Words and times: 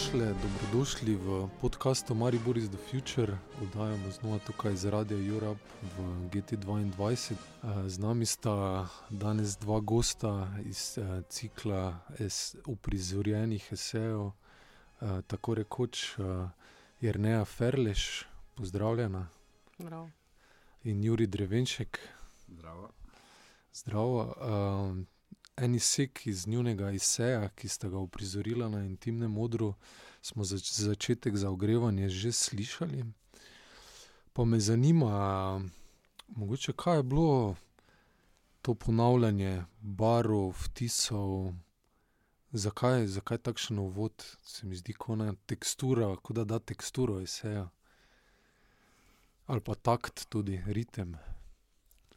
dobrodošli, 0.00 0.34
dobrodošli 0.42 1.14
v 1.14 1.48
podkastu 1.60 2.14
Maribor 2.14 2.58
is 2.58 2.68
the 2.68 2.78
Future. 2.90 3.36
Oddajamo 3.62 4.10
znova 4.10 4.38
tukaj 4.38 4.76
z 4.76 4.90
Radio 4.90 5.34
Europe 5.34 5.60
v 5.82 6.28
GT2. 6.32 6.92
Z 7.86 7.98
nami 7.98 8.26
sta 8.26 8.88
danes 9.10 9.58
dva 9.58 9.80
gosta 9.80 10.48
iz 10.64 10.98
uh, 10.98 11.24
cikla 11.28 12.00
es, 12.18 12.56
uprizorjenih 12.66 13.68
esejev, 13.72 14.20
uh, 14.20 14.32
tako 15.26 15.54
rekoč 15.54 16.16
Jrneja 17.00 17.44
Ferleš, 17.44 18.24
pozdravljena. 18.54 19.28
Zdravo. 19.78 20.10
In 20.84 21.04
Juri 21.04 21.26
Drevenšek. 21.26 22.00
Zdravo. 22.48 22.88
Zdravo. 23.72 24.34
En 25.60 25.74
izsek 25.74 26.26
iz 26.26 26.46
njunega 26.48 26.90
izseja, 26.90 27.48
ki 27.48 27.68
sta 27.68 27.88
ga 27.88 27.98
uprizorila 27.98 28.68
na 28.68 28.84
intimnem 28.84 29.30
modru, 29.30 29.74
smo 30.22 30.44
za 30.44 30.56
začetek 30.56 31.36
za 31.36 31.50
ogrevanje 31.50 32.08
že 32.08 32.32
slišali. 32.32 33.04
Pa 34.32 34.44
me 34.44 34.60
zanima, 34.60 35.60
mogoče 36.28 36.72
kaj 36.72 36.96
je 36.96 37.02
bilo 37.02 37.56
to 38.62 38.74
ponavljanje 38.74 39.64
barov, 39.80 40.54
vtisov, 40.64 41.52
zakaj, 42.52 43.06
zakaj 43.06 43.38
takšen 43.38 43.78
uvod, 43.78 44.24
se 44.42 44.66
mi 44.66 44.76
zdi, 44.76 44.92
kot 44.92 45.20
ena 45.20 45.34
tekstura, 45.46 46.16
kot 46.16 46.36
da 46.36 46.44
da 46.44 46.58
teksturo 46.58 47.20
izseja. 47.20 47.68
Ali 49.46 49.60
pa 49.60 49.74
takt, 49.74 50.28
tudi 50.28 50.62
ritem. 50.66 51.16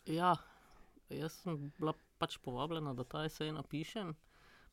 Ja, 0.05 0.35
jaz 1.09 1.34
sem 1.43 1.71
bila 1.79 1.93
pač 2.24 2.40
povabljena, 2.40 2.96
da 2.96 3.04
ta 3.04 3.26
esej 3.27 3.52
napišem. 3.52 4.16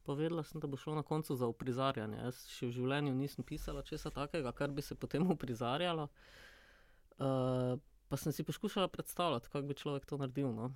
Povedala 0.07 0.45
sem, 0.47 0.63
da 0.63 0.69
bo 0.71 0.79
šlo 0.81 0.95
na 0.97 1.03
koncu 1.03 1.35
za 1.37 1.49
uprizarjanje. 1.51 2.23
Jaz 2.23 2.45
še 2.55 2.71
v 2.71 2.77
življenju 2.79 3.17
nisem 3.19 3.45
pisala 3.47 3.83
česa 3.87 4.13
takega, 4.15 4.55
kar 4.57 4.71
bi 4.73 4.85
se 4.87 4.95
potem 4.95 5.27
uprizarjalo. 5.35 6.07
Uh, 7.21 7.75
pa 8.09 8.17
sem 8.17 8.33
si 8.33 8.47
poskušala 8.47 8.89
predstavljati, 8.89 9.51
kako 9.53 9.67
bi 9.69 9.77
človek 9.77 10.07
to 10.09 10.17
naredil. 10.23 10.55
No? 10.57 10.71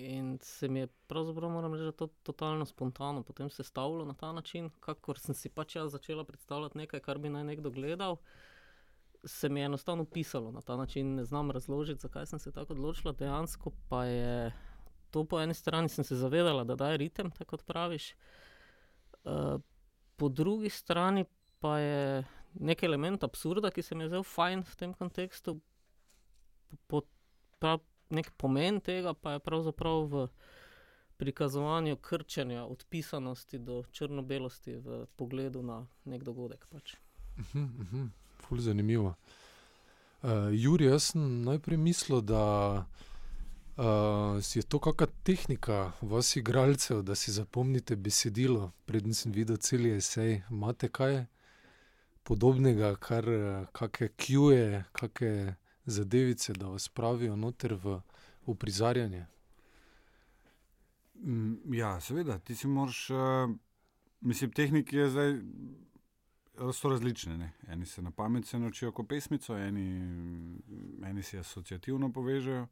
In 0.00 0.38
se 0.42 0.68
mi 0.68 0.84
je 0.84 0.88
pravzaprav, 1.10 1.50
moram 1.52 1.74
reči, 1.76 1.92
to 1.96 2.08
totalno 2.22 2.64
spontano 2.68 3.22
potem 3.26 3.50
sestavilo 3.50 4.04
na 4.04 4.14
ta 4.14 4.32
način, 4.32 4.70
kakor 4.80 5.20
sem 5.20 5.36
si 5.36 5.52
pač 5.52 5.76
jaz 5.76 5.92
začela 5.92 6.24
predstavljati 6.24 6.78
nekaj, 6.84 7.02
kar 7.04 7.18
bi 7.18 7.32
naj 7.32 7.44
nekdo 7.52 7.72
gledal. 7.74 8.16
Se 9.24 9.48
mi 9.48 9.60
je 9.60 9.66
enostavno 9.66 10.04
pisalo 10.04 10.52
na 10.52 10.60
ta 10.60 10.76
način, 10.76 11.14
ne 11.20 11.24
znam 11.24 11.50
razložiti, 11.50 12.00
zakaj 12.00 12.26
sem 12.32 12.38
se 12.38 12.52
tako 12.52 12.76
odločila. 12.76 13.12
Dejansko 13.12 13.72
pa 13.88 14.04
je 14.04 14.52
to 15.10 15.24
po 15.24 15.40
eni 15.40 15.54
strani 15.54 15.88
sem 15.88 16.04
se 16.04 16.16
zavedala, 16.16 16.64
da 16.64 16.74
da 16.74 16.90
je 16.90 16.96
ritem, 16.96 17.30
tako 17.30 17.56
praviš. 17.56 18.14
Uh, 19.24 19.60
po 20.16 20.28
drugi 20.28 20.70
strani 20.70 21.24
pa 21.60 21.78
je 21.78 22.24
nek 22.54 22.82
element 22.82 23.24
absurda, 23.24 23.70
ki 23.70 23.82
se 23.82 23.94
mi 23.94 24.04
je 24.04 24.08
zdel 24.08 24.22
fajn 24.22 24.62
v 24.62 24.76
tem 24.76 24.94
kontekstu. 24.94 25.60
Po, 26.86 27.02
prav, 27.58 27.80
nek 28.10 28.30
pomen 28.36 28.80
tega 28.80 29.14
pa 29.14 29.36
je 29.36 29.44
pravzaprav 29.44 30.06
v 30.10 30.28
prikazovanju 31.16 31.96
krčenja, 31.96 32.64
odpisanosti 32.64 33.58
do 33.58 33.82
črno-belosti 33.92 34.76
v 34.76 35.06
pogledu 35.16 35.62
na 35.62 35.86
nek 36.04 36.24
dogodek. 36.24 36.66
Pač. 36.70 36.96
Uh 37.38 37.44
-huh, 37.54 37.80
uh 37.80 37.92
-huh. 37.92 38.60
Zanimivo. 38.60 39.14
Uh, 40.22 40.30
Juri, 40.52 40.84
jaz 40.84 41.02
sem 41.02 41.42
najprej 41.42 41.76
mislil, 41.76 42.20
da 42.20 42.84
Uh, 43.76 43.84
je 44.54 44.62
to 44.62 44.78
kakšna 44.80 45.06
tehnika 45.22 45.92
vas, 46.00 46.36
igralcev, 46.36 47.02
da 47.02 47.14
si 47.14 47.32
zapomnite 47.32 47.96
besedilo, 47.96 48.72
predtem 48.86 49.12
sem 49.14 49.32
videl 49.32 49.56
cel 49.56 49.86
esej. 49.86 50.40
Imate 50.50 50.88
kaj 50.88 51.26
podobnega, 52.24 52.94
kar 52.96 53.28
kakšne 53.76 54.08
kjuje, 54.16 54.84
kakšne 54.92 55.56
zadevice, 55.84 56.52
da 56.52 56.72
vas 56.72 56.88
spravijo 56.88 57.36
noter 57.36 57.74
v 57.74 58.00
uprizarjanje? 58.46 59.26
Mm, 61.14 61.74
ja, 61.74 62.00
seveda, 62.00 62.38
ti 62.38 62.56
si 62.56 62.66
moraš, 62.66 63.10
uh, 63.10 63.52
mislim, 64.20 64.52
tehnike 64.52 64.96
je 64.96 65.10
zdaj. 65.10 65.38
So 66.72 66.88
različne. 66.88 67.36
Ne? 67.38 67.52
Eni 67.68 67.86
se 67.86 68.02
na 68.02 68.10
pamet 68.10 68.46
se 68.46 68.58
naučijo 68.58 68.92
kot 68.92 69.08
pesmico, 69.08 69.56
eni, 69.58 70.00
eni 71.04 71.22
si 71.22 71.38
asociativno 71.38 72.12
povežejo. 72.12 72.66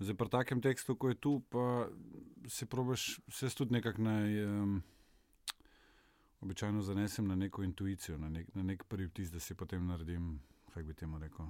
Zdaj, 0.00 0.16
pri 0.16 0.28
takem 0.32 0.62
tekstu, 0.64 0.96
kot 0.96 1.12
je 1.12 1.20
tu, 1.20 1.42
pa 1.48 1.88
se 2.48 2.66
probiš, 2.66 3.20
se 3.28 3.50
tudi 3.54 3.72
nekako 3.72 4.02
na. 4.02 4.16
Um, 4.46 4.82
običajno 6.40 6.82
zanesem 6.82 7.26
na 7.28 7.34
neko 7.34 7.62
intuicijo, 7.62 8.18
na 8.18 8.28
nek, 8.28 8.54
na 8.54 8.62
nek 8.62 8.84
prvi 8.84 9.06
vtis, 9.06 9.30
da 9.30 9.40
si 9.40 9.54
potem 9.54 9.86
naredim, 9.86 10.40
kako 10.74 10.86
bi 10.86 10.94
temu 10.94 11.18
rekel. 11.18 11.46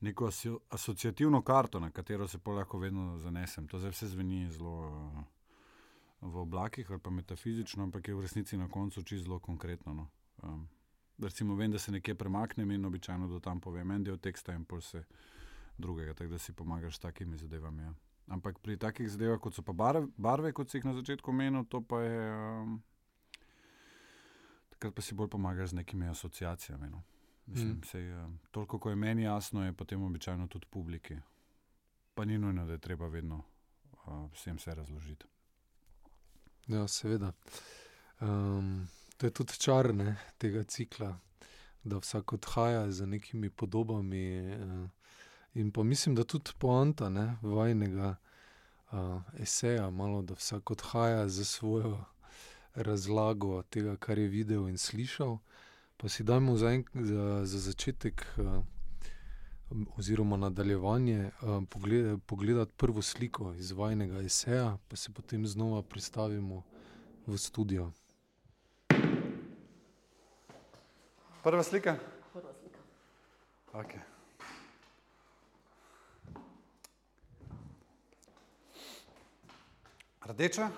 Neko 0.00 0.26
aso, 0.26 0.58
asociativno 0.70 1.42
karto, 1.42 1.80
na 1.80 1.90
katero 1.90 2.28
se 2.28 2.38
lahko 2.46 2.78
vedno 2.78 3.18
zanesem. 3.18 3.68
To 3.68 3.78
zdaj 3.78 3.90
vse 3.90 4.08
zveni 4.08 4.50
zelo 4.50 4.88
uh, 4.88 5.24
v 6.20 6.36
oblakih 6.36 6.90
ali 6.90 7.00
pa 7.00 7.10
metafizično, 7.10 7.82
ampak 7.82 8.08
je 8.08 8.14
v 8.14 8.20
resnici 8.20 8.56
na 8.56 8.68
koncu 8.68 9.02
čisto 9.02 9.24
zelo 9.24 9.38
konkretno. 9.38 9.94
No. 9.94 10.08
Um, 10.42 10.68
recimo, 11.18 11.54
vem, 11.54 11.70
da 11.70 11.78
se 11.78 11.92
nekje 11.92 12.14
premaknem 12.14 12.70
in 12.70 12.84
običajno 12.84 13.28
do 13.28 13.40
tam 13.40 13.60
povem 13.60 13.90
en 13.90 14.04
del 14.04 14.18
teksta 14.18 14.54
in 14.54 14.64
pol 14.64 14.80
se 14.80 15.04
drugega, 15.80 16.14
tako 16.14 16.30
da 16.30 16.38
si 16.38 16.52
pomagaš 16.52 16.96
s 16.96 16.98
takimi 16.98 17.36
zadevami. 17.36 17.82
Ja. 17.82 17.94
Ampak 18.30 18.58
pri 18.62 18.76
takih 18.78 19.10
zadevah, 19.10 19.40
kot 19.42 19.54
so 19.54 19.62
pa 19.66 19.72
barve, 19.72 20.06
barve 20.16 20.52
kot 20.54 20.70
si 20.70 20.78
jih 20.78 20.86
na 20.86 20.94
začetku 20.94 21.32
omenil, 21.32 21.64
to 21.66 21.80
pa 21.82 21.98
je. 22.04 22.20
Um, 22.30 22.76
takrat 24.70 24.94
pa 24.94 25.02
si 25.02 25.16
bolj 25.18 25.32
pomagaš 25.34 25.74
z 25.74 25.80
nekimi 25.82 26.06
asociacijami. 26.08 26.90
No. 26.90 27.02
Mislim, 27.50 27.72
mm. 27.72 27.88
sej, 27.90 28.12
uh, 28.14 28.30
toliko, 28.50 28.78
ko 28.78 28.90
je 28.90 28.96
meni 28.96 29.26
jasno, 29.26 29.64
je 29.64 29.72
potem 29.72 30.02
običajno 30.02 30.46
tudi 30.46 30.66
publiki. 30.70 31.18
Pa 32.14 32.24
ni 32.24 32.38
nujno, 32.38 32.66
da 32.66 32.72
je 32.72 32.78
treba 32.78 33.08
vedno 33.08 33.42
uh, 34.06 34.30
vsem 34.32 34.56
vse 34.56 34.74
razložiti. 34.74 35.26
Ja, 36.66 36.86
seveda. 36.88 37.32
Um, 38.20 38.86
to 39.16 39.26
je 39.26 39.30
tudi 39.30 39.58
čar 39.58 39.94
ne, 39.94 40.16
tega 40.38 40.62
cikla, 40.62 41.16
da 41.84 41.98
vsak 41.98 42.32
odhaja 42.32 42.90
z 42.90 43.06
nekimi 43.06 43.50
podobami. 43.50 44.22
Uh, 44.54 44.99
In 45.54 45.70
pa 45.70 45.82
mislim, 45.82 46.14
da 46.14 46.24
tudi 46.24 46.50
poanta 46.58 47.08
ne, 47.08 47.36
vajnega 47.42 48.16
uh, 48.92 48.98
eseja, 49.38 49.90
malo, 49.90 50.22
da 50.22 50.34
vsak 50.34 50.70
odhaja 50.70 51.28
za 51.28 51.44
svojo 51.44 52.04
razlago 52.74 53.62
tega, 53.62 53.96
kar 53.96 54.18
je 54.18 54.28
videl 54.28 54.68
in 54.68 54.78
slišal. 54.78 55.38
Pa 55.96 56.08
si 56.08 56.24
dajmo 56.24 56.56
za, 56.56 56.72
en, 56.72 56.84
za, 56.94 57.40
za 57.44 57.58
začetek, 57.58 58.26
uh, 58.36 58.62
oziroma 59.98 60.36
nadaljevanje, 60.36 61.30
uh, 61.42 61.62
pogled, 61.70 62.20
pogledati 62.26 62.72
prvo 62.76 63.02
sliko 63.02 63.54
iz 63.54 63.72
vajnega 63.72 64.20
eseja, 64.20 64.78
pa 64.88 64.96
se 64.96 65.12
potem 65.12 65.46
znova 65.46 65.82
predstavimo 65.82 66.62
v 67.26 67.38
studio. 67.38 67.90
Prva 71.42 71.62
slika. 71.62 71.96
Prva 72.32 72.52
slika. 72.60 72.78
Okay. 73.72 74.19
Rdeča, 80.30 80.70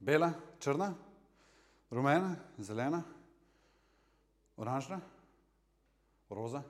bela, 0.00 0.32
črna, 0.62 0.94
rumena, 1.90 2.36
zelena, 2.58 3.02
oranžna, 4.56 5.00
roza, 6.30 6.62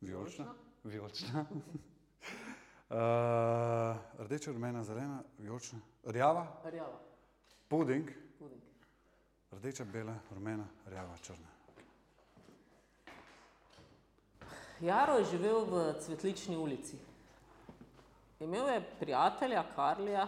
vijolična. 0.00 0.54
vijolična. 0.84 1.44
uh, 1.50 2.96
rdeča, 4.26 4.52
rumena, 4.52 4.84
zelena, 4.84 5.22
vijolična, 5.38 5.78
rjava. 6.04 6.46
Rjava. 6.64 7.00
Puding. 7.68 8.10
Puding. 8.38 8.62
Rdeča, 9.50 9.84
bela, 9.84 10.14
rumena, 10.30 10.64
rjava, 10.86 11.18
črna. 11.18 11.48
Jaro 14.80 15.18
je 15.18 15.24
živel 15.24 15.64
v 15.64 15.94
Cvetlični 16.04 16.56
ulici. 16.56 17.13
Imel 18.40 18.68
je 18.68 18.96
prijatelja, 19.00 19.64
Karlija, 19.74 20.26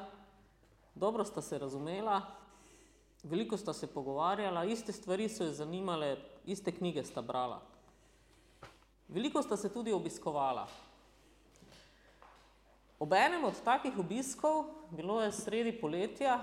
dobro 0.95 1.25
sta 1.25 1.43
se 1.43 1.59
razumela, 1.59 2.21
veliko 3.23 3.57
sta 3.57 3.73
se 3.73 3.87
pogovarjala, 3.87 4.65
iste 4.65 4.93
stvari 4.93 5.29
so 5.29 5.45
jo 5.45 5.53
zanimale, 5.53 6.17
iste 6.45 6.73
knjige 6.73 7.05
sta 7.05 7.23
brala. 7.23 7.61
Veliko 9.09 9.43
sta 9.43 9.57
se 9.57 9.73
tudi 9.73 9.93
obiskovala. 9.93 10.67
Ob 12.99 13.13
enem 13.13 13.45
od 13.45 13.59
takih 13.65 13.99
obiskov, 13.99 14.65
bilo 14.91 15.21
je 15.23 15.33
sredi 15.33 15.73
poletja, 15.81 16.39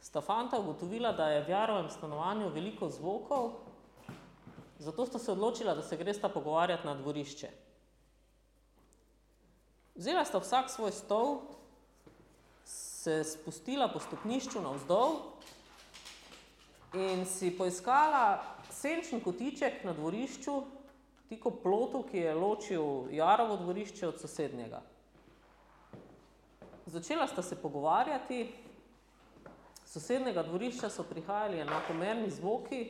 sta 0.00 0.20
fanta 0.20 0.58
ugotovila, 0.58 1.12
da 1.12 1.30
je 1.30 1.44
v 1.44 1.50
Jarovem 1.50 1.90
stanovanju 1.90 2.48
veliko 2.48 2.88
zvokov, 2.88 3.52
zato 4.78 5.06
sta 5.06 5.18
se 5.18 5.32
odločila, 5.32 5.74
da 5.74 5.82
se 5.82 5.96
gresta 5.96 6.28
pogovarjati 6.28 6.86
na 6.86 6.94
dvorišče. 6.94 7.67
Vzela 9.98 10.22
sta 10.22 10.38
vsak 10.38 10.70
svoj 10.70 10.92
stol, 10.94 11.40
se 12.62 13.24
spustila 13.26 13.88
po 13.90 13.98
stopnišču 13.98 14.62
navzdol 14.62 15.16
in 16.94 17.24
si 17.26 17.50
poiskala 17.50 18.38
senčni 18.70 19.18
kotiček 19.18 19.82
na 19.82 19.96
dvorišču, 19.98 20.54
tiko 21.26 21.50
plotu, 21.50 22.04
ki 22.06 22.22
je 22.22 22.34
ločil 22.38 23.10
Jarovo 23.10 23.58
dvorišče 23.58 24.06
od 24.06 24.22
sosednjega. 24.22 24.84
Začela 26.86 27.26
sta 27.26 27.42
se 27.42 27.58
pogovarjati, 27.58 28.44
z 29.82 29.90
sosednjega 29.98 30.46
dvorišča 30.46 30.94
so 30.94 31.02
prihajali 31.02 31.58
enakomerni 31.66 32.30
zvoki, 32.30 32.84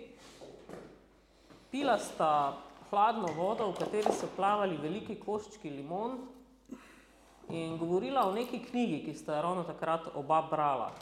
pila 1.73 1.97
sta 1.97 2.59
hladno 2.91 3.33
vodo, 3.33 3.73
v 3.73 3.81
kateri 3.81 4.13
so 4.13 4.29
plavali 4.37 4.77
veliki 4.77 5.17
koščki 5.17 5.73
limon 5.73 6.37
in 7.51 7.79
govorila 7.79 8.29
o 8.29 8.33
neki 8.33 8.61
knjigi, 8.71 9.05
ki 9.05 9.15
sta 9.15 9.37
jo 9.37 9.43
ravno 9.43 9.65
takrat 9.65 10.09
oba 10.15 10.43
brala. 10.51 10.93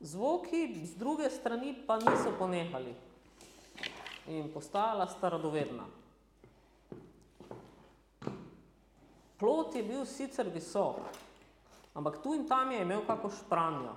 Zvoki 0.00 0.84
z 0.84 0.96
druge 0.96 1.30
strani 1.30 1.74
pa 1.86 1.96
niso 1.96 2.34
ponehali 2.38 2.94
in 4.28 4.52
postajala 4.52 5.06
sta 5.06 5.28
radovedna. 5.28 5.84
Plot 9.38 9.74
je 9.74 9.82
bil 9.82 10.04
sicer 10.04 10.48
visok, 10.48 11.00
ampak 11.94 12.22
tu 12.22 12.34
in 12.34 12.46
tam 12.48 12.72
je 12.72 12.82
imel 12.82 13.02
kako 13.06 13.30
špranjo. 13.30 13.94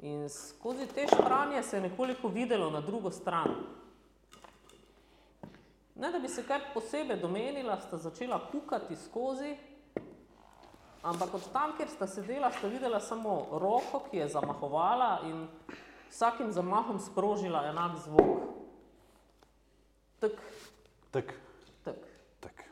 In 0.00 0.28
skozi 0.28 0.86
te 0.86 1.06
špranje 1.06 1.62
se 1.62 1.76
je 1.76 1.82
nekoliko 1.82 2.28
videlo 2.28 2.70
na 2.70 2.80
drugo 2.80 3.10
stran. 3.10 3.79
Ne 6.00 6.10
da 6.12 6.18
bi 6.18 6.28
se 6.28 6.42
kaj 6.46 6.60
posebej 6.74 7.20
domenila, 7.20 7.76
sta 7.80 7.98
začela 7.98 8.40
kukati 8.52 8.96
skozi, 8.96 9.56
ampak 11.02 11.34
od 11.34 11.52
tam, 11.52 11.76
kjer 11.76 11.88
sta 11.88 12.06
sedela, 12.06 12.50
sta 12.50 12.68
videla 12.68 13.00
samo 13.00 13.46
roko, 13.52 14.00
ki 14.10 14.16
je 14.16 14.28
zamahovala 14.28 15.20
in 15.28 15.44
vsakim 16.10 16.52
zamahom 16.52 16.98
sprožila 16.98 17.66
enak 17.68 17.98
zvok. 18.04 18.40
Tak, 20.20 20.32
Tak, 21.10 21.34
tak. 21.84 21.96
tak. 22.40 22.64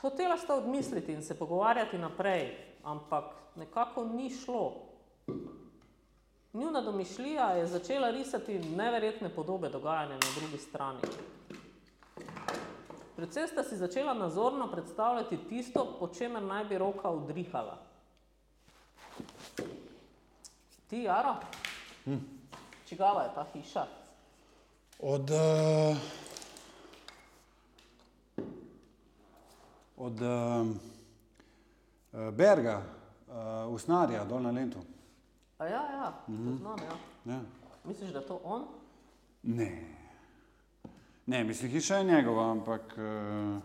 Hotela 0.00 0.36
sta 0.36 0.54
odmisliti 0.54 1.12
in 1.12 1.22
se 1.22 1.38
pogovarjati 1.38 1.98
naprej, 1.98 2.56
ampak 2.84 3.24
nekako 3.56 4.04
ni 4.04 4.30
šlo. 4.30 4.84
Njuna 6.52 6.80
domišljija 6.80 7.46
je 7.46 7.66
začela 7.66 8.10
risati 8.10 8.58
neverjetne 8.58 9.28
podobe 9.28 9.68
dogajanja 9.68 10.14
na 10.14 10.40
drugi 10.40 10.58
strani. 10.58 11.00
Predvsem 13.18 13.48
sta 13.48 13.62
si 13.64 13.76
začela 13.76 14.14
nazorno 14.14 14.70
predstavljati 14.70 15.38
tisto, 15.48 15.96
po 15.98 16.08
čemer 16.08 16.42
naj 16.42 16.64
bi 16.64 16.78
roka 16.78 17.10
udrihala. 17.10 17.78
Ti, 20.86 21.02
Jaro? 21.02 21.34
Hm. 22.04 22.14
Čigava 22.86 23.22
je 23.22 23.34
ta 23.34 23.46
hiša? 23.52 23.86
Od, 24.98 25.30
uh, 25.30 25.96
od 29.96 30.20
uh, 30.20 30.66
Berga, 32.32 32.82
uh, 33.26 33.74
Usnarja, 33.74 34.24
dol 34.24 34.42
na 34.42 34.50
Lentu. 34.50 34.78
A 35.58 35.66
ja, 35.66 35.82
ja, 35.90 36.12
poznam, 36.26 36.78
ja. 36.78 37.34
Ja. 37.34 37.40
Misliš, 37.84 38.10
da 38.10 38.18
je 38.18 38.26
to 38.26 38.40
on? 38.44 38.64
Ne. 39.42 39.97
Ne, 41.28 41.44
mislim, 41.44 41.70
hiša 41.70 41.96
je 41.96 42.04
njegova, 42.04 42.50
ampak 42.50 42.96
uh, 42.96 43.60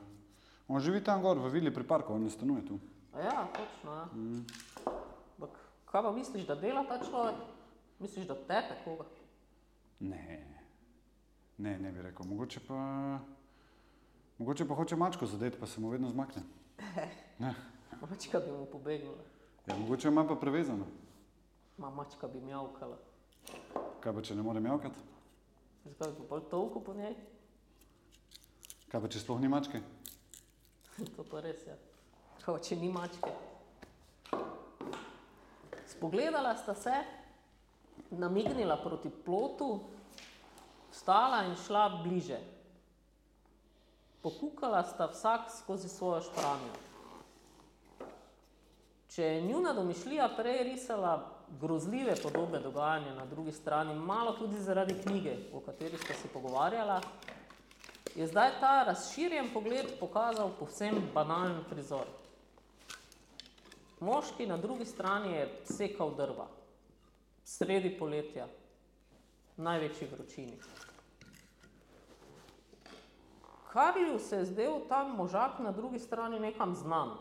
on 0.68 0.80
živi 0.84 1.04
tam 1.04 1.22
gor 1.24 1.40
v 1.40 1.50
vili 1.50 1.74
pri 1.74 1.84
parku, 1.88 2.14
on 2.14 2.24
ne 2.24 2.30
stanuje 2.30 2.66
tu. 2.68 2.80
A 3.14 3.20
ja, 3.20 3.48
točno, 3.56 3.94
ja. 3.94 4.06
Mm. 4.14 4.46
Bak, 5.38 5.50
kaj 5.86 6.04
pa 6.04 6.12
misliš, 6.12 6.46
da 6.48 6.56
dela 6.56 6.84
ta 6.84 7.00
človek? 7.06 7.36
Misliš, 8.00 8.28
da 8.28 8.36
tepe 8.36 8.76
koga? 8.84 9.06
Ne, 10.00 10.44
ne, 11.58 11.78
ne 11.80 11.92
bi 11.92 12.02
rekel. 12.02 12.26
Mogoče 12.26 12.60
pa, 12.68 12.80
mogoče 14.38 14.68
pa 14.68 14.76
hoče 14.76 14.96
mačko 14.96 15.26
zadeti, 15.26 15.60
pa 15.60 15.68
se 15.68 15.82
mu 15.82 15.90
vedno 15.90 16.10
zmakne. 16.10 16.44
Ne. 17.40 17.54
Mačka 18.02 18.40
bi 18.40 18.52
mu 18.52 18.66
pobegnila, 18.66 19.24
Ja, 19.68 19.78
mogoče 19.78 20.08
ima 20.08 20.28
pa 20.28 20.36
prevezano. 20.36 20.86
ma 21.78 21.90
mačka 21.90 22.28
bi 22.28 22.42
mjavkala. 22.42 22.98
Kaj 24.00 24.14
pa, 24.14 24.22
če 24.22 24.36
ne 24.36 24.44
more 24.44 24.60
mjavkati? 24.60 25.00
Zakaj 25.86 26.12
bi 26.20 26.28
bolj 26.30 26.42
tolku 26.52 26.84
po 26.84 26.94
njej? 26.94 27.16
Kaj 28.94 29.02
pa, 29.02 29.10
če 29.10 29.20
sploh 29.24 29.40
ni 29.42 29.50
mačke? 29.50 29.80
to 31.16 31.24
pa 31.26 31.40
res 31.42 31.64
je. 31.66 31.74
Kao, 32.44 32.60
če 32.62 32.76
ni 32.78 32.92
mačke. 32.94 33.32
Spogledala 35.90 36.52
sta 36.62 36.76
se, 36.78 36.94
namignila 38.14 38.78
proti 38.84 39.10
plotu, 39.10 39.72
vstala 40.92 41.42
in 41.50 41.58
šla 41.66 41.88
bliže. 42.06 42.38
Pokukala 44.22 44.86
sta 44.86 45.10
vsak 45.10 45.50
skozi 45.58 45.90
svojo 45.90 46.22
špranjo. 46.30 46.78
Če 49.10 49.26
je 49.26 49.46
njuna 49.50 49.74
domišljija 49.74 50.36
prej 50.38 50.68
risala 50.70 51.18
grozljive 51.62 52.14
podobe 52.22 52.62
dogajanja 52.62 53.18
na 53.18 53.26
drugi 53.26 53.58
strani, 53.58 53.98
malo 53.98 54.38
tudi 54.38 54.62
zaradi 54.62 55.02
knjige, 55.02 55.40
o 55.50 55.66
kateri 55.66 55.98
sta 55.98 56.14
se 56.14 56.30
pogovarjala, 56.30 57.02
je 58.16 58.28
zdaj 58.28 58.52
ta 58.60 58.84
razširjen 58.84 59.50
pogled 59.54 60.00
pokazal 60.00 60.52
povsem 60.60 61.02
banalen 61.14 61.64
prizor. 61.70 62.06
Moški 64.00 64.48
na 64.48 64.58
drugi 64.58 64.86
strani 64.86 65.32
je 65.32 65.50
sekal 65.66 66.12
drva, 66.16 66.48
sredi 67.44 67.96
poletja, 68.00 68.48
v 69.58 69.64
največji 69.64 70.08
vročini. 70.12 70.58
Karlju 73.74 74.20
se 74.20 74.38
je 74.38 74.46
zdel 74.46 74.82
ta 74.90 75.04
možak 75.04 75.60
na 75.60 75.72
drugi 75.72 76.00
strani 76.00 76.40
nekam 76.40 76.76
znan. 76.76 77.16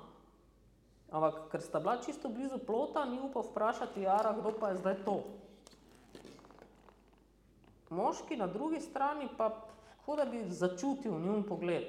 Ampak 1.12 1.48
ker 1.52 1.60
sta 1.60 1.80
bila 1.80 1.96
čisto 2.02 2.28
blizu 2.28 2.58
plota, 2.58 3.04
ni 3.04 3.20
upal 3.20 3.42
vprašati 3.42 4.02
Jara, 4.02 4.32
kdo 4.40 4.52
pa 4.60 4.68
je 4.68 4.76
zdaj 4.76 4.96
to. 5.04 5.22
Moški 7.90 8.36
na 8.36 8.46
drugi 8.46 8.80
strani 8.80 9.28
pa 9.36 9.50
kot 10.06 10.18
da 10.18 10.24
bi 10.24 10.44
začutil 10.50 11.20
njun 11.20 11.44
pogled. 11.48 11.84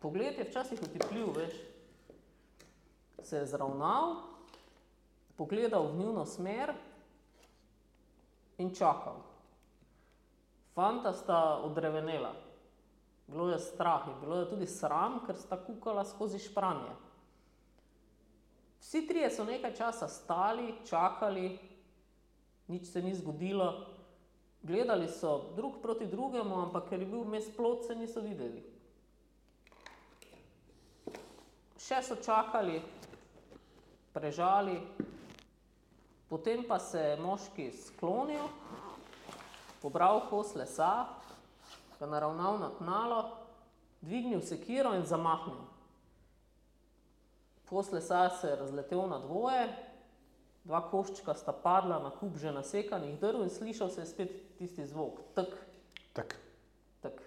Pogled 0.00 0.38
je 0.38 0.44
včasih 0.48 0.82
utipljiv, 0.82 1.32
veš. 1.36 1.54
Se 3.22 3.36
je 3.36 3.46
zravnal, 3.46 4.16
pogledal 5.36 5.86
v 5.86 5.98
njuno 5.98 6.24
smer 6.26 6.72
in 8.58 8.74
čakal. 8.74 9.20
Fanta 10.74 11.12
sta 11.12 11.60
odrevenela. 11.64 12.32
Bilo 13.26 13.50
je 13.50 13.58
strah 13.58 14.08
in 14.08 14.20
bilo 14.20 14.40
je 14.40 14.48
tudi 14.50 14.66
sram, 14.66 15.20
ker 15.26 15.36
sta 15.36 15.56
kukala 15.64 16.04
skozi 16.04 16.38
špranje. 16.38 16.96
Vsi 18.80 19.06
trije 19.06 19.30
so 19.30 19.44
nekaj 19.44 19.74
časa 19.74 20.08
stali, 20.08 20.74
čakali, 20.88 21.58
nič 22.68 22.88
se 22.88 23.02
ni 23.02 23.14
zgodilo. 23.14 23.99
Gledali 24.62 25.08
so 25.08 25.52
drug 25.56 25.80
proti 25.82 26.06
drugemu, 26.06 26.54
ampak 26.54 26.90
ker 26.90 27.00
je 27.00 27.06
bil 27.08 27.24
vmes 27.24 27.48
plot, 27.56 27.86
se 27.86 27.94
niso 27.96 28.20
videli. 28.20 28.60
Še 31.80 32.02
so 32.04 32.18
čakali, 32.20 32.76
prežali, 34.12 34.76
potem 36.28 36.60
pa 36.68 36.76
se 36.78 37.00
je 37.00 37.16
moški 37.24 37.70
sklonil, 37.72 38.44
pobral 39.80 40.26
kos 40.28 40.52
lesa, 40.54 41.08
ga 41.96 42.06
naravnal 42.06 42.60
na 42.60 42.68
tnalo, 42.76 43.22
dvignil 44.04 44.44
sekiro 44.44 44.92
in 44.94 45.08
zamahnil. 45.08 45.64
Kos 47.68 47.92
lesa 47.92 48.28
se 48.40 48.52
je 48.52 48.60
razletel 48.60 49.08
na 49.08 49.18
dvoje, 49.24 49.89
dva 50.64 50.82
koščka 50.90 51.34
sta 51.34 51.52
padla 51.52 51.98
na 52.02 52.10
kup 52.10 52.36
že 52.36 52.52
nasekanih 52.52 53.18
drv 53.20 53.42
in 53.46 53.50
slišal 53.50 53.90
se 53.90 54.00
je 54.00 54.06
spet 54.06 54.30
tisti 54.58 54.86
zvok, 54.86 55.20
tak, 55.34 55.56
Tak. 56.12 56.36
tak. 57.00 57.22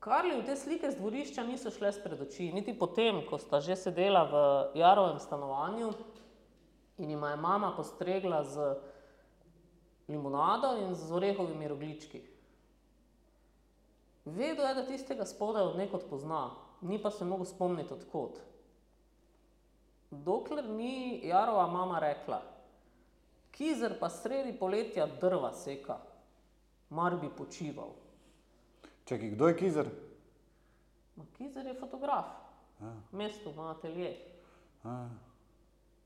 Karli 0.00 0.36
v 0.40 0.44
te 0.44 0.56
slike 0.56 0.90
z 0.90 0.96
dvorišča 1.00 1.42
niso 1.44 1.72
šle 1.72 1.92
spred 1.92 2.20
oči, 2.20 2.52
niti 2.52 2.74
potem, 2.76 3.24
ko 3.26 3.38
sta 3.38 3.60
že 3.60 3.76
sedela 3.76 4.24
v 4.24 4.34
Jarovem 4.78 5.18
stanovanju 5.18 5.92
in 6.98 7.10
jima 7.10 7.30
je 7.30 7.36
mama 7.36 7.72
postregla 7.76 8.44
z 8.44 8.76
limonado 10.08 10.76
in 10.84 10.94
z 10.94 11.12
orehovimi 11.12 11.68
roglički. 11.68 12.20
Vedel 14.24 14.64
je, 14.68 14.74
da 14.74 14.86
tistega 14.86 15.24
spodaj 15.24 15.72
od 15.72 15.76
nekod 15.76 16.04
pozna, 16.08 16.50
ni 16.80 17.00
pa 17.02 17.10
se 17.10 17.24
mogel 17.24 17.44
spomniti 17.44 17.92
odkot. 17.92 18.40
Dokler 20.22 20.68
ni 20.68 21.20
Jarova 21.26 21.66
mama 21.66 21.98
rekla, 21.98 22.42
kizer 23.50 23.98
pa 24.00 24.08
sredi 24.10 24.58
poletja 24.58 25.06
drva 25.20 25.52
seka, 25.54 25.98
mar 26.90 27.16
bi 27.20 27.28
počival. 27.36 27.94
Čakaj, 29.04 29.30
kdo 29.30 29.48
je 29.48 29.56
kizer? 29.56 29.90
Ma 31.16 31.24
kizer 31.38 31.66
je 31.66 31.74
fotograf, 31.74 32.24
A, 32.80 32.92
v 33.12 33.16
mestu 33.16 33.50
ima 33.50 33.70
atelje. 33.70 34.16
a. 34.84 35.08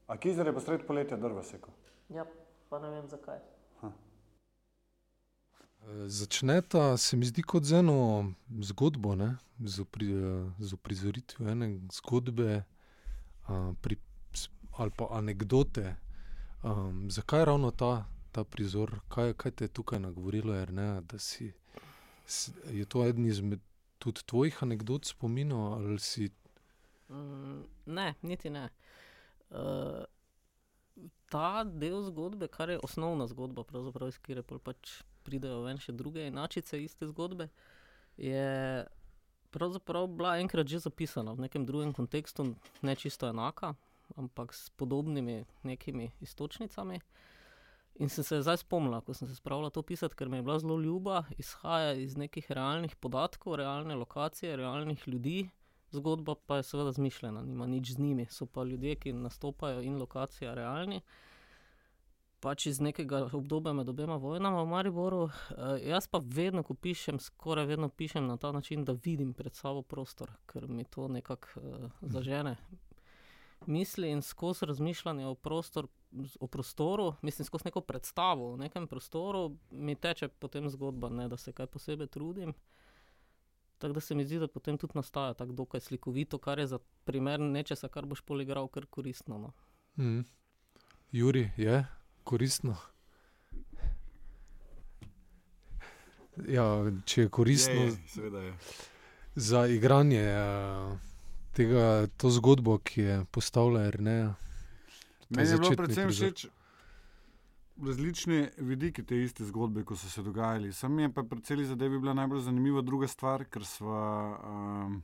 A 0.06 0.16
kizer 0.16 0.46
je 0.46 0.54
posred 0.54 0.86
poletja 0.86 1.16
drva 1.16 1.42
sekal? 1.42 1.74
Ja, 2.08 2.24
pa 2.68 2.78
ne 2.78 2.90
vem 2.90 3.08
zakaj. 3.08 3.38
Začneta 6.06 6.96
se 6.96 7.16
mi 7.16 7.24
zdi 7.24 7.42
kot 7.42 7.64
z 7.64 7.72
eno 7.72 8.32
zgodbo, 8.60 9.14
ne? 9.14 9.36
z, 9.58 9.80
upri, 9.80 10.06
z 10.58 10.72
uprizoritvijo 10.74 11.50
ene 11.50 11.80
zgodbe 11.92 12.62
pri, 13.80 13.96
ali 14.76 14.90
pa 14.96 15.08
anekdote. 15.18 15.96
Um, 16.62 17.06
zakaj 17.10 17.44
ravno 17.44 17.70
ta, 17.70 18.04
ta 18.32 18.44
prizor, 18.44 19.00
kaj, 19.08 19.34
kaj 19.38 19.50
te 19.50 19.64
je 19.64 19.74
tukaj 19.78 20.00
nagovorilo, 20.00 20.54
Erne, 20.54 21.00
da 21.00 21.18
si, 21.18 21.52
je 22.70 22.84
to 22.84 23.06
eden 23.06 23.26
izmed 23.26 23.60
tudi 23.98 24.22
tvojih 24.26 24.62
anekdot 24.62 25.06
spominov 25.06 25.72
ali 25.74 25.98
si 25.98 26.30
Mm, 27.08 27.62
ne, 27.86 28.14
niti 28.22 28.50
ne. 28.50 28.68
Uh, 29.50 30.04
ta 31.28 31.64
del 31.64 32.02
zgodbe, 32.02 32.48
kar 32.48 32.70
je 32.70 32.80
osnovna 32.82 33.26
zgodba, 33.26 33.64
pravzaprav 33.64 34.08
iz 34.08 34.18
pol 34.46 34.58
pač 34.58 35.00
pridejo 35.24 35.62
ven 35.64 35.80
še 35.80 35.92
druge 35.92 36.26
enačice 36.26 36.80
iste 36.82 37.08
zgodbe, 37.08 37.48
je 38.16 38.84
pravzaprav 39.50 40.06
bila 40.06 40.38
enkrat 40.38 40.68
že 40.68 40.78
zapisana 40.78 41.32
v 41.32 41.48
nekem 41.48 41.66
drugem 41.66 41.92
kontekstu, 41.92 42.54
ne 42.82 42.96
čisto 42.96 43.28
enaka, 43.28 43.74
ampak 44.16 44.54
s 44.54 44.70
podobnimi 44.70 45.44
nekimi 45.62 46.10
istočnicami. 46.20 47.00
In 47.98 48.08
sem 48.08 48.24
se 48.24 48.42
zdaj 48.42 48.62
spomnila, 48.62 49.00
ko 49.00 49.14
sem 49.14 49.28
se 49.28 49.34
spravila 49.34 49.70
to 49.70 49.82
pisati, 49.82 50.14
ker 50.14 50.28
mi 50.28 50.38
je 50.38 50.42
bila 50.42 50.58
zelo 50.58 50.78
ljuba, 50.78 51.24
izhaja 51.38 51.96
iz 51.98 52.16
nekih 52.16 52.50
realnih 52.50 52.94
podatkov, 52.96 53.56
realne 53.58 53.94
lokacije, 53.94 54.56
realnih 54.56 55.08
ljudi, 55.08 55.50
zgodba 55.90 56.34
pa 56.46 56.56
je 56.56 56.62
seveda 56.62 56.92
zmišljena, 56.92 57.42
nima 57.42 57.66
nič 57.66 57.92
z 57.92 57.98
njimi. 57.98 58.26
So 58.30 58.46
pa 58.46 58.64
ljudje, 58.64 58.94
ki 58.96 59.12
nastopajo 59.12 59.82
in 59.82 59.98
lokacija 59.98 60.54
realni. 60.54 61.00
Pač 62.40 62.66
iz 62.70 62.80
nekega 62.80 63.24
obdobja 63.34 63.72
med 63.74 63.88
obema 63.88 64.16
vojnama 64.16 64.62
v 64.62 64.68
Mariboru. 64.70 65.22
E, 65.26 65.70
jaz 65.90 66.06
pa 66.06 66.20
vedno, 66.22 66.62
ko 66.62 66.74
pišem, 66.74 67.18
skoraj 67.18 67.66
vedno 67.66 67.88
pišem 67.88 68.26
na 68.26 68.36
ta 68.36 68.52
način, 68.52 68.84
da 68.84 68.94
vidim 69.04 69.32
pred 69.34 69.54
sabo 69.54 69.82
prostor, 69.82 70.30
ker 70.46 70.68
mi 70.68 70.84
to 70.84 71.08
nekako 71.08 71.60
e, 71.60 71.88
zažene 72.00 72.56
misli 73.66 74.10
in 74.10 74.22
skozi 74.22 74.66
razmišljanje 74.66 75.26
o, 75.26 75.34
prostor, 75.34 75.86
o 76.40 76.46
prostoru, 76.46 77.14
mislim, 77.22 77.46
skozi 77.46 77.62
neko 77.64 77.80
predstavo 77.80 78.52
o 78.52 78.56
nekem 78.56 78.86
prostoru, 78.86 79.56
mi 79.70 79.94
teče 79.94 80.28
potem 80.28 80.70
zgodba, 80.70 81.08
ne 81.08 81.28
da 81.28 81.36
se 81.36 81.52
kaj 81.52 81.66
posebej 81.66 82.06
trudim. 82.06 82.54
Tako 83.78 83.94
da 83.94 84.00
se 84.00 84.14
mi 84.14 84.24
zdi, 84.24 84.38
da 84.38 84.48
potem 84.48 84.78
tudi 84.78 84.92
nastaja 84.94 85.34
tako 85.34 85.52
dokaj 85.52 85.80
slikovito, 85.80 86.38
kar 86.38 86.58
je 86.58 86.66
za 86.66 86.78
primer 87.04 87.40
nečesa, 87.40 87.88
kar 87.88 88.06
boš 88.06 88.20
poligral, 88.20 88.68
kar 88.68 88.86
koristno. 88.86 89.38
No. 89.38 89.52
Mm. 90.04 90.24
Juri, 91.12 91.50
je 91.56 91.86
koristno. 92.28 92.76
Ja, 96.46 96.66
če 97.04 97.24
je 97.24 97.30
koristno 97.34 97.80
Je, 97.80 97.86
je, 97.86 97.96
seveda 98.12 98.42
je. 98.44 98.52
za 99.34 99.64
igranje 99.66 100.22
eh, 100.22 100.92
tega, 101.56 102.06
to 102.16 102.30
zgodbo, 102.30 102.76
ki 102.78 103.00
je 103.00 103.16
postavila 103.34 103.88
Erneja. 103.88 104.36
Meni 105.28 105.50
je 105.50 105.58
bilo 105.58 105.76
predvsem 105.80 106.14
všeč 106.14 106.46
različne 107.86 108.50
vidike 108.58 109.02
te 109.02 109.22
iste 109.22 109.44
zgodbe, 109.44 109.84
ko 109.84 109.96
so 109.96 110.10
se 110.10 110.22
dogajali. 110.22 110.72
Sam 110.72 110.98
je 110.98 111.12
pa 111.12 111.22
pri 111.22 111.40
celi 111.40 111.64
zadevi 111.64 111.98
bila 111.98 112.14
najbolj 112.14 112.40
zanimiva 112.40 112.82
druga 112.82 113.06
stvar, 113.08 113.44
ker, 113.44 113.64
sva, 113.64 114.38
um, 114.44 115.02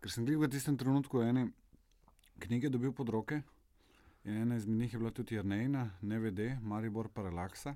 ker 0.00 0.12
sem 0.12 0.24
v 0.24 0.48
tistem 0.48 0.76
trenutku 0.78 1.22
ene 1.22 1.48
knjige 2.38 2.70
dobil 2.70 2.92
pod 2.92 3.08
roke. 3.08 3.42
In 4.24 4.36
ena 4.36 4.56
izmed 4.56 4.78
njih 4.78 4.92
je 4.92 4.98
bila 4.98 5.10
tudi 5.10 5.34
Jrnejna, 5.34 5.90
NVD, 6.02 6.60
Maribor 6.62 7.08
Paralaksa. 7.08 7.74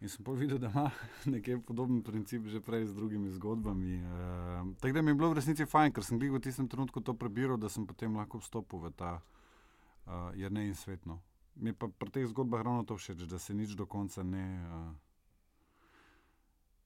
In 0.00 0.08
sem 0.08 0.24
pa 0.24 0.32
videl, 0.32 0.58
da 0.58 0.70
ima 0.70 0.90
nekaj 1.34 1.58
podoben 1.66 2.02
princip 2.02 2.46
že 2.46 2.60
prej 2.60 2.86
z 2.86 2.94
drugimi 2.94 3.30
zgodbami. 3.30 3.96
Uh, 3.96 4.74
tako 4.80 4.92
da 4.94 5.02
mi 5.02 5.10
je 5.10 5.14
bilo 5.14 5.30
v 5.30 5.34
resnici 5.34 5.66
fajn, 5.66 5.92
ker 5.92 6.04
sem 6.04 6.18
v 6.18 6.40
tistem 6.40 6.68
trenutku 6.68 7.00
to 7.00 7.14
prebiral, 7.14 7.58
da 7.58 7.68
sem 7.68 7.86
potem 7.86 8.16
lahko 8.16 8.38
vstopil 8.38 8.78
v 8.78 8.92
ta 8.94 9.18
uh, 9.18 10.30
Jrnej 10.38 10.70
in 10.70 10.74
svetno. 10.74 11.18
Mi 11.56 11.74
pa 11.74 11.88
pri 11.88 12.10
teh 12.10 12.26
zgodbah 12.30 12.62
ravno 12.62 12.86
to 12.86 12.94
všeč, 12.94 13.26
da 13.26 13.38
se 13.38 13.54
nič 13.54 13.74
do 13.74 13.86
konca 13.86 14.22
ne, 14.22 14.46
uh, 14.62 14.94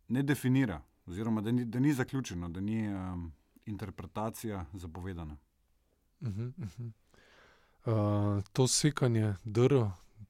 ne 0.09 0.23
definira, 0.23 0.81
oziroma 1.05 1.45
da 1.45 1.52
ni, 1.52 1.69
da 1.69 1.81
ni 1.81 1.93
zaključeno, 1.93 2.49
da 2.49 2.61
ni 2.61 2.88
um, 2.88 3.33
interpretacija 3.67 4.64
zapovedana. 4.73 5.37
Uh 6.21 6.29
-huh, 6.29 6.49
uh 6.57 6.69
-huh. 6.79 7.01
Uh, 7.84 8.42
to 8.52 8.68
sekanje 8.68 9.34
drv 9.44 9.86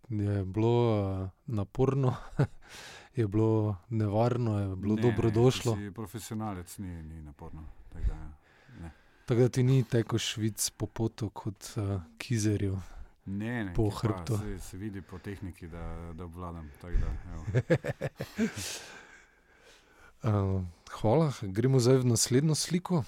je 0.08 0.44
bilo 0.44 1.22
uh, 1.22 1.28
naporno, 1.46 2.14
je 3.16 3.26
bilo 3.28 3.76
nevarno, 3.88 4.58
je 4.58 4.76
bilo 4.76 4.94
Ne, 4.94 5.02
dobrodošlo. 5.02 5.76
Ne, 5.76 5.92
profesionalec, 5.92 6.78
ni, 6.78 7.02
ni 7.02 7.22
naporno. 7.22 7.64
tako 7.92 8.04
Da, 8.08 8.14
ne. 8.80 8.90
Tako 9.26 9.40
da 9.40 9.48
ti 9.48 9.62
ni 9.62 9.84
teko 9.84 10.18
švic 10.18 10.70
po 10.70 10.86
potu 10.86 11.30
kot 11.30 11.64
uh, 11.76 12.02
kizerju. 12.18 12.78
Ne, 13.26 13.64
ne, 13.64 13.74
Po 13.74 13.90
hrbtu. 13.90 14.38
Se, 14.38 14.58
se 14.58 14.76
vidi 14.76 15.02
po 15.02 15.18
tehniki, 15.18 15.68
da, 15.68 16.12
da 16.14 16.24
obvladam. 16.24 16.70
tako 16.80 16.94
Da. 16.96 17.06
Uh, 20.22 20.62
hvala, 21.00 21.32
gremo 21.42 21.80
zdaj 21.80 21.96
v 21.96 22.04
naslednjo 22.04 22.54
sliko, 22.54 23.04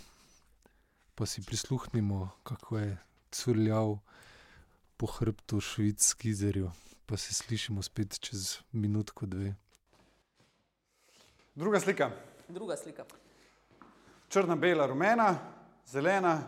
pa 1.14 1.26
si 1.26 1.42
prisluhnimo, 1.42 2.30
kako 2.42 2.78
je 2.78 2.98
curljal 3.30 3.98
po 4.96 5.06
hrbtu 5.06 5.60
švic 5.60 6.14
kizerju. 6.14 6.70
Pa 7.06 7.16
se 7.16 7.34
slišimo 7.34 7.82
spet 7.82 8.18
čez 8.20 8.58
minutko, 8.72 9.26
dve. 9.26 9.54
Druga 11.54 11.80
slika. 11.80 12.10
Druga 12.48 12.76
slika. 12.76 13.04
Črna, 14.28 14.56
bela, 14.56 14.86
rumena, 14.86 15.38
zelena, 15.86 16.42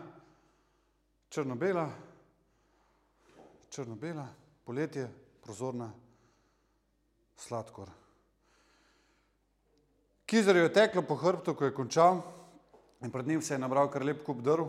črno-bela, 1.29 1.89
črno-bela, 3.69 4.27
poletje, 4.65 5.07
prozorna, 5.43 5.91
sladkor. 7.35 7.89
Kizer 10.25 10.55
je 10.55 10.73
teklo 10.73 11.01
po 11.01 11.15
hrbtu, 11.15 11.55
ko 11.55 11.65
je 11.65 11.73
končal 11.73 12.21
in 13.01 13.11
pred 13.11 13.27
njim 13.27 13.41
se 13.41 13.53
je 13.53 13.59
nabral 13.59 13.91
kar 13.91 14.03
lep 14.03 14.25
kup 14.25 14.41
drv. 14.41 14.67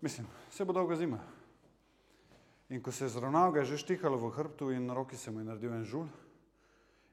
Mislim, 0.00 0.26
vse 0.50 0.64
bo 0.64 0.72
dolga 0.72 0.96
zima. 0.96 1.18
In 2.70 2.82
ko 2.82 2.92
se 2.92 3.04
je 3.04 3.08
zravnal, 3.08 3.50
ga 3.52 3.60
je 3.60 3.74
že 3.74 3.82
štihalo 3.82 4.14
v 4.14 4.30
hrbtu 4.30 4.70
in 4.70 4.86
na 4.86 4.94
roki 4.94 5.16
se 5.16 5.30
mu 5.30 5.42
je 5.42 5.44
naredil 5.44 5.74
en 5.74 5.84
žul. 5.84 6.06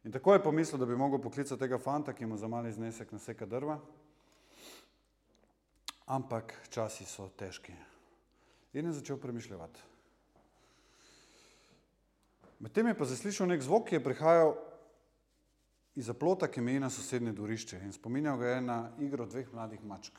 In 0.06 0.14
tako 0.14 0.34
je 0.34 0.44
pomislil, 0.44 0.80
da 0.80 0.86
bi 0.86 0.96
mogel 0.96 1.20
poklicati 1.20 1.60
tega 1.60 1.78
fanta, 1.82 2.14
ki 2.14 2.26
mu 2.26 2.38
za 2.38 2.48
mali 2.48 2.72
znesek 2.72 3.12
naseka 3.12 3.46
drva. 3.46 3.80
Ampak 6.06 6.54
časi 6.70 7.06
so 7.06 7.28
težki. 7.36 7.74
In 8.74 8.86
je 8.86 8.94
začel 9.02 9.18
premišljati. 9.18 9.82
Medtem 12.60 12.88
je 12.88 12.98
pa 12.98 13.06
zaslišal 13.06 13.50
nek 13.50 13.62
zvok, 13.62 13.90
ki 13.90 13.98
je 13.98 14.04
prihajal 14.06 14.56
iz 15.98 16.10
plota, 16.14 16.48
ki 16.48 16.62
meji 16.62 16.80
na 16.80 16.90
sosednje 16.90 17.34
dvorišče 17.34 17.82
in 17.82 17.94
spominjal 17.94 18.38
ga 18.38 18.48
je 18.54 18.62
na 18.62 18.78
igro 19.02 19.26
dveh 19.26 19.50
mladih 19.54 19.82
mačk. 19.84 20.14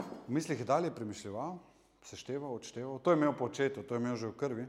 V 0.00 0.32
mislih 0.32 0.58
je 0.58 0.64
dalje 0.64 0.94
premišljal, 0.94 1.58
sešteval, 2.02 2.54
odšteval. 2.54 2.98
To 2.98 3.10
je 3.10 3.16
imel 3.16 3.32
po 3.32 3.44
očetu, 3.46 3.82
to 3.82 3.94
je 3.94 4.00
imel 4.00 4.16
že 4.16 4.28
v 4.28 4.36
krvi. 4.36 4.64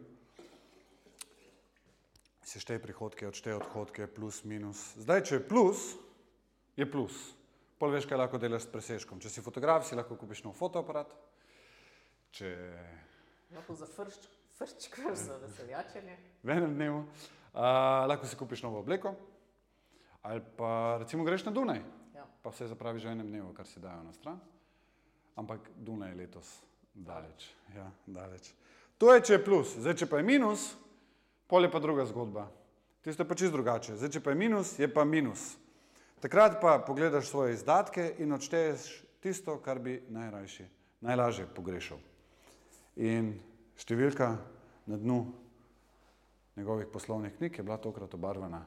Seštej 2.41 2.81
prihodke, 2.83 3.27
odštej 3.29 3.53
odhodke, 3.55 4.07
plus, 4.09 4.43
minus. 4.43 4.97
Zdaj, 4.99 5.23
če 5.23 5.33
je 5.39 5.43
plus, 5.45 5.79
je 6.75 6.83
plus. 6.89 7.15
Pol 7.79 7.93
veš, 7.93 8.05
kaj 8.09 8.17
lahko 8.19 8.37
delaš 8.41 8.65
s 8.67 8.71
presežkom. 8.73 9.21
Če 9.21 9.29
si 9.31 9.43
fotograf, 9.45 9.85
si 9.87 9.95
lahko 9.95 10.17
kupiš 10.19 10.43
nov 10.43 10.57
fotoaparat. 10.57 11.13
Če 12.35 12.49
Lahko 13.51 13.75
za 13.75 13.87
fršč, 13.87 14.25
frščkar 14.57 15.15
za 15.15 15.35
veseljačenje. 15.41 16.15
v 16.43 16.49
enem 16.49 16.71
dnevu, 16.75 16.99
uh, 17.03 18.07
lahko 18.07 18.23
si 18.27 18.35
kupiš 18.39 18.63
novo 18.63 18.79
obleko. 18.79 19.11
Ali 20.23 20.39
pa 20.57 20.97
recimo 21.01 21.23
greš 21.23 21.45
na 21.45 21.51
Dunaj, 21.51 21.81
Ja. 22.15 22.25
pa 22.43 22.49
vse 22.49 22.67
zapravi 22.67 22.99
že 22.99 23.09
v 23.09 23.11
enem 23.11 23.27
dnevu, 23.27 23.53
kar 23.53 23.67
si 23.67 23.79
dajo 23.79 24.03
na 24.03 24.13
stran. 24.13 24.39
Ampak 25.35 25.71
Dunaj 25.75 26.09
je 26.09 26.15
letos 26.15 26.47
daleč. 26.93 27.49
Ja, 27.75 27.91
daleč. 28.05 28.51
To 28.97 29.13
je, 29.13 29.21
če 29.21 29.33
je 29.33 29.43
plus. 29.43 29.75
Zdaj, 29.81 29.97
če 30.03 30.09
pa 30.09 30.19
je 30.21 30.27
minus, 30.27 30.71
pol 31.49 31.65
je 31.65 31.71
pa 31.71 31.79
druga 31.81 32.05
zgodba. 32.05 32.45
Tisto 33.01 33.23
je 33.23 33.29
pa 33.29 33.35
čist 33.35 33.53
drugače. 33.55 33.97
Zdaj, 33.97 34.11
če 34.17 34.21
pa 34.21 34.33
je 34.33 34.37
minus, 34.37 34.75
je 34.79 34.89
pa 34.91 35.05
minus. 35.07 35.55
Takrat 36.21 36.59
pa 36.61 36.77
pogledaš 36.85 37.31
svoje 37.31 37.55
izdatke 37.57 38.11
in 38.21 38.33
odšteješ 38.35 38.89
tisto, 39.23 39.57
kar 39.57 39.79
bi 39.81 39.97
najrajši, 40.13 40.67
najlažje 41.01 41.47
pogrešal. 41.55 41.97
In 43.01 43.33
številka 43.79 44.35
na 44.85 44.99
dnu 45.01 45.23
njegovih 46.59 46.91
poslovnih 46.93 47.33
knjig 47.37 47.57
je 47.57 47.65
bila 47.65 47.79
tokrat 47.81 48.13
obarvana 48.13 48.61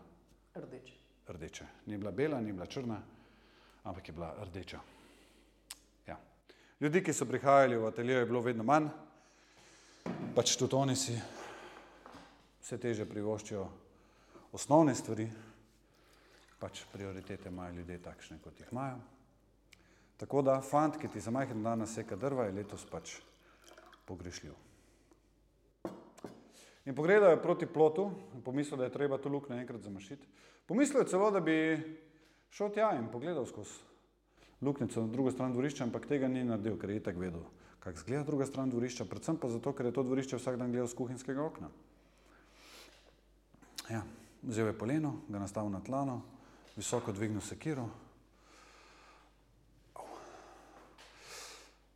Rdeč. 0.54 0.90
rdeča. 1.28 1.66
Ni 1.86 1.98
bila 1.98 2.10
bela, 2.10 2.40
ni 2.40 2.52
bila 2.52 2.66
črna, 2.66 2.98
ampak 3.84 4.08
je 4.08 4.14
bila 4.14 4.34
rdeča. 4.44 4.80
Ljudi, 6.80 7.04
ki 7.06 7.12
so 7.14 7.26
prihajali 7.26 7.76
v 7.78 7.86
atelje, 7.86 8.14
je 8.18 8.26
bilo 8.26 8.40
vedno 8.42 8.64
manj, 8.66 8.88
pač 10.34 10.56
tudi 10.58 10.74
oni 10.74 10.96
si 10.98 11.14
vse 12.64 12.78
teže 12.82 13.06
privoščijo 13.06 13.62
osnovne 14.58 14.94
stvari, 14.98 15.28
pač 16.58 16.82
prioritete 16.90 17.52
imajo 17.52 17.78
ljudje 17.78 18.00
takšne, 18.02 18.40
kot 18.42 18.58
jih 18.58 18.74
imajo. 18.74 18.98
Tako 20.18 20.42
da 20.42 20.58
fant, 20.66 20.98
ki 20.98 21.12
ti 21.14 21.22
za 21.22 21.30
majhen 21.30 21.62
dan 21.62 21.84
naseka 21.86 22.18
drva, 22.18 22.48
je 22.48 22.58
letos 22.58 22.82
pač 22.90 23.20
pogrešljiv. 24.10 24.58
In 26.90 26.94
pogledal 26.98 27.36
je 27.36 27.42
proti 27.42 27.70
plotu 27.70 28.10
in 28.34 28.42
pomislil, 28.42 28.82
da 28.82 28.90
je 28.90 28.96
treba 28.98 29.22
to 29.22 29.30
luknjo 29.30 29.62
enkrat 29.62 29.86
zamašiti. 29.86 30.26
Pomislil 30.66 31.06
je 31.06 31.10
celo, 31.14 31.30
da 31.30 31.38
bi 31.40 31.78
šel 32.50 32.74
tja 32.74 32.96
in 32.98 33.12
pogledal 33.14 33.46
skozi 33.46 33.93
luknjico 34.64 35.04
na 35.04 35.12
drugo 35.12 35.30
stran 35.30 35.52
dvorišča, 35.52 35.84
ampak 35.84 36.06
tega 36.08 36.28
ni 36.28 36.44
naredil, 36.44 36.78
ker 36.80 36.90
je 36.90 36.96
itak 37.02 37.18
vedel, 37.20 37.44
kako 37.80 38.00
izgleda 38.00 38.24
druga 38.24 38.46
stran 38.46 38.70
dvorišča, 38.72 39.04
predvsem 39.04 39.36
pa 39.36 39.48
zato, 39.52 39.72
ker 39.72 39.86
je 39.86 39.92
to 39.92 40.02
dvorišče 40.02 40.40
vsak 40.40 40.56
dan 40.60 40.72
gledal 40.72 40.88
z 40.88 40.98
kuhinjskega 40.98 41.44
okna. 41.44 41.68
Ja, 43.90 44.00
vzel 44.42 44.72
je 44.72 44.78
poleno, 44.78 45.18
ga 45.28 45.42
nastavil 45.42 45.70
na 45.70 45.82
tlano, 45.84 46.22
visoko 46.76 47.12
dvignil 47.12 47.44
sekiro. 47.44 47.84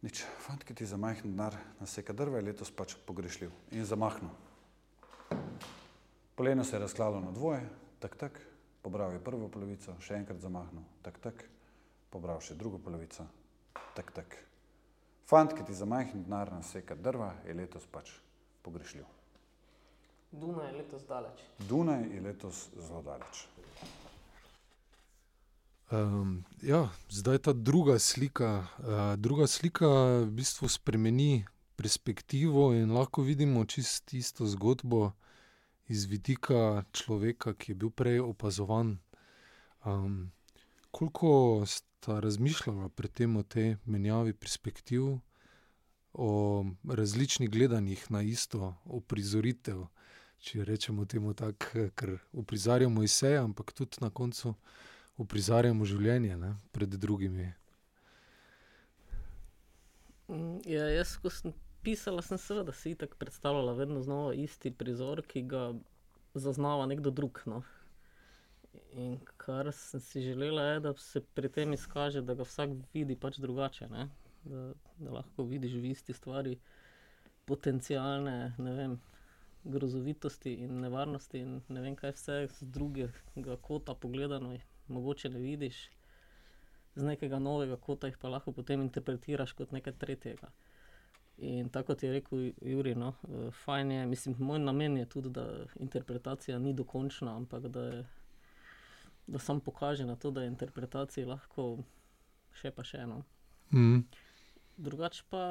Nič, 0.04 0.22
fant, 0.44 0.62
ki 0.62 0.76
ti 0.78 0.86
za 0.86 0.96
majhen 1.00 1.32
denar 1.32 1.56
naseka 1.80 2.14
drva, 2.14 2.38
je 2.38 2.52
letos 2.52 2.70
pač 2.70 2.94
pogrešljiv 3.08 3.50
in 3.74 3.88
zamahnil. 3.88 4.30
Poleno 6.38 6.64
se 6.64 6.76
je 6.76 6.84
razklalo 6.84 7.18
na 7.20 7.32
dvoje, 7.34 7.64
tak, 7.98 8.14
tak, 8.14 8.38
pobral 8.82 9.16
je 9.16 9.24
prvo 9.24 9.48
polovico, 9.50 9.96
še 9.98 10.20
enkrat 10.20 10.38
zamahnil, 10.38 10.84
tak, 11.02 11.18
tak, 11.18 11.42
pobral 12.10 12.40
še 12.40 12.54
drugo 12.54 12.78
polovico, 12.78 13.26
tak, 13.96 14.12
tak. 14.16 14.38
Fant, 15.28 15.52
ki 15.52 15.66
ti 15.68 15.74
za 15.76 15.84
majhen 15.84 16.24
denar 16.24 16.52
naseka 16.52 16.96
drva, 16.96 17.34
je 17.46 17.54
letos 17.54 17.84
pač 17.92 18.14
pogrešljiv. 18.64 19.04
Dunaj 20.32 20.66
je 20.66 20.76
letos 20.76 21.04
daleč. 21.08 21.40
Dunaj 21.68 22.04
je 22.14 22.20
letos 22.20 22.68
zelo 22.76 23.02
daleč. 23.02 23.46
Um, 25.90 26.44
ja, 26.62 26.88
zdaj 27.08 27.38
ta 27.38 27.52
druga 27.52 27.98
slika. 27.98 28.66
Uh, 28.78 29.16
druga 29.16 29.46
slika 29.46 29.88
v 30.24 30.30
bistvu 30.36 30.68
spremeni 30.68 31.46
perspektivo 31.76 32.74
in 32.74 32.92
lahko 32.92 33.22
vidimo 33.22 33.64
čisto 33.64 34.16
isto 34.16 34.46
zgodbo 34.46 35.12
iz 35.88 36.04
vidika 36.04 36.84
človeka, 36.92 37.54
ki 37.54 37.72
je 37.72 37.76
bil 37.76 37.90
prej 37.90 38.20
opazovan. 38.20 38.98
Um, 39.84 40.32
koliko 40.90 41.64
sta 41.98 42.20
razmišljala 42.20 42.88
pri 42.88 43.08
tem 43.08 43.36
o 43.36 43.42
tej 43.42 43.76
menjavi 43.84 44.32
perspektiv, 44.32 45.18
o 46.12 46.64
različnih 46.86 47.50
gledanjih 47.50 48.04
na 48.10 48.22
isto 48.22 48.74
uprizoritev, 48.84 49.82
če 50.38 50.64
rečemo 50.64 51.06
temu 51.10 51.34
tako, 51.34 51.88
ker 51.98 52.18
uprizarjamo 52.32 53.02
iz 53.02 53.16
seje, 53.18 53.40
ampak 53.42 53.72
tudi 53.74 53.98
na 54.00 54.10
koncu 54.10 54.54
uprizarjamo 55.18 55.84
življenje 55.84 56.36
ne, 56.38 56.52
pred 56.72 56.94
drugimi. 56.94 57.50
Ja, 60.70 60.86
jaz, 60.94 61.16
ko 61.18 61.34
sem 61.34 61.56
pisala, 61.82 62.22
sem 62.22 62.38
seveda 62.38 62.72
si 62.72 62.94
tako 62.94 63.18
predstavljala 63.18 63.74
vedno 63.74 64.04
znova 64.06 64.38
isti 64.38 64.70
prizor, 64.70 65.24
ki 65.26 65.42
ga 65.50 65.72
zaznava 66.34 66.86
nekdo 66.86 67.10
drug. 67.10 67.42
No. 67.46 67.64
In 68.98 69.18
kar 69.38 69.70
sem 69.72 70.00
si 70.02 70.22
želela, 70.24 70.62
je, 70.62 70.80
da 70.80 70.94
se 70.98 71.20
pri 71.34 71.48
tem 71.48 71.72
izkaže, 71.72 72.22
da 72.22 72.34
ga 72.34 72.46
vsak 72.46 72.74
vidi 72.94 73.16
pač 73.16 73.38
drugače. 73.38 73.88
Da, 73.92 74.08
da 74.98 75.12
lahko 75.20 75.44
vidiš 75.46 75.76
v 75.78 75.92
isti 75.92 76.16
stvari 76.16 76.56
potencijalne 77.46 78.54
vem, 78.58 78.98
grozovitosti 79.64 80.54
in 80.64 80.80
nevarnosti, 80.80 81.38
in 81.38 81.60
ne 81.68 81.84
vem, 81.84 81.96
kaj 81.96 82.14
vse 82.16 82.38
z 82.58 82.70
drugega 82.74 83.56
kota 83.62 83.94
pogledano, 83.94 84.56
mogoče 84.88 85.30
ne 85.30 85.40
vidiš, 85.40 85.78
z 86.94 87.04
nekega 87.04 87.38
novega 87.38 87.76
kota 87.76 88.10
jih 88.10 88.18
pa 88.18 88.28
lahko 88.32 88.52
potem 88.52 88.82
interpretiraš 88.82 89.54
kot 89.58 89.72
nekaj 89.72 89.94
tretjega. 89.98 90.50
In 91.38 91.68
tako 91.70 91.92
kot 91.92 92.02
je 92.02 92.12
rekel 92.12 92.48
Juri, 92.66 92.94
no, 92.98 93.12
fajn 93.64 93.90
je, 93.94 94.06
mislim, 94.06 94.36
moj 94.38 94.58
namen 94.58 94.96
je 94.98 95.06
tudi, 95.06 95.30
da 95.30 95.44
interpretacija 95.78 96.58
ni 96.58 96.72
dokončna, 96.74 97.36
ampak 97.36 97.68
da, 97.68 97.84
je, 97.92 98.06
da 99.28 99.38
samo 99.38 99.60
pokaže 99.60 100.06
na 100.06 100.16
to, 100.16 100.30
da 100.30 100.42
je 100.42 100.48
interpretacija 100.48 101.28
lahko 101.28 101.84
še 102.56 102.72
pa 102.72 102.84
še 102.84 103.04
eno. 103.04 103.22
Mm. 103.72 104.00
Drugače 104.78 105.24
pa, 105.28 105.42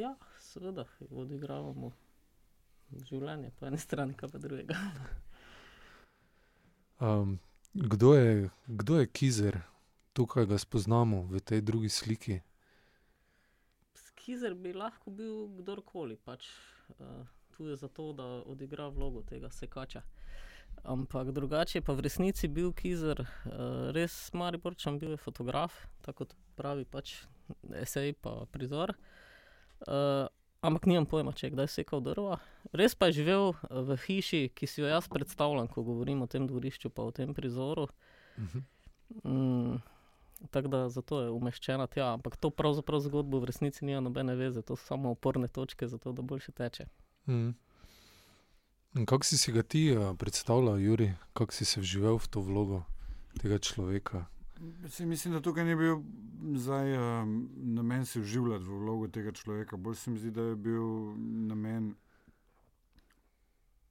ja, 0.00 0.14
seveda, 0.42 0.86
odigravamo 1.10 1.92
življenje, 3.06 3.52
po 3.58 3.68
eni 3.68 3.78
strani, 3.78 4.16
kaj 4.18 4.32
pa 4.32 4.40
drugega. 4.42 4.78
Um, 7.00 7.38
kdo, 7.72 8.14
je, 8.18 8.50
kdo 8.66 8.98
je 8.98 9.06
Kizer, 9.06 9.60
tukaj 10.12 10.48
ga 10.50 10.58
spoznamo 10.58 11.22
v 11.30 11.40
tej 11.40 11.62
drugi 11.64 11.88
sliki? 11.88 12.40
Kizer 14.20 14.52
bi 14.58 14.74
lahko 14.76 15.14
bil 15.14 15.46
kdorkoli, 15.60 16.18
pač, 16.20 16.50
uh, 16.98 17.22
tudi 17.56 17.78
zato, 17.78 18.10
da 18.12 18.26
odigra 18.44 18.90
vlogo 18.92 19.22
tega 19.24 19.48
sekača. 19.54 20.02
Ampak 20.84 21.30
drugače 21.36 21.78
je 21.78 21.82
pa 21.84 21.92
v 21.92 22.06
resnici 22.06 22.48
bil 22.48 22.72
Kizer 22.72 23.20
uh, 23.20 23.90
res 23.94 24.32
Mariborčan, 24.32 24.98
bil 24.98 25.12
je 25.14 25.20
fotograf, 25.20 25.74
tako 26.02 26.24
kot 26.24 26.34
pravi 26.56 26.86
pač 26.88 27.20
esej 27.76 28.14
pa 28.22 28.46
prizor. 28.52 28.94
Uh, 29.86 30.26
ampak 30.64 30.88
nimam 30.88 31.06
pojma, 31.08 31.32
če 31.36 31.48
je 31.48 31.54
kdaj 31.54 31.68
sekal 31.72 32.02
drva. 32.04 32.40
Res 32.76 32.96
pa 32.96 33.10
je 33.10 33.20
živel 33.20 33.54
v 33.68 33.96
hiši, 34.06 34.48
ki 34.56 34.68
si 34.68 34.82
jo 34.82 34.90
jaz 34.90 35.08
predstavljam, 35.12 35.68
ko 35.68 35.84
govorim 35.84 36.24
o 36.24 36.28
tem 36.30 36.48
dvorišču 36.48 36.92
pa 36.92 37.06
o 37.08 37.14
tem 37.14 37.32
prizoru. 37.36 37.88
Mm, 39.24 39.80
tako 40.50 40.68
da 40.68 40.88
zato 40.88 41.22
je 41.22 41.30
umeščena 41.30 41.86
tja, 41.92 42.12
ampak 42.16 42.36
to 42.36 42.50
pravzaprav 42.50 43.02
zgodbo 43.04 43.40
v 43.40 43.50
resnici 43.50 43.84
nima 43.84 44.00
nobene 44.04 44.36
veze, 44.36 44.62
to 44.62 44.76
so 44.76 44.94
samo 44.94 45.12
oporne 45.16 45.48
točke 45.48 45.88
za 45.88 45.98
to, 45.98 46.12
da 46.12 46.22
boljše 46.22 46.52
teče. 46.52 46.86
Mm. 47.28 47.52
Kako 48.94 49.24
si 49.24 49.38
si 49.38 49.52
ga 49.52 49.62
ti 49.62 49.96
uh, 49.96 50.16
predstavljal, 50.18 50.80
Juri, 50.80 51.12
kako 51.32 51.52
si 51.52 51.64
se 51.64 51.80
vživel 51.80 52.18
v 52.18 52.28
to 52.28 52.40
vlogo 52.40 52.82
tega 53.38 53.58
človeka? 53.58 54.26
Si, 54.88 55.06
mislim, 55.06 55.34
da 55.34 55.40
tukaj 55.40 55.64
ni 55.64 55.76
bil 55.76 56.02
zdaj, 56.58 56.98
um, 56.98 57.50
namen 57.56 58.06
se 58.06 58.20
vživljati 58.20 58.64
v 58.64 58.78
vlogo 58.82 59.08
tega 59.08 59.32
človeka. 59.32 59.76
Bolj 59.76 59.94
se 59.94 60.10
mi 60.10 60.18
zdi, 60.18 60.30
da 60.30 60.42
je 60.42 60.56
bil 60.56 61.14
namen 61.46 61.94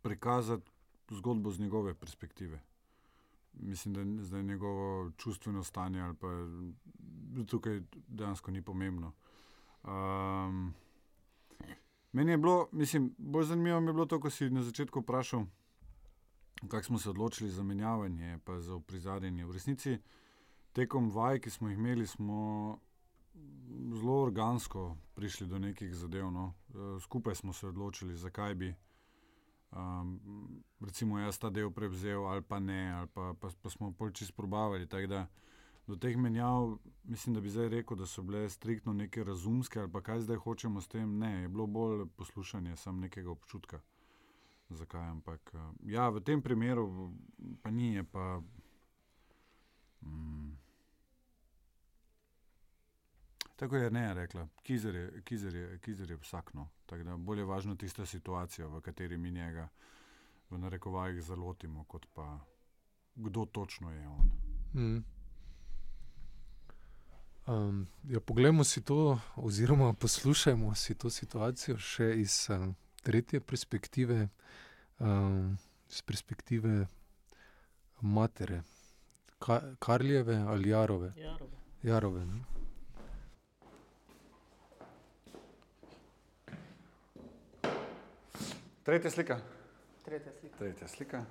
prikazati 0.01 0.71
zgodbo 1.09 1.51
z 1.51 1.59
njegove 1.59 1.93
perspektive. 1.93 2.59
Mislim, 3.53 3.93
da 3.93 4.23
zdaj 4.23 4.43
njegovo 4.43 5.11
čustveno 5.17 5.63
stanje 5.63 6.01
ali 6.01 6.15
pa 6.15 6.27
tukaj 7.47 7.81
dejansko 8.07 8.51
ni 8.51 8.61
pomembno. 8.61 9.13
Um, 9.83 10.73
meni 12.11 12.31
je 12.31 12.37
bilo, 12.37 12.69
mislim, 12.71 13.15
bolj 13.17 13.43
zanimivo 13.43 13.79
mi 13.79 13.87
je 13.87 13.93
bilo 13.93 14.05
to, 14.05 14.19
ko 14.19 14.29
si 14.29 14.49
na 14.49 14.63
začetku 14.63 14.99
vprašal, 14.99 15.45
kako 16.67 16.83
smo 16.83 16.99
se 16.99 17.09
odločili 17.09 17.49
za 17.49 17.63
menjavanje 17.63 18.39
in 18.47 18.61
za 18.61 18.75
uprizarjanje. 18.75 19.45
V 19.45 19.51
resnici, 19.51 19.97
tekom 20.73 21.09
vaj, 21.11 21.39
ki 21.39 21.49
smo 21.49 21.69
jih 21.69 21.77
imeli, 21.77 22.07
smo 22.07 22.79
zelo 23.93 24.21
organsko 24.21 24.97
prišli 25.15 25.47
do 25.47 25.59
nekih 25.59 25.95
zadev. 25.95 26.31
No. 26.31 26.53
Skupaj 27.01 27.35
smo 27.35 27.53
se 27.53 27.67
odločili, 27.67 28.17
zakaj 28.17 28.55
bi 28.55 28.75
um, 29.71 30.19
recimo 30.79 31.19
jaz 31.19 31.39
ta 31.39 31.49
del 31.49 31.71
prevzel 31.71 32.25
ali 32.27 32.41
pa 32.41 32.59
ne, 32.59 32.91
ali 32.93 33.07
pa, 33.07 33.33
pa, 33.39 33.49
pa 33.61 33.69
smo 33.69 33.91
pol 33.91 34.11
čist 34.11 34.35
probavali. 34.35 34.87
Do 35.89 35.95
teh 35.97 36.17
menjav, 36.17 36.75
mislim, 37.03 37.33
da 37.33 37.41
bi 37.41 37.49
zdaj 37.49 37.69
rekel, 37.73 37.97
da 37.97 38.05
so 38.05 38.21
bile 38.21 38.49
striktno 38.49 38.93
neke 38.93 39.23
razumske 39.23 39.79
ali 39.79 39.91
pa 39.91 40.01
kaj 40.05 40.21
zdaj 40.21 40.37
hočemo 40.37 40.81
s 40.81 40.87
tem. 40.87 41.17
Ne, 41.17 41.31
je 41.41 41.47
bilo 41.49 41.65
bolj 41.67 42.05
poslušanje 42.17 42.75
sam 42.77 42.99
nekega 42.99 43.31
občutka. 43.31 43.79
Zakaj? 44.69 45.07
Ampak 45.09 45.53
ja, 45.85 46.09
v 46.09 46.21
tem 46.21 46.41
primeru 46.41 47.13
pa 47.63 47.71
ni, 47.71 47.95
je 47.95 48.03
pa. 48.03 48.41
Mm, 50.01 50.53
Tako 53.59 53.75
je 53.75 53.91
ne 53.91 54.13
rekla, 54.13 54.47
kizer 54.63 54.95
je, 54.95 55.21
kizer 55.21 55.55
je, 55.55 55.79
kizer 55.79 56.11
je 56.11 56.17
vsakno. 56.17 56.69
Tako 56.85 57.03
da 57.03 57.17
bolje 57.17 57.41
je 57.41 57.45
važno 57.45 57.75
tista 57.75 58.05
situacija, 58.05 58.67
v 58.67 58.81
kateri 58.81 59.17
mi 59.17 59.31
njega 59.31 59.67
v 60.49 60.57
narekovajih 60.57 61.23
zalotimo, 61.23 61.83
kot 61.83 62.05
pa 62.13 62.39
kdo 63.15 63.45
točno 63.45 63.91
je 63.91 64.07
on. 64.07 64.31
Mm. 64.73 65.18
Um, 67.49 67.87
ja, 68.09 68.19
poglejmo 68.19 68.63
si 68.63 68.81
to, 68.81 69.19
oziroma 69.35 69.93
poslušajmo 69.93 70.75
si 70.75 70.93
to 70.93 71.09
situacijo 71.09 71.77
še 71.81 72.11
iz 72.21 72.45
um, 72.53 72.75
tretje 73.01 73.39
perspektive, 73.41 74.27
um, 74.99 75.57
iz 75.89 76.01
perspektive 76.01 76.85
matere, 78.01 78.61
Ka 79.39 79.61
Karljeve 79.79 80.35
ali 80.35 80.69
Jarove. 80.69 81.11
Jarove. 81.17 81.57
Jarove 81.83 82.25
ne? 82.25 82.43
Tretja 88.83 89.11
slika. 89.11 89.41
Tretja 90.05 90.31
slika. 90.39 90.57
Tretja 90.57 90.87
slika. 90.87 91.25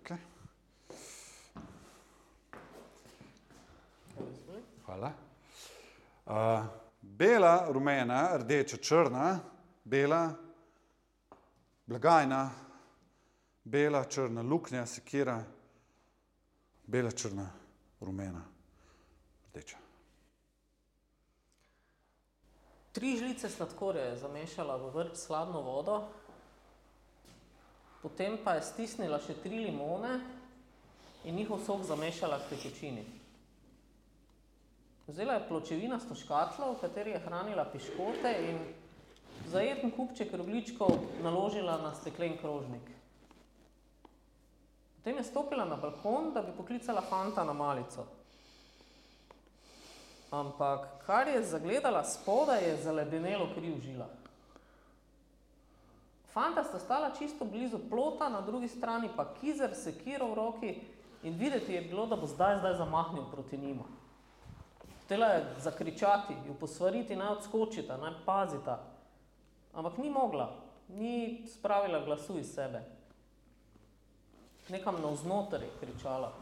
Okay. 0.00 0.35
Hvala. 4.86 5.12
Uh, 6.26 6.32
bela, 7.00 7.66
rumena, 7.68 8.36
rdeča, 8.38 8.76
črna, 8.76 9.40
bela, 9.84 10.30
blagajna, 11.86 12.50
bela, 13.64 14.04
črna, 14.04 14.42
luknja, 14.42 14.86
sekira, 14.86 15.40
bela, 16.86 17.10
črna, 17.10 17.48
rumena, 18.00 18.44
rdeča. 19.50 19.76
Tri 22.92 23.16
žlice 23.18 23.50
sladkorja 23.50 24.04
je 24.04 24.22
zamešala 24.22 24.76
v 24.76 24.94
vrt 24.94 25.18
s 25.18 25.26
hladno 25.26 25.60
vodo, 25.66 25.98
potem 28.02 28.38
pa 28.44 28.54
je 28.54 28.68
stisnila 28.70 29.18
še 29.18 29.34
tri 29.42 29.66
limone 29.66 30.14
in 31.26 31.34
njihov 31.34 31.66
sok 31.66 31.82
zamešala 31.90 32.38
v 32.38 32.54
tekočini. 32.54 33.25
Vzela 35.06 35.34
je 35.34 35.48
pločevinasto 35.48 36.14
škatlo, 36.14 36.72
v 36.74 36.80
kateri 36.80 37.10
je 37.14 37.22
hranila 37.22 37.64
piškote 37.70 38.32
in 38.50 38.58
zajeten 39.46 39.92
kupček 39.94 40.34
rogličkov 40.34 41.22
naložila 41.22 41.78
na 41.78 41.94
steklen 41.94 42.34
krožnik. 42.40 42.82
Potem 44.98 45.16
je 45.16 45.24
stopila 45.24 45.64
na 45.64 45.76
balkon, 45.78 46.32
da 46.34 46.42
bi 46.42 46.50
poklicala 46.56 47.00
fanta 47.06 47.44
na 47.44 47.52
malico. 47.52 48.06
Ampak 50.34 51.06
kar 51.06 51.28
je 51.28 51.44
zagledala 51.44 52.02
spodaj, 52.04 52.64
je 52.66 52.82
zaledenelo 52.82 53.46
kri 53.54 53.70
v 53.70 53.80
žilah. 53.80 54.10
Fanta 56.34 56.64
sta 56.66 56.82
stala 56.82 57.14
čisto 57.14 57.46
blizu 57.46 57.78
plota, 57.90 58.26
na 58.28 58.40
drugi 58.40 58.68
strani 58.68 59.08
pa 59.16 59.30
kizer 59.38 59.70
sekiro 59.74 60.26
v 60.26 60.34
roki 60.34 60.74
in 61.22 61.38
videti 61.38 61.72
je 61.78 61.86
bilo, 61.86 62.06
da 62.06 62.16
bo 62.16 62.26
zdaj, 62.26 62.58
zdaj 62.58 62.74
zamahnil 62.82 63.30
proti 63.30 63.56
njima. 63.56 63.86
Htela 65.06 65.26
je 65.26 65.54
zakričati, 65.58 66.34
ju 66.46 66.54
posvariti, 66.54 67.16
naj 67.16 67.28
odskočita, 67.28 67.96
naj 67.96 68.12
pazita. 68.24 68.82
Ampak 69.74 69.98
ni 69.98 70.10
mogla, 70.10 70.50
ni 70.88 71.46
spravila 71.52 72.04
glasu 72.04 72.38
iz 72.38 72.54
sebe. 72.54 72.82
Nekam 74.68 75.00
navznoter 75.02 75.62
je 75.62 75.70
kričala. 75.80 76.32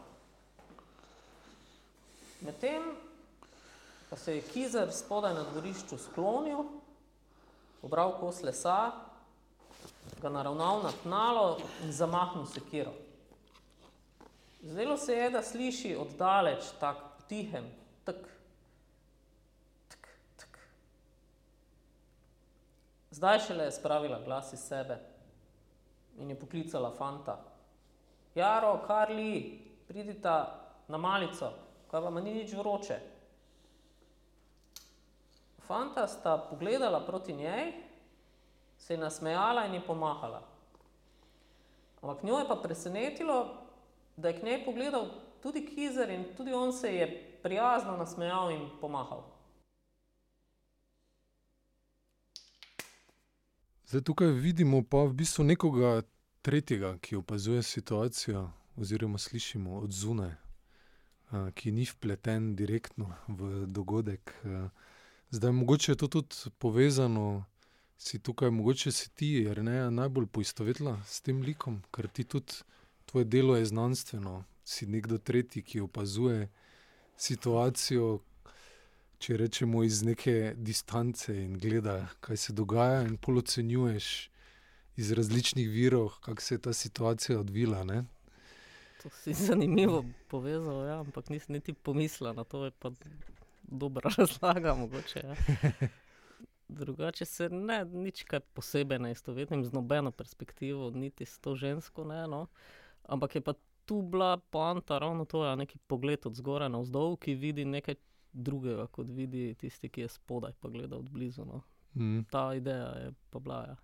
Medtem 2.41 2.83
pa 4.09 4.17
se 4.17 4.35
je 4.35 4.41
kizer 4.41 4.91
spodaj 4.91 5.33
na 5.33 5.43
dvorišču 5.51 5.97
sklonil, 5.97 6.63
pobral 7.81 8.17
kos 8.19 8.41
lesa, 8.43 8.91
ga 10.21 10.29
naravnal 10.29 10.83
na 10.83 10.91
tnalo 11.03 11.57
in 11.83 11.91
zamahnil 11.91 12.45
sekiro. 12.45 12.93
Zdelo 14.63 14.97
se 14.97 15.13
je, 15.13 15.29
da 15.29 15.43
sliši 15.43 15.95
oddaleč 15.95 16.63
tak 16.79 16.97
tihem, 17.29 17.65
tak, 18.03 18.15
tak. 20.37 20.59
Zdaj 23.15 23.39
šele 23.39 23.63
je 23.63 23.71
spravila 23.71 24.19
glas 24.25 24.53
iz 24.53 24.59
sebe 24.59 24.97
in 26.17 26.29
je 26.29 26.39
poklicala 26.39 26.91
fanta. 26.91 27.37
Jaro, 28.35 28.79
Karli, 28.87 29.59
pridita 29.87 30.65
na 30.87 30.97
malico, 30.97 31.51
kaj 31.91 32.01
vam 32.01 32.19
ni 32.23 32.33
nič 32.33 32.53
vroče. 32.53 32.97
Fanta 35.63 36.07
sta 36.07 36.37
pogledala 36.49 36.99
proti 37.05 37.33
njej, 37.33 37.71
se 38.77 38.93
je 38.93 38.97
nasmejala 38.97 39.65
in 39.65 39.73
ji 39.73 39.81
pomahala. 39.87 40.41
Ampak 42.01 42.23
njo 42.23 42.39
je 42.39 42.47
pa 42.47 42.55
presenetilo, 42.55 43.47
da 44.17 44.27
je 44.27 44.39
k 44.39 44.43
njej 44.43 44.65
pogledal 44.65 45.07
tudi 45.41 45.65
Kizer 45.65 46.09
in 46.09 46.35
tudi 46.37 46.53
on 46.53 46.73
se 46.73 46.95
je 46.95 47.07
prijazno 47.43 47.97
nasmejal 47.97 48.51
in 48.51 48.69
pomahal. 48.81 49.34
Zdaj 53.95 54.03
tukaj 54.03 54.27
vidimo 54.27 54.83
pa 54.83 54.97
v 55.07 55.13
bistvu 55.13 55.43
nekoga 55.43 56.01
tretjega, 56.41 56.97
ki 56.99 57.15
opazuje 57.15 57.63
situacijo, 57.63 58.51
oziroma 58.75 59.17
slišimo 59.17 59.77
od 59.77 59.91
zunaj, 59.91 60.33
ki 61.55 61.71
ni 61.71 61.85
vpleten 61.87 62.55
direktno 62.55 63.13
v 63.27 63.65
dogodek. 63.65 64.33
Zdaj, 65.29 65.51
mogoče 65.51 65.91
je 65.91 65.95
to 65.95 66.07
tudi 66.07 66.35
povezano, 66.57 67.45
si 67.97 68.19
tukaj, 68.19 68.51
mogoče 68.51 68.91
si 68.91 69.09
ti, 69.15 69.29
Jerneja, 69.47 69.89
najbolj 69.89 70.27
poistovetila 70.27 70.99
s 71.07 71.21
tem 71.21 71.39
likom, 71.41 71.79
ker 71.95 72.11
ti 72.11 72.27
tudi 72.27 72.67
tvoje 73.05 73.25
delo 73.25 73.55
je 73.55 73.65
znanstveno, 73.65 74.43
si 74.63 74.85
nekdo 74.91 75.17
tretji, 75.17 75.63
ki 75.63 75.79
opazuje 75.79 76.49
situacijo, 77.15 78.19
če 79.19 79.37
rečemo 79.37 79.83
iz 79.83 80.03
neke 80.03 80.53
distance 80.57 81.33
in 81.33 81.57
gleda, 81.59 82.07
kaj 82.19 82.37
se 82.37 82.53
dogaja, 82.53 83.01
in 83.07 83.17
pol 83.17 83.39
ocenjuješ 83.41 84.29
iz 84.95 85.11
različnih 85.11 85.69
virov, 85.69 86.09
kako 86.21 86.41
se 86.41 86.55
je 86.55 86.61
ta 86.61 86.73
situacija 86.73 87.39
odvila, 87.39 87.83
ne. 87.83 88.03
To 89.03 89.09
si 89.09 89.33
zanimivo 89.33 90.05
povezal, 90.27 90.85
ja, 90.87 90.99
ampak 90.99 91.29
nisem 91.29 91.53
niti 91.53 91.73
pomislila 91.73 92.33
na 92.33 92.43
to, 92.43 92.65
je 92.65 92.71
pa 92.71 92.91
dobra 93.63 94.09
razlaga 94.17 94.75
mogoče, 94.75 95.23
ja. 95.23 95.35
Drugače 96.67 97.25
se 97.25 97.49
ne, 97.49 97.83
nič 97.85 98.23
kaj 98.23 98.39
posebej 98.39 98.99
ne 98.99 99.11
istovetim 99.11 99.61
z 99.65 99.73
nobeno 99.73 100.11
perspektivo, 100.11 100.89
niti 100.89 101.25
s 101.25 101.39
to 101.39 101.55
žensko 101.55 102.03
ne, 102.03 102.27
no. 102.27 102.47
Ampak 103.05 103.35
je 103.35 103.41
pa 103.41 103.53
tu 103.85 104.01
bila 104.01 104.37
poanta 104.37 104.97
ravno 104.97 105.25
to, 105.25 105.45
ja, 105.45 105.55
neki 105.55 105.77
pogled 105.87 106.25
od 106.25 106.35
zgoraj 106.35 106.69
navzdol, 106.69 107.17
ki 107.17 107.35
vidi 107.35 107.65
nekaj 107.65 107.95
drugega, 108.35 108.87
kot 108.87 109.07
vidi 109.09 109.53
tisti, 109.59 109.89
ki 109.89 110.05
je 110.05 110.11
spodaj 110.17 110.53
pa 110.59 110.69
gleda 110.69 110.97
od 110.97 111.09
blizu, 111.09 111.45
no. 111.45 111.61
Ta 112.29 112.53
ideja 112.55 112.91
je 112.99 113.11
pa 113.29 113.39
bila, 113.39 113.63
ja. 113.67 113.75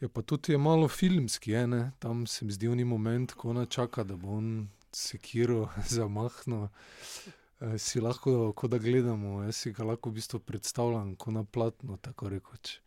Ja, 0.00 0.08
pa 0.08 0.22
tudi 0.22 0.52
je 0.52 0.58
malo 0.58 0.88
filmski 0.88 1.50
je, 1.50 1.66
ne, 1.66 1.90
tam 1.98 2.26
se 2.26 2.44
mi 2.44 2.52
zdi 2.52 2.68
oni 2.68 2.84
moment, 2.84 3.32
ko 3.32 3.50
ona 3.50 3.66
čaka, 3.66 4.04
da 4.04 4.16
bo 4.16 4.36
on 4.38 4.68
sekiro 4.92 5.68
zamahnil, 5.96 6.68
si 7.78 8.00
lahko, 8.00 8.52
ko 8.52 8.68
da 8.68 8.78
gledamo, 8.78 9.42
jaz 9.42 9.56
si 9.56 9.72
ga 9.74 9.84
lahko 9.84 10.10
v 10.10 10.20
bistvu 10.20 10.38
predstavljam 10.38 11.16
ko 11.16 11.34
na 11.34 11.44
platnu, 11.44 11.98
tako 11.98 12.30
rekoč. 12.30 12.78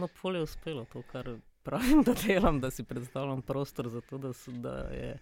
No, 0.00 0.08
pol 0.22 0.40
je 0.40 0.46
uspelo 0.48 0.86
to, 0.92 1.02
kar 1.12 1.28
pravim, 1.62 2.02
da 2.06 2.16
delam, 2.16 2.60
da 2.60 2.70
si 2.70 2.84
predstavljam 2.84 3.42
prostor 3.42 3.88
za 3.88 4.00
to, 4.00 4.18
da 4.18 4.32
da 4.48 4.76
je 4.88 5.18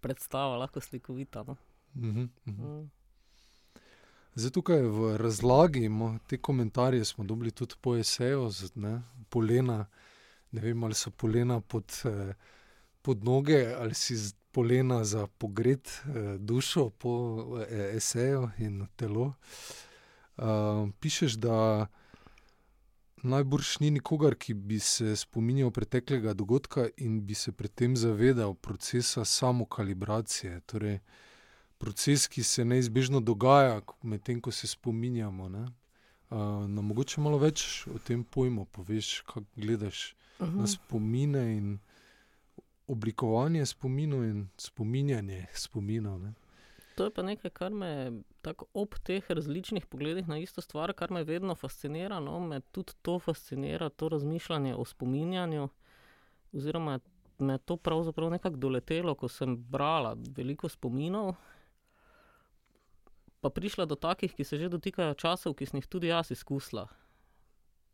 predstava 0.00 0.56
lahko 0.56 0.80
slikovita, 0.80 1.42
no. 1.42 1.56
Zdaj 4.34 4.50
tukaj 4.50 4.82
v 4.82 5.16
razlagi 5.16 5.90
te 6.26 6.38
komentarje 6.38 7.04
smo 7.04 7.24
dobili 7.24 7.50
tudi 7.50 7.74
po 7.80 7.96
eseju 7.96 8.50
ne, 8.74 9.02
polena, 9.28 9.86
ne 10.50 10.60
vem, 10.60 10.84
ali 10.84 10.94
so 10.94 11.10
polena 11.10 11.60
pod, 11.60 12.02
pod 13.02 13.24
noge 13.24 13.74
ali 13.78 13.94
si 13.94 14.14
polena 14.52 15.04
za 15.04 15.26
pogreti, 15.26 15.90
dušo 16.38 16.90
po 16.90 17.12
eseju 17.70 18.50
in 18.58 18.86
telo. 18.96 19.34
pišeš, 21.00 21.32
da 21.32 21.86
najbrž 23.22 23.80
ni 23.80 23.90
nikogar, 23.90 24.34
ki 24.34 24.54
bi 24.54 24.80
se 24.80 25.16
spominjal 25.16 25.70
preteklega 25.70 26.32
dogodka 26.32 26.88
in 26.96 27.20
bi 27.26 27.34
se 27.34 27.52
pred 27.52 27.74
tem 27.74 27.96
zavedal 27.96 28.54
procesa 28.54 29.24
samokalibracije, 29.24 30.60
torej 30.60 30.98
proces, 31.82 32.28
ki 32.30 32.44
se 32.46 32.64
neizbežno 32.64 33.20
dogaja, 33.20 33.80
medtem 34.02 34.40
ko 34.40 34.54
se 34.54 34.70
spominjamo, 34.70 35.48
ne. 35.48 35.66
nam 36.68 36.84
mogoče 36.88 37.20
malo 37.20 37.40
več 37.42 37.84
o 37.90 37.98
tem 38.06 38.22
pojmu 38.24 38.68
poveš, 38.72 39.20
kako 39.26 39.42
gledaš 39.56 40.12
na 40.38 40.66
spomine 40.66 41.42
in 41.56 41.74
oblikovanje 42.88 43.66
spominov 43.66 44.22
in 44.24 44.46
spominjanje 44.56 45.46
spominov, 45.54 46.20
ne. 46.22 46.32
To 46.94 47.08
je 47.08 47.10
pa 47.10 47.22
nekaj, 47.24 47.50
kar 47.56 47.74
me 47.74 47.90
tako 48.44 48.66
ob 48.74 48.94
teh 49.02 49.30
različnih 49.30 49.86
pogledih 49.86 50.28
na 50.28 50.38
isto 50.38 50.62
stvar, 50.62 50.92
kar 50.92 51.10
me 51.10 51.24
vedno 51.24 51.54
fascinira, 51.54 52.20
no, 52.20 52.38
me 52.40 52.60
tudi 52.60 52.92
to 53.02 53.18
fascinira, 53.18 53.88
to 53.88 54.08
razmišljanje 54.12 54.74
o 54.74 54.84
spominjanju. 54.84 55.68
Oziroma 56.52 57.00
me 57.38 57.54
je 57.54 57.58
to 57.58 57.76
pravzaprav 57.76 58.30
nekako 58.30 58.56
doletelo, 58.56 59.14
ko 59.14 59.28
sem 59.28 59.56
brala 59.56 60.14
veliko 60.36 60.68
spominov, 60.68 61.34
pa 63.42 63.50
prišla 63.50 63.86
do 63.90 63.98
takih, 63.98 64.34
ki 64.34 64.44
se 64.46 64.56
že 64.56 64.70
dotikajo 64.70 65.18
časov, 65.18 65.58
ki 65.58 65.66
sem 65.66 65.82
jih 65.82 65.88
tudi 65.90 66.12
jaz 66.14 66.30
izkusila. 66.30 66.86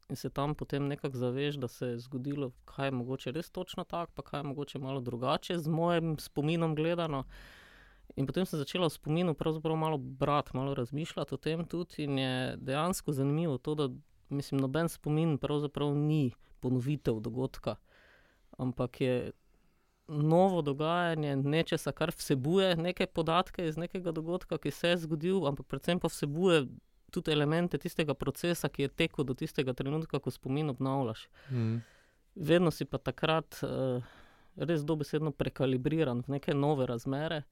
In 0.08 0.16
se 0.16 0.30
tam 0.30 0.54
potem 0.54 0.88
nekako 0.88 1.16
zaveš, 1.16 1.56
da 1.61 1.68
se 1.68 1.87
je 1.87 1.98
zgodilo 2.04 2.52
kaj 2.64 2.90
mogoče 2.90 3.32
res 3.32 3.50
točno 3.50 3.84
tako 3.84 4.12
pa 4.14 4.22
kaj 4.22 4.42
mogoče 4.42 4.78
malo 4.78 5.00
drugače 5.00 5.58
z 5.58 5.68
mojim 5.68 6.16
spominom 6.20 6.74
gledano. 6.76 7.24
In 8.16 8.26
potem 8.26 8.46
sem 8.46 8.61
začela 8.61 8.88
v 8.88 8.96
spominu 8.96 9.34
pravzaprav 9.34 9.76
malo 9.76 9.98
brati, 9.98 10.56
malo 10.56 10.74
razmišljati 10.74 11.34
o 11.34 11.37
tem 11.37 11.64
tudi 11.64 12.04
in 12.04 12.18
je 12.18 12.56
dejansko 12.56 13.12
zanimivo 13.12 13.58
to, 13.58 13.74
da 13.74 13.88
mislim, 14.28 14.61
noben 14.61 14.88
spomin 14.88 15.38
pravzaprav 15.38 15.94
ni 15.94 16.32
ponovitev 16.61 17.20
dogodka, 17.20 17.76
ampak 18.58 19.00
je 19.00 19.32
novo 20.09 20.62
dogajanje 20.62 21.37
nečesa, 21.37 21.92
kar 21.92 22.11
vsebuje 22.16 22.77
neke 22.77 23.07
podatke 23.07 23.66
iz 23.68 23.77
nekega 23.77 24.12
dogodka, 24.12 24.59
ki 24.59 24.71
se 24.71 24.88
je 24.94 25.03
zgodil, 25.05 25.47
ampak 25.47 25.66
predvsem 25.66 26.01
pa 26.01 26.09
vsebuje 26.09 26.66
tudi 27.11 27.33
elemente 27.33 27.79
tistega 27.79 28.14
procesa, 28.14 28.68
ki 28.68 28.83
je 28.83 28.88
tekel 28.88 29.25
do 29.25 29.35
tistega 29.35 29.73
trenutka, 29.73 30.18
ko 30.18 30.31
spomin 30.31 30.71
obnavljaš. 30.71 31.29
Mm. 31.51 31.77
Vedno 32.35 32.71
si 32.71 32.85
pa 32.85 32.99
takrat 32.99 33.61
uh, 33.62 34.05
res 34.57 34.85
dobesedno 34.85 35.33
prekalibriran 35.33 36.23
v 36.27 36.37
neke 36.37 36.55
nove 36.55 36.87
razmere, 36.87 37.42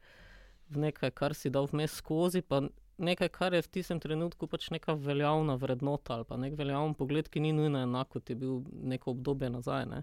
v 0.69 0.83
nekaj, 0.89 1.13
kar 1.15 1.35
si 1.35 1.51
dal 1.51 1.69
vmes 1.71 1.95
skozi, 2.01 2.43
pa 2.43 2.63
nekaj, 2.99 3.29
kar 3.33 3.55
je 3.55 3.63
v 3.63 3.73
tistem 3.79 4.01
trenutku 4.01 4.49
pač 4.51 4.71
neka 4.75 4.97
veljavna 4.99 5.57
vrednota 5.61 6.17
ali 6.17 6.25
pa 6.25 6.37
nek 6.41 6.57
veljaven 6.59 6.97
pogled, 6.99 7.29
ki 7.29 7.41
ni 7.41 7.53
nujno 7.53 7.85
enak, 7.85 8.11
kot 8.17 8.31
je 8.31 8.37
bil 8.37 8.63
neko 8.83 9.13
obdobje 9.15 9.51
nazaj. 9.53 9.87
Ne. 9.93 10.03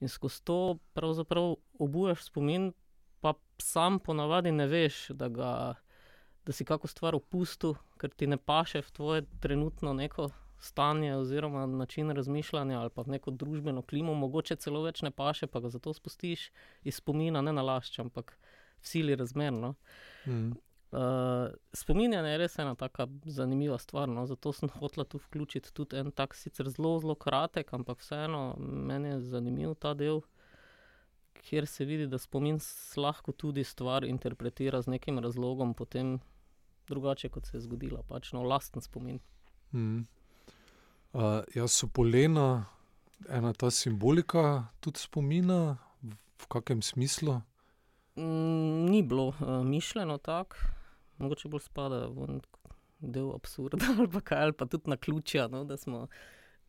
In 0.00 0.08
skozi 0.08 0.42
to 0.44 0.78
pravzaprav 0.96 1.54
obujaš 1.78 2.24
spomin, 2.24 2.72
pa 3.20 3.34
sam 3.58 3.98
ponavadi 3.98 4.52
ne 4.52 4.66
veš, 4.66 5.08
da, 5.08 5.28
ga, 5.28 5.74
da 6.46 6.52
si 6.52 6.64
kako 6.64 6.88
stvar 6.88 7.14
opustil, 7.14 7.74
ker 8.00 8.10
ti 8.10 8.26
ne 8.26 8.36
paše 8.36 8.80
v 8.82 8.94
tvoje 8.96 9.26
trenutno 9.40 9.92
neko 9.92 10.30
stanje 10.60 11.16
oziroma 11.16 11.66
način 11.66 12.10
razmišljanja 12.10 12.80
ali 12.80 12.90
pa 12.90 13.02
v 13.02 13.16
neko 13.16 13.30
družbeno 13.30 13.82
klimo, 13.82 14.14
mogoče 14.14 14.56
celo 14.56 14.82
več 14.82 15.02
ne 15.02 15.10
paše, 15.10 15.46
pa 15.46 15.60
ga 15.60 15.68
zato 15.68 15.92
spustiš 15.96 16.50
iz 16.82 17.00
spomina, 17.00 17.40
ne 17.40 17.52
nalašč, 17.52 17.98
ampak 17.98 18.38
v 18.80 18.86
sili 18.86 19.16
razmerno. 19.16 19.74
Mm. 20.26 20.52
Uh, 20.90 21.52
spominjanje 21.72 22.30
je 22.30 22.38
res 22.38 22.58
ena 22.58 22.74
tako 22.74 23.06
zanimiva 23.24 23.78
stvar. 23.78 24.08
No? 24.08 24.24
Zato 24.26 24.52
sem 24.52 24.68
hotel 24.68 25.04
tu 25.04 25.20
vključiti 25.22 25.72
tudi 25.72 25.96
en 25.96 26.10
tak, 26.10 26.34
sicer 26.34 26.68
zelo, 26.68 26.98
zelo 26.98 27.14
kratek, 27.14 27.72
ampak 27.72 28.00
vseeno 28.02 28.56
meni 28.58 29.08
je 29.08 29.20
zanimiv 29.20 29.76
ta 29.78 29.94
del, 29.94 30.20
kjer 31.42 31.66
se 31.66 31.84
vidi, 31.84 32.08
da 32.10 32.18
spomin 32.18 32.58
lahko 32.96 33.32
tudi 33.32 33.64
stvar 33.64 34.04
interpretira 34.04 34.82
z 34.82 34.90
nekim 34.90 35.18
razlogom, 35.18 35.74
potem 35.74 36.18
drugače, 36.88 37.28
kot 37.28 37.46
se 37.46 37.56
je 37.56 37.62
zgodila, 37.68 38.02
pač 38.08 38.32
no, 38.32 38.42
lasten 38.42 38.82
spomin. 38.82 39.20
Mm. 39.72 40.02
Uh, 41.12 41.22
jaz 41.54 41.70
so 41.70 41.86
polena, 41.86 42.66
ena 43.28 43.52
ta 43.52 43.70
simbolika 43.70 44.66
tudi 44.80 44.98
spomina, 44.98 45.78
v, 46.02 46.18
v 46.42 46.50
kakem 46.50 46.82
smislu? 46.82 47.38
Mm, 48.18 48.90
ni 48.90 49.02
bilo 49.06 49.28
uh, 49.28 49.62
mišljeno 49.62 50.18
tako 50.18 50.79
mogoče 51.20 51.48
bolj 51.48 51.66
spada 51.68 52.06
v 52.08 52.40
del 53.00 53.32
absurda 53.34 53.86
ali 53.98 54.08
pa 54.10 54.20
kaj, 54.20 54.42
ali 54.42 54.52
pa 54.52 54.66
tudi 54.66 54.90
na 54.90 54.96
ključja, 54.96 55.48
no, 55.48 55.64
da 55.64 55.76
smo 55.76 56.06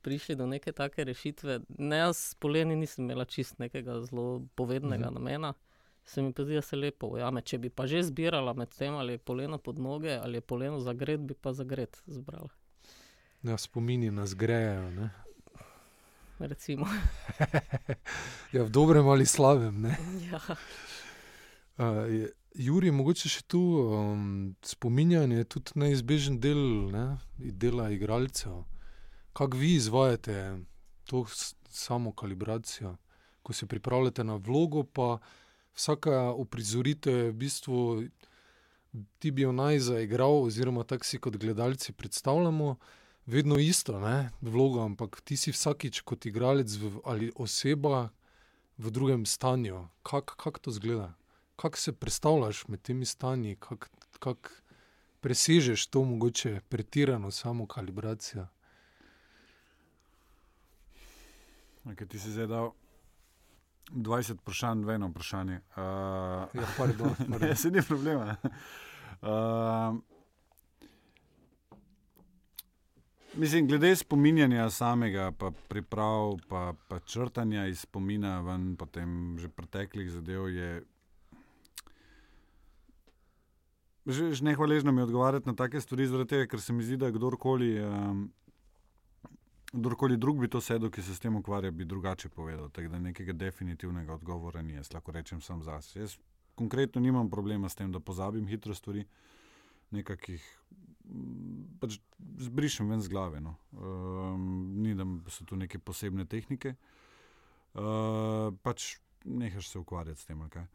prišli 0.02 0.36
do 0.36 0.46
neke 0.48 0.72
take 0.72 1.04
rešitve. 1.04 1.60
Ne, 1.78 1.98
jaz 1.98 2.36
poleni 2.40 2.76
nisem 2.76 3.06
imela 3.06 3.26
čist 3.26 3.60
nekega 3.60 4.02
zelo 4.02 4.42
povednega 4.56 5.06
mhm. 5.06 5.14
namena. 5.14 5.54
Se 6.04 6.22
mi 6.22 6.34
pa 6.34 6.44
zdi, 6.44 6.56
da 6.58 6.62
se 6.62 6.76
lepo 6.76 7.08
ujame. 7.08 7.44
Če 7.46 7.60
bi 7.62 7.70
pa 7.70 7.86
že 7.88 8.02
zbirala 8.04 8.54
med 8.58 8.74
tem, 8.74 8.96
ali 8.98 9.14
je 9.14 9.18
poleno 9.18 9.58
pod 9.58 9.80
noge, 9.80 10.18
ali 10.18 10.40
je 10.40 10.42
poleno 10.42 10.80
za 10.80 10.94
gred, 10.94 11.22
bi 11.22 11.34
pa 11.34 11.54
za 11.54 11.64
gred 11.64 11.98
zbrala. 12.06 12.50
Ja, 13.44 13.58
spomini 13.58 14.12
nas 14.12 14.34
grejejo. 14.36 15.10
Recimo. 16.40 16.88
ja, 18.54 18.64
v 18.64 18.70
dobrem 18.70 19.08
ali 19.08 19.26
slabem. 19.26 19.86
ja. 20.32 20.42
uh, 21.78 22.10
Juri, 22.52 22.92
mogoče 22.92 23.30
še 23.32 23.46
tu 23.48 23.60
um, 23.80 24.56
spominjanje 24.66 25.38
je 25.38 25.48
tudi 25.56 25.80
neizbežen 25.80 26.40
del 26.44 26.60
ne, 26.92 27.06
dela 27.38 27.88
igralcev. 27.92 28.66
Kako 29.34 29.58
vi 29.58 29.76
izvajate 29.78 30.58
to 31.08 31.24
samo 31.70 32.12
kalibracijo, 32.12 32.98
ko 33.44 33.54
se 33.54 33.66
pripravljate 33.66 34.24
na 34.28 34.36
vlogo, 34.36 34.84
pa 34.84 35.22
vsaka 35.74 36.34
uprizoritev 36.36 37.16
je 37.16 37.30
v 37.32 37.38
bistvu 37.40 37.78
ti 39.20 39.32
bi 39.32 39.42
jo 39.42 39.52
naj 39.52 39.80
zaigral, 39.80 40.44
oziroma 40.44 40.84
tako 40.84 41.08
si 41.08 41.20
kot 41.20 41.38
gledalci 41.38 41.94
predstavljamo, 41.94 42.76
vedno 43.26 43.58
isto, 43.58 44.00
ne, 44.00 44.30
vlogo, 44.42 44.84
ampak 44.84 45.22
ti 45.24 45.38
si 45.38 45.56
vsakič 45.56 46.02
kot 46.02 46.26
igralec 46.26 46.76
v, 46.76 46.92
ali 47.06 47.32
oseba 47.36 48.10
v 48.78 48.92
drugem 48.92 49.26
stanju. 49.26 49.88
Kako 50.04 50.36
kak 50.36 50.60
to 50.60 50.72
zgleda? 50.72 51.14
Kako 51.62 51.78
se 51.78 51.93
predstavljaš 51.93 52.67
med 52.67 52.82
temi 52.82 53.06
stanji, 53.06 53.56
kako 53.56 53.88
kak 54.19 54.63
presežeš 55.19 55.88
to 55.88 56.04
mogoče 56.04 56.60
pretirano 56.69 57.32
samo 57.32 57.67
kalibracijo. 57.67 58.47
Kaj 61.95 62.08
ti 62.08 62.19
si 62.19 62.32
zdaj 62.32 62.47
dal 62.47 62.71
20 63.91 64.39
vprašanj, 64.41 64.89
eno 64.89 65.08
vprašanje? 65.08 65.56
Uh, 65.56 65.84
ja, 66.54 66.67
pardon, 66.78 67.15
ne, 67.41 67.56
se 67.56 67.71
ni 67.71 67.82
problema. 67.82 68.36
Uh, 69.21 69.97
mislim, 73.34 73.67
glede 73.67 73.95
spominjanja 73.95 74.69
samega, 74.69 75.32
pa 75.32 75.52
priprav, 75.67 76.39
pa, 76.50 76.74
pa 76.88 77.00
črtanja 77.00 77.67
iz 77.67 77.80
spomina, 77.80 78.39
ven, 78.41 78.76
potem 78.76 79.38
že 79.39 79.50
preteklih 79.50 80.12
zadev 80.12 80.50
je 80.50 80.82
že, 84.06 84.34
že 84.34 84.44
nehvaležno 84.44 84.92
mi 84.92 85.02
odgovarjati 85.02 85.48
na 85.48 85.56
take 85.56 85.82
stvari, 85.82 86.08
tega, 86.26 86.48
ker 86.48 86.62
se 86.62 86.74
mi 86.74 86.84
zdi, 86.84 86.98
da 86.98 87.12
kdorkoli, 87.12 87.78
um, 87.86 88.32
kdorkoli 89.74 90.18
drug 90.18 90.42
bi 90.42 90.50
to 90.50 90.62
sedel, 90.62 90.90
ki 90.90 91.02
se 91.02 91.16
s 91.16 91.20
tem 91.20 91.36
ukvarja, 91.36 91.72
bi 91.72 91.86
drugače 91.86 92.30
povedal. 92.30 92.70
Tako 92.70 92.96
da 92.96 93.00
nekega 93.00 93.34
definitivnega 93.34 94.14
odgovora 94.14 94.62
ni, 94.62 94.74
jaz 94.74 94.94
lahko 94.94 95.12
rečem 95.12 95.42
sam 95.42 95.64
za 95.64 95.82
sebe. 95.82 96.06
Jaz 96.06 96.18
konkretno 96.56 97.02
nimam 97.02 97.30
problema 97.30 97.70
s 97.70 97.76
tem, 97.76 97.92
da 97.92 98.00
pozabim 98.00 98.48
hitro 98.48 98.74
stvari, 98.74 99.06
nekakih. 99.92 100.44
Pač 101.82 101.98
zbrišem 102.40 102.90
ven 102.90 103.02
z 103.02 103.10
glave. 103.12 103.42
No. 103.42 103.58
Um, 103.76 104.82
ni 104.82 104.96
da 104.96 105.06
so 105.30 105.46
tu 105.46 105.58
neke 105.60 105.80
posebne 105.80 106.26
tehnike. 106.26 106.76
Uh, 107.74 108.54
pač 108.64 108.98
nehaš 109.26 109.70
se 109.70 109.80
ukvarjati 109.80 110.22
s 110.22 110.26
tem. 110.26 110.42
Okay 110.48 110.66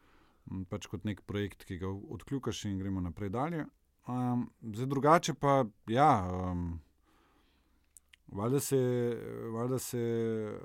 pač 0.71 0.87
kot 0.91 1.05
nek 1.05 1.23
projekt, 1.27 1.65
ki 1.67 1.79
ga 1.83 1.91
odkljukaš 1.91 2.65
in 2.71 2.79
gremo 2.79 3.01
naprej 3.01 3.31
dalje. 3.35 3.67
Um, 4.07 4.47
zdaj 4.63 4.87
drugače 4.87 5.35
pa, 5.35 5.65
ja, 5.91 6.11
um, 6.31 6.79
valjda 8.29 8.61
se, 8.61 8.81
valjda 9.53 9.79
se 9.79 10.03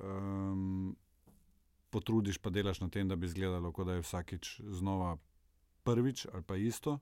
um, 0.03 0.95
potrudiš, 1.89 2.37
pa 2.37 2.49
delaš 2.49 2.81
na 2.81 2.89
tem, 2.89 3.07
da 3.07 3.15
bi 3.15 3.25
izgledalo, 3.25 3.71
kot 3.71 3.87
da 3.87 3.97
je 3.97 4.05
vsakič 4.05 4.59
znova 4.69 5.17
prvič 5.83 6.27
ali 6.33 6.43
pa 6.43 6.55
isto. 6.55 6.99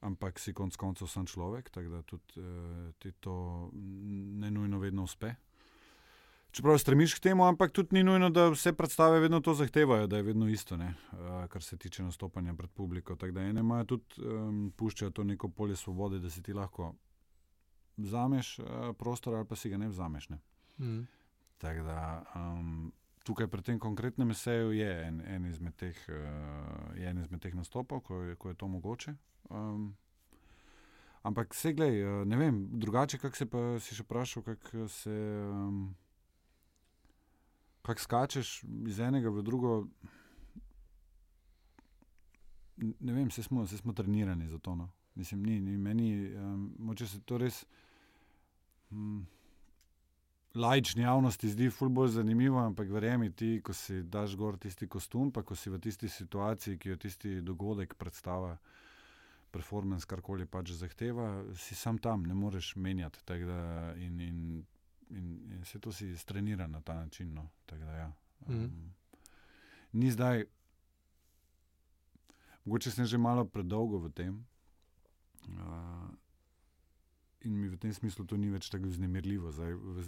Ampak 0.00 0.38
si 0.38 0.54
konec 0.54 0.76
koncev 0.78 1.10
sem 1.10 1.26
človek, 1.26 1.70
tako 1.74 1.90
da 1.90 2.02
tudi 2.02 2.38
eh, 2.38 2.92
ti 2.98 3.12
to 3.12 3.70
ne 3.74 4.50
nujno 4.50 4.78
vedno 4.78 5.02
uspe 5.02 5.34
čeprav 6.50 6.78
stremiš 6.78 7.14
k 7.14 7.20
temu, 7.20 7.44
ampak 7.44 7.72
tudi 7.72 7.94
ni 7.94 8.02
nujno, 8.04 8.30
da 8.30 8.48
vse 8.48 8.72
predstave 8.72 9.20
vedno 9.20 9.40
to 9.40 9.54
zahtevajo, 9.54 10.06
da 10.06 10.16
je 10.16 10.22
vedno 10.22 10.48
isto, 10.48 10.76
ne, 10.76 10.94
uh, 11.12 11.46
kar 11.48 11.62
se 11.62 11.76
tiče 11.76 12.02
nastopanja 12.02 12.54
pred 12.54 12.70
publiko. 12.70 13.16
Tako 13.16 13.32
da 13.32 13.40
ene 13.40 13.60
imajo 13.60 13.84
tudi, 13.84 14.04
um, 14.24 14.72
puščajo 14.76 15.10
to 15.10 15.24
neko 15.24 15.48
polje 15.48 15.76
svobode, 15.76 16.18
da 16.18 16.30
si 16.30 16.42
ti 16.42 16.52
lahko 16.52 16.94
vzameš 17.96 18.58
uh, 18.58 18.66
prostor 18.98 19.34
ali 19.34 19.46
pa 19.46 19.56
si 19.56 19.70
ga 19.70 19.76
ne 19.76 19.88
vzameš. 19.88 20.28
Ne. 20.28 20.38
Mm. 20.78 21.06
Tako 21.58 21.82
da 21.82 22.24
um, 22.34 22.92
tukaj 23.24 23.46
pri 23.46 23.62
tem 23.62 23.78
konkretnem 23.78 24.30
eseju 24.30 24.72
je 24.72 25.06
en, 25.06 25.22
en, 25.26 25.46
izmed 25.46 25.76
teh, 25.76 26.04
uh, 26.08 26.96
en 26.96 27.18
izmed 27.18 27.42
teh 27.42 27.54
nastopov, 27.54 28.00
ko 28.00 28.22
je, 28.22 28.36
ko 28.36 28.48
je 28.48 28.54
to 28.54 28.68
mogoče. 28.68 29.14
Um, 29.50 29.96
Ampak, 31.22 31.54
se 31.54 31.72
gledaj, 31.72 32.24
ne 32.24 32.36
vem, 32.36 32.68
drugače, 32.70 33.18
kako 33.18 33.36
se 33.36 33.46
pa 33.46 33.58
si 33.82 33.94
še 33.94 34.04
vprašal, 34.06 34.42
kako 34.46 34.86
se. 34.88 35.12
Um, 35.50 35.96
kako 37.88 38.04
skačeš 38.04 38.52
iz 38.86 39.00
enega 39.00 39.32
v 39.32 39.42
drugo. 39.42 39.72
Ne 42.78 43.12
vem, 43.12 43.26
vse 43.32 43.42
smo, 43.42 43.66
smo 43.66 43.92
trenirani 43.92 44.48
za 44.48 44.58
to. 44.58 44.76
No. 44.76 44.90
Mislim, 45.18 45.42
ni, 45.42 45.60
ni 45.60 45.76
meni, 45.76 46.12
um, 46.36 46.70
moče 46.78 47.06
se 47.06 47.20
to 47.26 47.38
res. 47.38 47.64
Um, 48.90 49.26
Lajčni 50.54 51.02
javnosti 51.02 51.48
zdi 51.52 51.68
ful 51.70 51.90
bolj 51.92 52.14
zanimivo, 52.16 52.58
ampak 52.58 52.88
verjemi 52.90 53.28
ti, 53.36 53.58
ko 53.62 53.74
si 53.76 54.00
daš 54.02 54.36
gor 54.36 54.56
tisti 54.58 54.88
kostum, 54.88 55.28
pa 55.30 55.42
ko 55.42 55.54
si 55.54 55.70
v 55.70 55.78
tisti 55.82 56.08
situaciji, 56.08 56.78
ki 56.78 56.88
jo 56.88 56.96
tisti 56.96 57.34
dogodek 57.44 57.94
predstavlja, 58.00 58.56
performance, 59.52 60.06
karkoli 60.08 60.46
pač 60.46 60.72
zahteva, 60.78 61.28
si 61.54 61.76
sam 61.76 61.98
tam, 61.98 62.24
ne 62.26 62.34
moreš 62.34 62.72
menjati. 62.76 63.20
Da, 63.28 63.60
in, 64.00 64.20
in 64.20 64.40
in, 65.10 65.52
in 65.52 65.64
se 65.64 65.78
to 65.78 65.92
si 65.92 66.16
strenira 66.16 66.66
na 66.66 66.80
ta 66.80 66.94
način. 66.94 67.34
No. 67.34 67.48
Da, 67.68 67.76
ja. 67.76 68.12
um, 68.46 68.54
mm. 68.54 68.94
Ni 69.92 70.10
zdaj, 70.10 70.44
mogoče 72.64 72.90
sem 72.90 73.06
že 73.06 73.18
malo 73.18 73.44
predolgo 73.44 73.98
v 73.98 74.12
tem. 74.12 74.46
Uh, 75.48 76.10
in 77.40 77.60
mi 77.60 77.68
v 77.68 77.78
tem 77.78 77.94
smislu 77.94 78.26
to 78.26 78.36
ni 78.36 78.50
več 78.50 78.68
tako 78.68 78.90
vznemirljivo. 78.90 79.52
Zdaj, 79.52 79.74
v, 79.74 79.98
uh, 79.98 80.04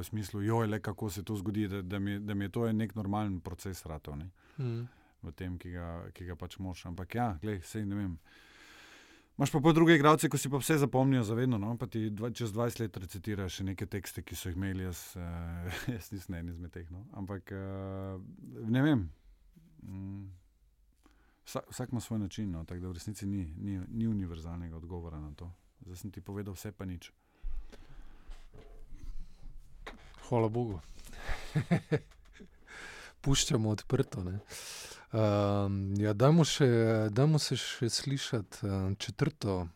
v 0.00 0.04
smislu, 0.04 0.42
joj, 0.42 0.66
le 0.66 0.80
kako 0.80 1.10
se 1.10 1.24
to 1.24 1.36
zgodi, 1.36 1.68
da, 1.68 1.82
da, 1.82 1.98
mi, 1.98 2.18
da 2.20 2.34
mi 2.34 2.44
je 2.44 2.50
to 2.50 2.72
nek 2.72 2.94
normalen 2.94 3.40
proces 3.40 3.86
ratov 3.86 4.22
Mm. 4.58 4.84
v 5.22 5.32
tem, 5.32 5.54
ki 5.58 5.70
ga, 5.72 6.10
ki 6.12 6.24
ga 6.24 6.34
pač 6.36 6.58
moš. 6.58 6.86
Ampak 6.86 7.14
ja, 7.14 7.38
glej, 7.40 7.62
sej 7.64 7.86
ne 7.86 7.96
vem. 7.96 8.18
Imáš 9.42 9.50
pa 9.50 9.60
po 9.60 9.72
druge 9.72 9.94
igralce, 9.98 10.28
ko 10.30 10.38
si 10.38 10.46
pa 10.46 10.56
vse 10.62 10.76
zapomnijo 10.78 11.24
zavedno, 11.26 11.58
no? 11.58 11.74
pa 11.74 11.86
ti 11.90 12.10
dva, 12.14 12.30
čez 12.30 12.52
20 12.54 12.80
let 12.80 12.96
recitiraš 12.96 13.56
še 13.58 13.64
neke 13.66 13.88
tekste, 13.90 14.22
ki 14.22 14.36
so 14.38 14.52
jih 14.52 14.54
imeli, 14.54 14.84
jaz, 14.86 15.00
uh, 15.18 15.80
jaz 15.96 16.12
nisem 16.14 16.36
en 16.38 16.52
izmed 16.52 16.70
teh. 16.70 16.86
No? 16.94 17.02
Ampak 17.18 17.50
uh, 17.50 18.22
ne 18.70 18.82
vem. 18.86 19.02
Mm. 19.82 20.30
Vsak, 21.42 21.66
vsak 21.74 21.90
ima 21.90 22.00
svoj 22.00 22.20
način, 22.22 22.52
no? 22.54 22.62
tako 22.62 22.84
da 22.84 22.92
v 22.92 23.00
resnici 23.00 23.26
ni, 23.26 23.42
ni, 23.58 23.80
ni 23.90 24.06
univerzalnega 24.06 24.78
odgovora 24.78 25.18
na 25.18 25.34
to. 25.34 25.50
Zdaj 25.88 25.98
sem 26.04 26.14
ti 26.14 26.22
povedal 26.22 26.54
vse, 26.54 26.70
pa 26.70 26.86
nič. 26.86 27.10
Hvala 30.28 30.46
Bogu. 30.46 30.78
Puščamo 33.26 33.74
odprto. 33.74 34.22
Um, 35.12 35.92
ja, 36.00 36.14
dajmo, 36.16 36.44
še, 36.48 36.66
dajmo 37.12 37.36
se 37.36 37.58
še 37.60 37.90
slišati 37.92 38.64
um, 38.64 38.94
četrto 38.96 39.66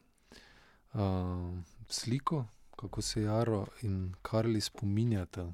um, 0.96 1.59
sliko, 1.92 2.46
kako 2.72 3.03
se 3.03 3.27
Jaro 3.27 3.66
in 3.85 4.14
Karli 4.25 4.61
spominjata 4.64 5.44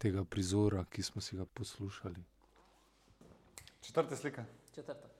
tega 0.00 0.24
prizora, 0.24 0.86
ki 0.88 1.04
smo 1.04 1.20
si 1.20 1.36
ga 1.36 1.44
poslušali. 1.44 2.24
Četrta 3.84 4.16
slika. 4.16 4.46
Četrta. 4.74 5.12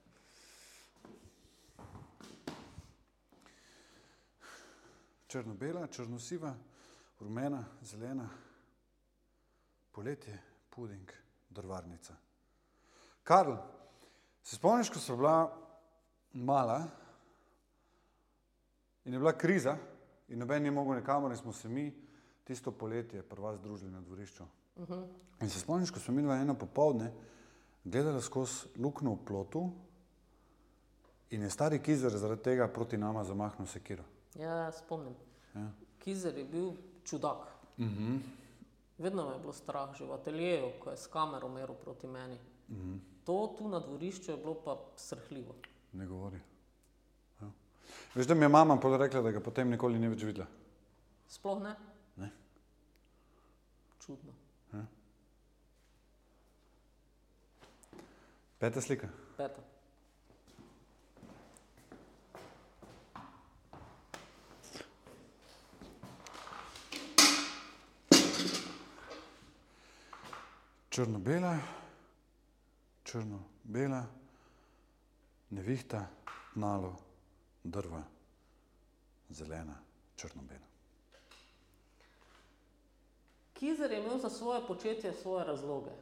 Črno-bela, 5.27 5.87
črno-siva, 5.87 6.55
rumena, 7.19 7.61
zelena, 7.81 8.29
poletje, 9.91 10.41
puding, 10.69 11.11
drvarnica. 11.49 12.24
Karl, 13.25 13.55
se 14.43 14.55
spomniš, 14.55 14.89
ko 14.89 14.99
so 15.01 15.15
bila 15.17 15.49
mala 16.33 16.83
in 19.05 19.13
je 19.13 19.19
bila 19.19 19.33
kriza 19.33 19.77
in 20.27 20.39
noben 20.39 20.63
ni 20.63 20.71
mogel 20.71 20.95
nikamor 20.95 21.31
in 21.31 21.37
smo 21.37 21.53
se 21.53 21.69
mi 21.69 21.93
tisto 22.43 22.71
poletje 22.71 23.23
prva 23.23 23.55
združili 23.55 23.91
na 23.91 24.01
dvorišču. 24.01 24.43
Uh 24.75 24.87
-huh. 24.87 25.07
In 25.41 25.49
se 25.49 25.59
spomniš, 25.59 25.91
ko 25.91 25.99
smo 25.99 26.13
mi 26.13 26.21
dva 26.21 26.35
eno 26.35 26.53
popovdne 26.53 27.13
gledali 27.83 28.21
skozi 28.21 28.67
luknjo 28.77 29.11
v 29.11 29.25
plotu 29.25 29.71
in 31.29 31.41
je 31.41 31.49
stari 31.49 31.79
kizer 31.79 32.17
zaradi 32.17 32.43
tega 32.43 32.67
proti 32.67 32.97
nama 32.97 33.23
zamahnil 33.23 33.67
sekiro. 33.67 34.03
Ja, 34.35 34.71
spomnim. 34.71 35.15
Ja. 35.55 35.71
Kizer 35.99 36.37
je 36.37 36.45
bil 36.45 36.71
čudak. 37.03 37.37
Uh 37.77 37.85
-huh. 37.85 38.19
Vedno 38.97 39.29
me 39.29 39.33
je 39.33 39.39
bilo 39.39 39.53
strah, 39.53 39.95
že 39.95 40.05
v 40.05 40.13
ateljeju, 40.13 40.71
ko 40.83 40.89
je 40.89 40.97
s 40.97 41.07
kamero 41.07 41.49
meril 41.49 41.75
proti 41.75 42.07
meni. 42.07 42.37
Uh 42.69 42.75
-huh. 42.75 43.14
To 43.25 43.55
tu 43.57 43.69
na 43.69 43.79
dvorišču 43.79 44.31
je 44.31 44.37
bilo 44.37 44.53
pa 44.53 44.77
srhljivo. 44.95 45.55
Ne 45.93 46.05
govori. 46.05 46.39
Ja. 47.41 47.49
Veš, 48.15 48.27
da 48.27 48.35
mi 48.35 48.45
je 48.45 48.49
mama 48.49 48.79
rekla, 48.97 49.21
da 49.21 49.31
ga 49.31 49.39
potem 49.39 49.69
nikoli 49.69 49.99
ni 49.99 50.07
več 50.07 50.23
videla. 50.23 50.47
Sploh 51.29 51.61
ne? 51.63 51.75
Ne. 52.15 52.29
Čudno. 54.05 54.33
Peta 58.59 58.81
slika. 58.81 59.07
Peta. 59.37 59.61
Črno-bela, 70.89 71.57
črno-bela, 73.15 74.03
nevihta, 75.49 76.07
nalo, 76.55 76.95
drva, 77.63 78.01
zelena, 79.29 79.75
črno-bela. 80.15 80.67
Kizer 83.53 83.91
je 83.91 83.99
imel 83.99 84.17
za 84.17 84.29
svoje 84.29 84.67
početje 84.67 85.13
svoje 85.13 85.45
razloge. 85.45 85.95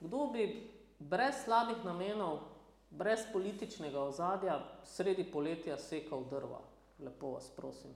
Kdo 0.00 0.26
bi 0.26 0.70
brez 0.98 1.34
slabih 1.44 1.84
namenov, 1.84 2.38
brez 2.90 3.26
političnega 3.32 4.00
ozadja, 4.00 4.62
sredi 4.84 5.24
poletja 5.32 5.78
sekal 5.78 6.24
drva? 6.30 6.60
Lepo 6.98 7.34
vas 7.34 7.50
prosim. 7.56 7.90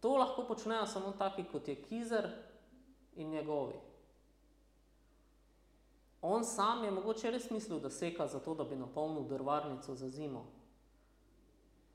To 0.00 0.16
lahko 0.16 0.44
počnejo 0.44 0.86
samo 0.86 1.12
taki, 1.12 1.44
kot 1.52 1.68
je 1.68 1.82
Kizer 1.82 2.30
in 3.16 3.30
njegovi. 3.30 3.87
On 6.30 6.44
sam 6.44 6.84
je 6.84 6.90
mogoče 6.90 7.30
res 7.30 7.50
mislil, 7.50 7.78
da 7.80 7.90
seka 7.90 8.26
zato, 8.28 8.54
da 8.54 8.64
bi 8.64 8.76
napolnil 8.76 9.24
drvarnico 9.24 9.94
za 9.94 10.08
zimo. 10.08 10.44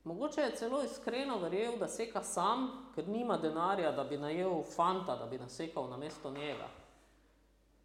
Mogoče 0.04 0.40
je 0.40 0.56
celo 0.56 0.82
iskreno 0.82 1.38
verjel, 1.38 1.76
da 1.78 1.88
seka 1.88 2.22
sam, 2.22 2.66
ker 2.94 3.08
nima 3.08 3.36
denarja, 3.38 3.92
da 3.92 4.04
bi 4.04 4.18
najel 4.18 4.62
fanta, 4.74 5.14
da 5.16 5.26
bi 5.26 5.38
nasekal 5.38 5.86
na 5.90 5.96
mesto 5.96 6.30
njega. 6.30 6.66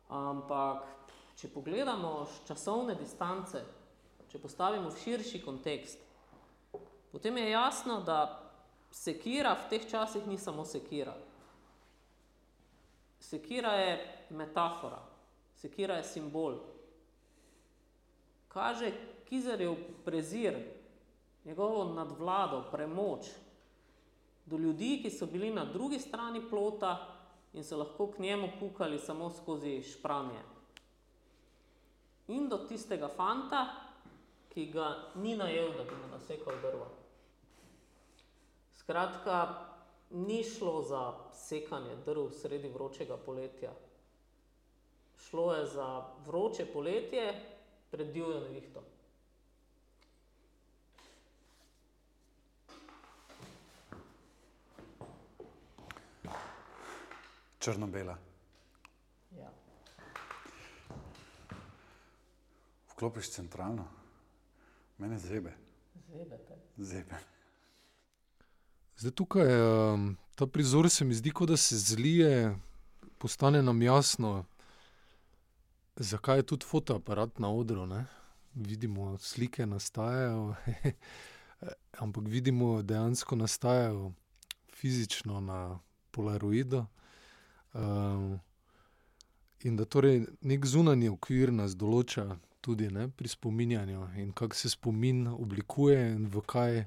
Ampak, 0.09 0.87
če 1.37 1.51
pogledamo 1.53 2.25
časovne 2.47 2.95
distance, 2.97 3.61
če 4.31 4.41
postavimo 4.41 4.89
v 4.89 4.97
širši 5.03 5.43
kontekst, 5.45 6.01
potem 7.11 7.37
je 7.37 7.51
jasno, 7.51 8.01
da 8.01 8.17
sekira 8.91 9.53
v 9.53 9.69
teh 9.69 9.85
časih 9.85 10.25
ni 10.27 10.37
samo 10.37 10.65
sekira. 10.65 11.13
Sekira 13.21 13.77
je 13.77 13.93
metafora, 14.29 14.99
sekira 15.59 15.99
je 15.99 16.03
simbol. 16.03 16.59
Kaže 18.47 18.91
Kizerjev 19.29 19.75
prezir, 20.05 20.55
njegovo 21.45 21.83
nadvlado, 21.93 22.63
premoč 22.71 23.27
do 24.45 24.57
ljudi, 24.57 24.99
ki 25.03 25.11
so 25.11 25.25
bili 25.25 25.51
na 25.53 25.65
drugi 25.65 25.99
strani 25.99 26.41
plota 26.49 26.97
in 27.53 27.63
so 27.63 27.77
lahko 27.77 28.07
k 28.11 28.19
njemu 28.19 28.49
kukali 28.59 28.99
samo 28.99 29.29
skozi 29.29 29.83
špranje. 29.83 30.41
In 32.27 32.49
do 32.49 32.57
tistega 32.57 33.07
fanta, 33.07 33.67
ki 34.49 34.65
ga 34.65 35.11
ni 35.15 35.35
najel, 35.37 35.73
da 35.77 35.83
bi 35.83 35.95
mu 35.95 36.09
nasekal 36.11 36.57
drva. 36.61 36.87
Skratka, 38.79 39.65
ni 40.09 40.43
šlo 40.43 40.81
za 40.81 41.13
sekanje 41.33 41.95
drv 42.05 42.29
sredi 42.31 42.69
vročega 42.69 43.17
poletja. 43.17 43.71
Šlo 45.19 45.53
je 45.55 45.67
za 45.67 45.87
vroče 46.25 46.65
poletje 46.73 47.33
pred 47.91 48.07
divjo 48.07 48.39
nevihto. 48.39 48.83
Črno-bela. 57.59 58.17
Ja. 59.37 59.49
Vklopiš 62.91 63.29
centralno, 63.31 63.85
mene 64.97 65.19
zebe, 65.19 65.53
Zebete. 66.07 66.55
zebe. 66.77 67.15
Zdaj 68.97 69.11
tukaj 69.11 69.47
um, 69.61 70.17
ta 70.35 70.47
prizor 70.47 70.89
se 70.89 71.05
mi 71.05 71.13
zdi, 71.13 71.31
kot 71.31 71.49
da 71.49 71.57
se 71.57 71.77
zlije, 71.77 72.55
postane 73.17 73.61
nam 73.63 73.81
jasno, 73.81 74.45
zakaj 75.99 76.37
je 76.37 76.43
tudi 76.43 76.65
fotoaparat 76.65 77.39
na 77.39 77.51
odru. 77.51 77.85
Ne? 77.85 78.05
Vidimo, 78.55 79.17
slike 79.17 79.65
nastajajo, 79.65 80.55
ampak 82.03 82.23
vidimo, 82.27 82.81
dejansko 82.81 83.35
nastajajo 83.35 84.11
fizično 84.73 85.41
na 85.41 85.79
polaroidu. 86.11 86.85
Um, 87.73 88.39
in 89.63 89.75
da 89.75 89.85
torej 89.85 90.25
nek 90.41 90.65
zunanji 90.65 91.09
okvir 91.09 91.51
nas 91.53 91.75
določa 91.75 92.39
tudi 92.61 92.87
ne, 92.91 93.09
pri 93.09 93.27
spominjanju 93.27 94.07
in 94.17 94.31
kako 94.31 94.55
se 94.55 94.69
spomin 94.69 95.27
oblikuje 95.27 95.99
in 96.15 96.25
v 96.27 96.41
kaj, 96.41 96.79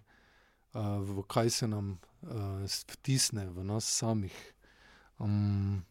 uh, 0.74 0.98
v 1.00 1.22
kaj 1.28 1.50
se 1.50 1.68
nam 1.68 1.98
uh, 2.22 2.64
vtisne 2.96 3.46
v 3.50 3.64
nas 3.64 3.86
samih. 3.86 4.36
Um, 5.18 5.84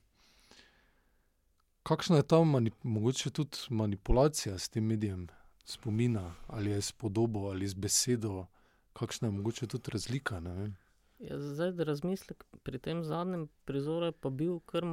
kakšna 1.84 2.22
je 2.22 2.24
ta 2.24 2.40
mogoče 2.84 3.30
tudi 3.30 3.58
manipulacija 3.70 4.58
s 4.58 4.70
tem 4.70 4.86
medijem 4.86 5.28
spomina, 5.66 6.34
ali 6.48 6.72
je 6.72 6.82
s 6.82 6.92
podobo 6.92 7.50
ali 7.50 7.68
z 7.68 7.74
besedo, 7.74 8.46
kakšna 8.94 9.28
je 9.28 9.32
mogoče 9.32 9.68
tudi 9.68 9.92
razlika? 9.94 10.40
ne 10.40 10.54
vem. 10.54 10.78
Ja, 11.20 11.40
zdaj, 11.40 11.72
da 11.72 11.84
razmislek 11.84 12.44
pri 12.64 12.80
tem 12.80 13.04
zadnjem 13.04 13.48
prizoru 13.66 14.06
je 14.06 14.12
pa 14.12 14.30
bil 14.30 14.60
kar 14.60 14.86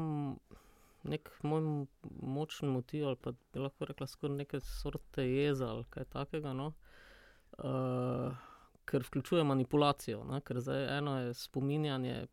nek 1.03 1.31
moj 1.43 1.87
močen 2.23 2.69
motiv, 2.69 3.07
ali 3.07 3.17
pa 3.17 3.33
bi 3.33 3.61
lahko 3.61 3.85
rekla 3.85 4.07
skoraj 4.07 4.37
neke 4.37 4.61
sorte 4.61 5.25
jeza 5.25 5.71
ali 5.71 5.85
kaj 5.91 6.05
takega. 6.05 6.53
No. 6.53 6.73
Uh, 7.59 8.37
ker 8.89 9.03
vključuje 9.03 9.45
manipulacijo. 9.45 10.25
Ne? 10.25 10.41
Ker 10.41 10.61
zdaj 10.61 10.99
eno 10.99 11.19
je 11.21 11.35
spominjanje, 11.35 12.27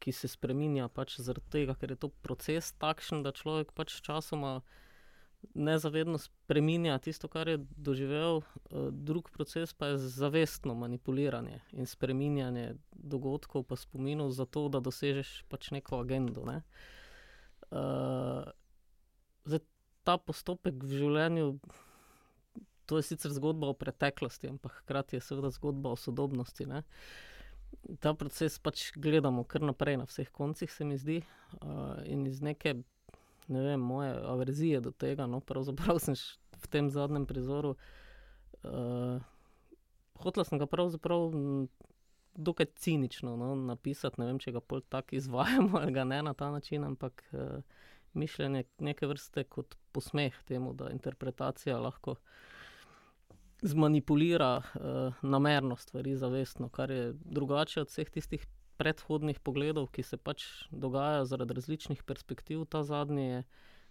ki 0.00 0.12
se 0.16 0.28
spremenja 0.28 0.88
pač 0.88 1.18
zaradi 1.20 1.52
tega, 1.52 1.76
ker 1.76 1.92
je 1.92 2.00
to 2.04 2.10
proces 2.24 2.72
takšen, 2.80 3.24
da 3.26 3.34
človek 3.36 3.74
pač 3.76 4.00
časoma 4.04 4.60
nezavedno 5.54 6.18
spremenja 6.18 6.98
tisto, 6.98 7.28
kar 7.28 7.48
je 7.48 7.58
doživel, 7.76 8.42
uh, 8.42 8.88
drug 8.92 9.30
proces 9.32 9.72
pa 9.72 9.92
je 9.92 9.98
zavestno 9.98 10.74
manipuliranje 10.74 11.60
in 11.72 11.86
spreminjanje 11.86 12.74
dogodkov, 12.92 13.64
pa 13.64 13.76
spominov, 13.76 14.32
zato 14.36 14.68
da 14.68 14.80
dosežeš 14.84 15.44
pač 15.48 15.70
neko 15.76 16.00
agendo. 16.04 16.44
Ne? 16.44 16.60
Uh, 17.70 18.44
zdaj, 19.48 19.64
ta 20.04 20.18
postopek 20.18 20.82
v 20.82 21.00
življenju. 21.00 21.54
To 22.90 22.98
je 22.98 23.06
sicer 23.06 23.30
zgodba 23.30 23.70
o 23.70 23.76
preteklosti, 23.78 24.50
ampak 24.50 24.80
hkrati 24.82 25.16
je 25.16 25.22
seveda 25.22 25.52
zgodba 25.54 25.92
o 25.94 25.98
sodobnosti. 26.00 26.66
Ne? 26.66 26.82
Ta 28.00 28.12
proces 28.14 28.58
pač 28.62 28.90
gledamo 28.96 29.44
kar 29.48 29.64
naprej 29.64 29.96
na 30.00 30.06
vseh 30.08 30.28
koncih, 30.30 30.70
se 30.72 30.84
mi 30.84 30.98
zdi, 31.00 31.20
uh, 31.62 31.96
in 32.04 32.26
iz 32.28 32.42
neke, 32.44 32.74
ne 33.48 33.62
vem, 33.64 33.80
moje 33.80 34.12
averzije 34.14 34.80
do 34.84 34.92
tega, 34.92 35.26
no, 35.26 35.40
pravzaprav 35.40 35.98
sem 36.02 36.18
v 36.60 36.70
tem 36.70 36.90
zadnjem 36.92 37.26
prizoru. 37.26 37.76
Uh, 38.62 39.18
Hotla 40.20 40.44
sem 40.44 40.60
ga 40.60 40.66
pravzaprav 40.68 41.32
dokaj 42.36 42.66
cinično 42.76 43.36
no, 43.36 43.54
napisati, 43.54 44.20
ne 44.20 44.26
vem, 44.28 44.38
če 44.38 44.52
ga 44.52 44.60
pol 44.60 44.82
tako 44.88 45.16
izvajamo 45.16 45.78
ali 45.80 45.94
ga 45.96 46.04
ne 46.04 46.22
na 46.22 46.34
ta 46.34 46.50
način, 46.52 46.84
ampak 46.84 47.24
uh, 47.32 47.62
mišljenje 48.14 48.64
neke 48.78 49.06
vrste 49.06 49.44
kot 49.44 49.76
posmeh 49.92 50.34
temu, 50.44 50.74
da 50.74 50.90
interpretacija 50.90 51.78
lahko 51.78 52.16
zmanipulira 53.62 54.56
uh, 54.58 55.14
namerno 55.22 55.76
stvari, 55.76 56.16
zavestno, 56.16 56.68
kar 56.68 56.90
je 56.90 57.12
drugače 57.24 57.80
od 57.80 57.88
vseh 57.88 58.10
tistih 58.10 58.46
predhodnih 58.80 59.40
pogledov, 59.40 59.90
ki 59.92 60.02
se 60.02 60.16
pač 60.16 60.44
dogajajo 60.70 61.24
zaradi 61.28 61.54
različnih 61.54 62.02
perspektiv. 62.02 62.64
Ta 62.64 62.82
zadnji 62.82 63.26
je 63.26 63.42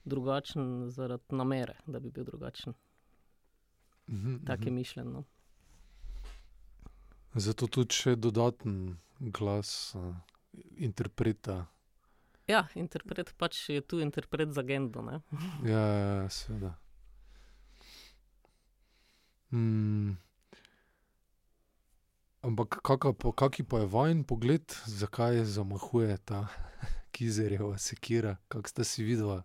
drugačen 0.05 0.89
zaradi 0.89 1.36
namere, 1.36 1.76
da 1.86 1.99
bi 1.99 2.09
bil 2.09 2.26
drugačen. 2.26 2.74
Mhm, 4.07 4.45
Tak 4.45 4.65
je 4.65 4.72
mhm. 4.72 4.76
mišljeno. 4.76 5.24
Zato 7.36 7.67
tudi 7.67 7.93
še 7.93 8.15
dodaten 8.15 8.97
glas 9.20 9.93
uh, 9.95 10.15
interpreta. 10.78 11.65
Ja, 12.49 12.63
interpret 12.74 13.36
pač 13.38 13.67
je 13.70 13.82
tu 13.86 13.99
interpret 14.01 14.49
za 14.49 14.63
agendo. 14.65 15.03
Ne? 15.05 15.22
Ja, 15.63 15.86
ja, 15.86 16.13
ja 16.24 16.30
seveda. 16.34 16.74
Mm. 19.52 20.18
Ampak 22.41 22.80
kaka 22.84 23.14
pa, 23.14 23.80
je 23.80 23.86
vajen 23.86 24.24
pogled, 24.24 24.76
zakaj 24.86 25.43
zamahuje 25.43 26.18
ta 26.26 26.47
kizerjeva 27.16 27.78
sekira, 27.78 28.38
kako 28.47 28.70
sta 28.70 28.84
si 28.84 29.04
videla, 29.04 29.43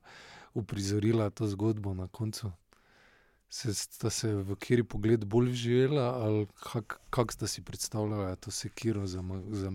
uprizorila 0.55 1.31
to 1.31 1.47
zgodbo 1.47 1.95
na 1.95 2.09
koncu? 2.09 2.53
Se, 3.49 3.75
sta 3.75 4.11
se 4.11 4.35
v 4.35 4.55
kateri 4.55 4.85
pogled 4.85 5.25
bolj 5.25 5.51
vživela, 5.51 6.07
ali 6.23 6.47
kak, 6.63 7.01
kak 7.11 7.33
sta 7.33 7.47
si 7.47 7.63
predstavljala 7.63 8.37
to 8.37 8.51
sekiro 8.51 9.07
za, 9.07 9.23
ma, 9.23 9.43
za 9.51 9.71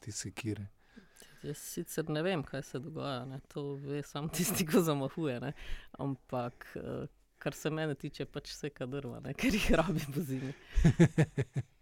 te 0.00 0.12
sekire? 0.12 0.66
Jaz 1.44 1.58
sicer 1.58 2.08
ne 2.08 2.22
vem, 2.22 2.42
kaj 2.42 2.62
se 2.62 2.78
dogaja, 2.78 3.24
ne? 3.24 3.40
to 3.52 3.74
ve 3.74 4.02
samo 4.02 4.28
tisti, 4.28 4.66
ki 4.66 4.80
zamahuje. 4.82 5.40
Ne? 5.40 5.52
Ampak, 5.98 6.66
eh, 6.76 7.06
kar 7.44 7.54
se 7.54 7.70
mene 7.70 7.94
tiče, 7.94 8.24
pač 8.24 8.54
vse 8.54 8.70
kadrva, 8.72 9.20
ne? 9.20 9.34
ker 9.40 9.52
jih 9.52 9.70
rabi 9.76 10.00
po 10.14 10.20
zimi. 10.24 10.52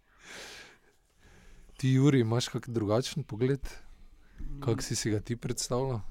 Ti, 1.79 1.89
Juri, 1.89 2.19
imaš 2.23 2.47
kak 2.51 2.67
drugačen 2.69 3.23
pogled, 3.23 3.63
kak 4.63 4.83
si 4.83 4.95
si 4.95 5.11
ga 5.11 5.19
ti 5.19 5.35
predstavljal? 5.39 6.01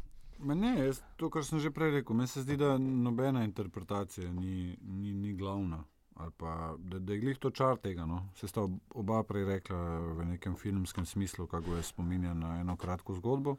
Ma 0.43 0.55
Ne, 0.59 0.73
jaz, 0.81 0.99
to, 1.21 1.29
kar 1.31 1.45
sem 1.47 1.61
že 1.63 1.71
prej 1.71 1.93
rekel, 2.01 2.17
meni 2.19 2.29
se 2.29 2.43
zdi, 2.43 2.57
da 2.59 2.75
nobena 2.79 3.45
interpretacija 3.45 4.33
ni, 4.33 4.77
ni, 4.81 5.13
ni 5.13 5.35
glavna. 5.39 5.85
Ali 6.17 6.33
pa 6.37 6.75
da, 6.79 6.99
da 6.99 7.13
je 7.15 7.21
glih 7.23 7.39
to 7.41 7.51
čar 7.51 7.79
tega. 7.81 8.05
No. 8.07 8.19
Se 8.37 8.49
sta 8.49 8.65
ob- 8.67 8.81
oba 8.95 9.23
prej 9.25 9.47
rekla 9.49 9.79
v 10.19 10.27
nekem 10.35 10.57
filmskem 10.57 11.07
smislu, 11.07 11.47
kako 11.47 11.77
je 11.77 11.87
spominja 11.87 12.35
na 12.35 12.59
eno 12.61 12.77
kratko 12.77 13.15
zgodbo. 13.15 13.57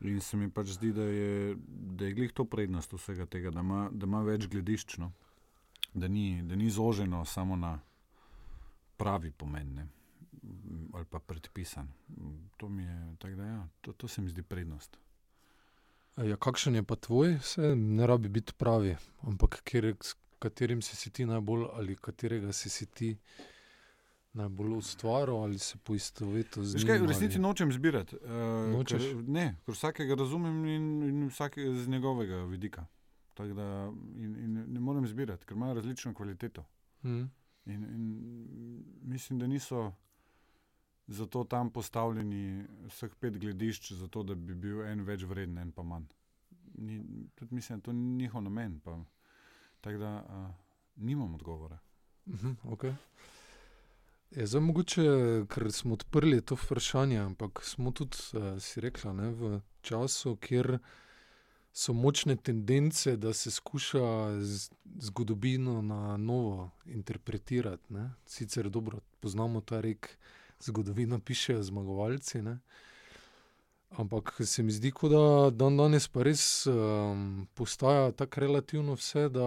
In 0.00 0.20
se 0.20 0.36
mi 0.36 0.50
pač 0.50 0.76
zdi, 0.76 0.92
da 0.94 1.02
je, 1.02 1.56
da 1.98 2.06
je 2.06 2.14
glih 2.14 2.32
to 2.32 2.44
prednost 2.44 2.92
vsega 2.92 3.26
tega, 3.26 3.50
da 3.50 3.60
ima, 3.60 3.88
da 3.92 4.06
ima 4.06 4.22
več 4.22 4.46
gledišč, 4.46 4.98
no. 5.02 5.12
da, 5.94 6.08
ni, 6.08 6.42
da 6.42 6.56
ni 6.56 6.70
zoženo 6.70 7.24
samo 7.24 7.56
na 7.56 7.78
pravi 8.96 9.30
pomen 9.30 9.74
ne. 9.74 9.88
Ali 10.94 11.04
pa 11.04 11.18
predpisan. 11.18 11.88
To, 12.56 12.70
je, 12.78 13.34
da 13.36 13.44
ja, 13.44 13.68
to, 13.80 13.92
to 13.92 14.08
se 14.08 14.22
mi 14.22 14.30
zdi 14.30 14.42
prednost. 14.42 14.96
Ja, 16.16 16.36
kakšen 16.36 16.74
je 16.74 16.82
pa 16.82 16.96
tvoj, 16.96 17.36
vse 17.42 17.74
ne 17.76 18.06
rabi 18.06 18.28
biti 18.28 18.54
pravi, 18.58 18.96
ampak 19.22 19.60
kjer, 19.66 19.92
katerim 20.38 20.82
si, 20.82 20.96
si 20.96 21.10
ti 21.10 21.26
najbolj 21.26 21.66
ali 21.74 21.96
katerega 21.96 22.52
si, 22.52 22.70
si 22.70 22.86
ti 22.86 23.12
najbolj 24.38 24.76
ustvaril 24.76 25.36
ali 25.36 25.58
se 25.58 25.78
poistovetil 25.78 26.64
z 26.64 26.76
njim. 26.76 26.86
kaj, 26.86 26.98
v 26.98 27.06
resnici 27.06 27.36
ali- 27.36 27.42
nočem 27.42 27.72
zbirati. 27.72 28.16
Uh, 28.16 28.30
Nočeš? 28.72 29.02
Ker, 29.02 29.24
ne, 29.28 29.46
ker 29.64 29.74
vsakega 29.74 30.14
razumem 30.14 30.64
in, 30.66 30.86
in 31.02 31.26
vsak 31.28 31.58
z 31.58 31.88
njegovega 31.88 32.44
vidika. 32.44 32.86
Tako 33.34 33.54
da 33.54 33.66
in, 34.16 34.36
in 34.36 34.64
ne 34.68 34.80
morem 34.80 35.06
zbirati, 35.06 35.46
ker 35.46 35.56
imajo 35.56 35.74
različno 35.74 36.14
kvaliteto. 36.14 36.64
Mhm. 37.04 37.24
In, 37.68 37.82
in 37.84 38.04
mislim, 39.02 39.38
da 39.38 39.46
niso 39.46 39.92
zato 41.08 41.44
tam 41.44 41.70
postavljeni 41.70 42.64
vseh 42.86 43.14
pet 43.20 43.38
gledišč, 43.38 43.92
zato 43.92 44.22
da 44.22 44.34
bi 44.34 44.54
bil 44.54 44.82
en 44.82 45.00
več 45.04 45.22
vreden, 45.24 45.58
en 45.58 45.72
pa 45.72 45.82
manj. 45.82 46.04
Ni, 46.78 47.02
tudi 47.34 47.54
mislim, 47.54 47.78
da 47.78 47.82
to 47.82 47.92
ni 47.92 48.16
njihov 48.22 48.42
namen. 48.42 48.80
Pa, 48.80 48.98
tako 49.80 49.98
da 49.98 50.10
uh, 50.22 50.54
nimam 50.96 51.34
odgovora. 51.34 51.78
Mhm, 52.26 52.50
okay. 52.64 52.94
Je 54.30 54.46
zdaj 54.46 54.60
mogoče, 54.60 55.04
ker 55.48 55.72
smo 55.72 55.94
odprli 55.96 56.40
to 56.40 56.54
vprašanje, 56.54 57.18
ampak 57.18 57.62
smo 57.64 57.90
tudi, 57.90 58.16
uh, 58.32 58.60
si 58.60 58.80
rekla, 58.80 59.12
ne, 59.12 59.30
v 59.30 59.60
času, 59.80 60.36
kjer 60.36 60.78
so 61.72 61.92
močne 61.92 62.36
tendence, 62.36 63.16
da 63.16 63.32
se 63.32 63.50
skuša 63.50 64.00
zgodovino 64.98 65.82
na 65.82 66.16
novo 66.16 66.70
interpretirati. 66.84 67.92
Ne. 67.92 68.10
Sicer 68.26 68.70
dobro 68.70 69.00
poznamo 69.20 69.60
ta 69.60 69.80
rek, 69.80 70.18
zgodovino 70.60 71.18
pišejo 71.18 71.62
zmagovalci. 71.62 72.42
Ne. 72.42 72.58
Ampak 73.90 74.40
se 74.44 74.62
mi 74.62 74.72
zdi, 74.72 74.92
da 75.10 75.50
dan 75.50 75.76
danes 75.76 76.08
pa 76.08 76.22
res 76.22 76.66
um, 76.66 77.48
postaja 77.54 78.12
tako 78.12 78.40
relativno 78.40 78.94
vse, 78.94 79.28
da 79.28 79.46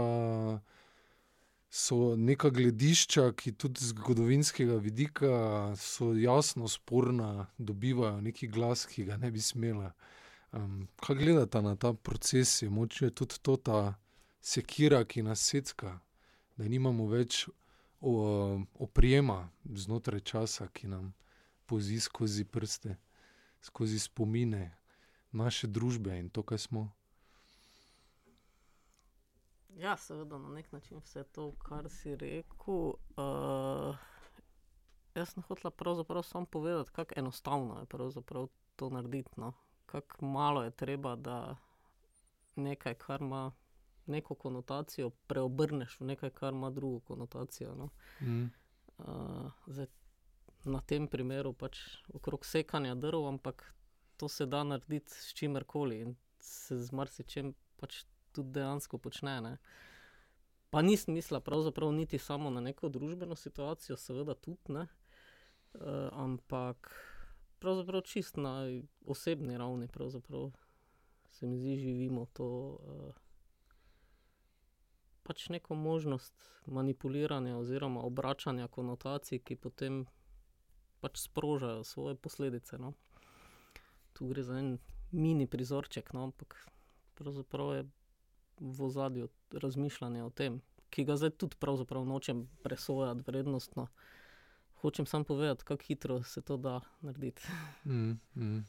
so 1.71 2.15
neka 2.15 2.49
gledišča, 2.49 3.31
ki 3.31 3.51
tudi 3.51 3.79
z 3.79 3.87
zgodovinskega 3.87 4.75
vidika 4.75 5.73
so 5.77 6.13
jasno 6.13 6.67
sporna, 6.67 7.47
dobivajo 7.57 8.21
neki 8.21 8.47
glas, 8.47 8.85
ki 8.85 9.05
ga 9.07 9.17
ne 9.17 9.31
bi 9.31 9.41
smela. 9.41 9.93
Um, 10.51 10.87
kaj 10.99 11.15
gledate 11.15 11.61
na 11.61 11.75
ta 11.75 11.93
proces, 11.93 12.61
je 12.61 12.69
moče 12.69 13.09
tudi 13.09 13.39
to 13.41 13.55
ta 13.55 13.93
sekira, 14.41 15.05
ki 15.05 15.23
nas 15.23 15.39
secka, 15.39 15.99
da 16.57 16.67
nimamo 16.67 17.07
več 17.07 17.47
o, 18.01 18.59
oprijema 18.73 19.49
znotraj 19.63 20.19
časa, 20.19 20.67
ki 20.67 20.87
nam 20.87 21.13
pozi 21.65 21.99
skozi 21.99 22.43
prste, 22.43 22.97
skozi 23.61 23.99
spomine 23.99 24.73
naše 25.31 25.67
družbe 25.67 26.19
in 26.19 26.29
to, 26.29 26.43
kaj 26.43 26.57
smo. 26.57 26.89
Ja, 29.77 29.97
seveda, 29.97 30.37
na 30.37 30.49
nek 30.49 30.71
način 30.71 30.97
vse 30.97 31.23
to, 31.23 31.51
kar 31.55 31.89
si 31.89 32.15
rekel. 32.15 32.93
Uh, 33.17 33.97
jaz 35.15 35.33
sem 35.33 35.43
hotel 35.43 35.71
pravzaprav 35.71 36.23
samo 36.23 36.45
povedati, 36.45 36.91
kako 36.91 37.13
enostavno 37.17 37.79
je 37.79 37.85
to 38.75 38.89
narediti. 38.89 39.29
No? 39.37 39.53
Kako 39.85 40.25
malo 40.25 40.63
je 40.63 40.71
treba, 40.71 41.15
da 41.15 41.55
nekaj, 42.55 42.93
kar 42.93 43.21
ima 43.21 43.51
neko 44.05 44.35
konotacijo, 44.35 45.09
preobrneš 45.09 45.99
v 45.99 46.05
nekaj, 46.05 46.29
kar 46.29 46.53
ima 46.53 46.69
drugo 46.69 46.99
konotacijo. 46.99 47.75
No? 47.75 47.89
Mm. 48.21 48.43
Uh, 48.97 49.51
zdaj, 49.67 49.87
na 50.63 50.81
tem 50.81 51.07
primeru 51.07 51.53
pač 51.53 51.79
okrog 52.13 52.45
sekanja 52.45 52.95
drv, 52.95 53.27
ampak 53.27 53.73
to 54.17 54.29
se 54.29 54.45
da 54.45 54.63
narediti 54.63 55.13
s 55.13 55.33
čimerkoli 55.33 55.99
in 56.01 56.15
se 56.39 56.77
z 56.77 56.91
marsičem 56.91 57.53
pač 57.77 58.03
tudi 58.31 58.51
dejansko 58.57 58.97
počne. 58.97 59.41
Ne. 59.41 59.57
Pa 60.69 60.81
nisem 60.81 61.13
mislila 61.13 61.39
pravzaprav 61.39 61.91
niti 61.91 62.17
samo 62.17 62.49
na 62.49 62.61
neko 62.61 62.89
družbeno 62.89 63.35
situacijo, 63.35 63.97
seveda 63.97 64.33
tudi 64.33 64.71
ne, 64.71 64.87
uh, 65.73 65.81
ampak 66.11 66.91
pravzaprav 67.59 68.01
čist 68.01 68.37
na 68.37 68.55
osebni 69.05 69.57
ravni 69.57 69.87
pravzaprav. 69.87 70.51
se 71.31 71.47
mi 71.47 71.57
zdi, 71.57 71.75
živimo 71.77 72.25
to. 72.33 72.47
Uh, 72.47 73.21
pač 75.23 75.49
neko 75.49 75.75
možnost 75.75 76.33
manipuliranja 76.65 77.57
oziroma 77.57 78.01
obračanja 78.03 78.67
konotacij, 78.67 79.39
ki 79.39 79.55
potem 79.55 80.05
pač 80.99 81.21
sprožajo 81.21 81.83
svoje 81.83 82.15
posledice. 82.15 82.77
No. 82.77 82.93
Tu 84.13 84.27
gre 84.27 84.43
za 84.43 84.57
en 84.59 84.77
mini 85.11 85.47
prizorček, 85.47 86.13
no, 86.13 86.23
ampak 86.29 86.57
pravzaprav 87.15 87.73
je 87.75 87.85
v 88.61 88.83
ozadju 88.85 89.29
razmišljanje 89.51 90.23
o 90.23 90.29
tem, 90.29 90.61
ki 90.89 91.05
ga 91.05 91.17
zdaj 91.17 91.29
tudi 91.41 91.57
pravzaprav 91.59 92.05
nočem 92.05 92.47
presojati 92.63 93.23
vrednostno. 93.27 93.87
Hočem 94.81 95.05
samo 95.05 95.23
povedati, 95.23 95.63
kako 95.63 95.83
hitro 95.83 96.23
se 96.23 96.41
to 96.41 96.57
da 96.57 96.81
narediti. 97.01 97.41
Mm, 97.85 98.19
mm. 98.35 98.65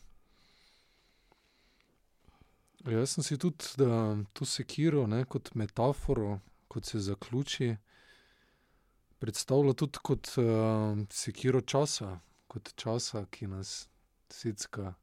Jaz 2.85 3.11
sem 3.11 3.25
si 3.25 3.39
tudi 3.39 3.65
da, 3.79 4.17
to 4.33 4.45
sekiro 4.45 5.07
ne, 5.07 5.25
kot 5.25 5.55
metaforo, 5.55 6.41
kot 6.69 6.85
se 6.85 6.99
zaključi, 6.99 7.77
predstavljal 9.19 9.75
tudi 9.75 9.99
kot 10.03 10.29
uh, 10.37 10.99
sekiro 11.11 11.61
časa, 11.61 12.19
kot 12.47 12.73
časa, 12.75 13.27
ki 13.31 13.47
nas 13.47 13.89
secka 14.29 14.95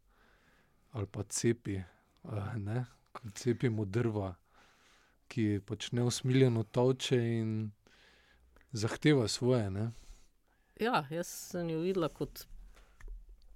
ali 0.92 1.08
pa 1.08 1.24
cepi, 1.24 1.78
uh, 2.24 2.56
ne, 2.56 2.86
kot 3.12 3.34
cepimo 3.34 3.86
drva, 3.86 4.34
ki 5.30 5.60
pač 5.66 5.92
neusmiljeno 5.96 6.64
toče 6.64 7.20
in 7.40 7.72
zahteva 8.72 9.28
svoje. 9.28 9.70
Ne. 9.70 9.92
Ja, 10.80 11.06
jaz 11.10 11.28
sem 11.28 11.70
jo 11.70 11.82
videla 11.84 12.10
kot 12.10 12.46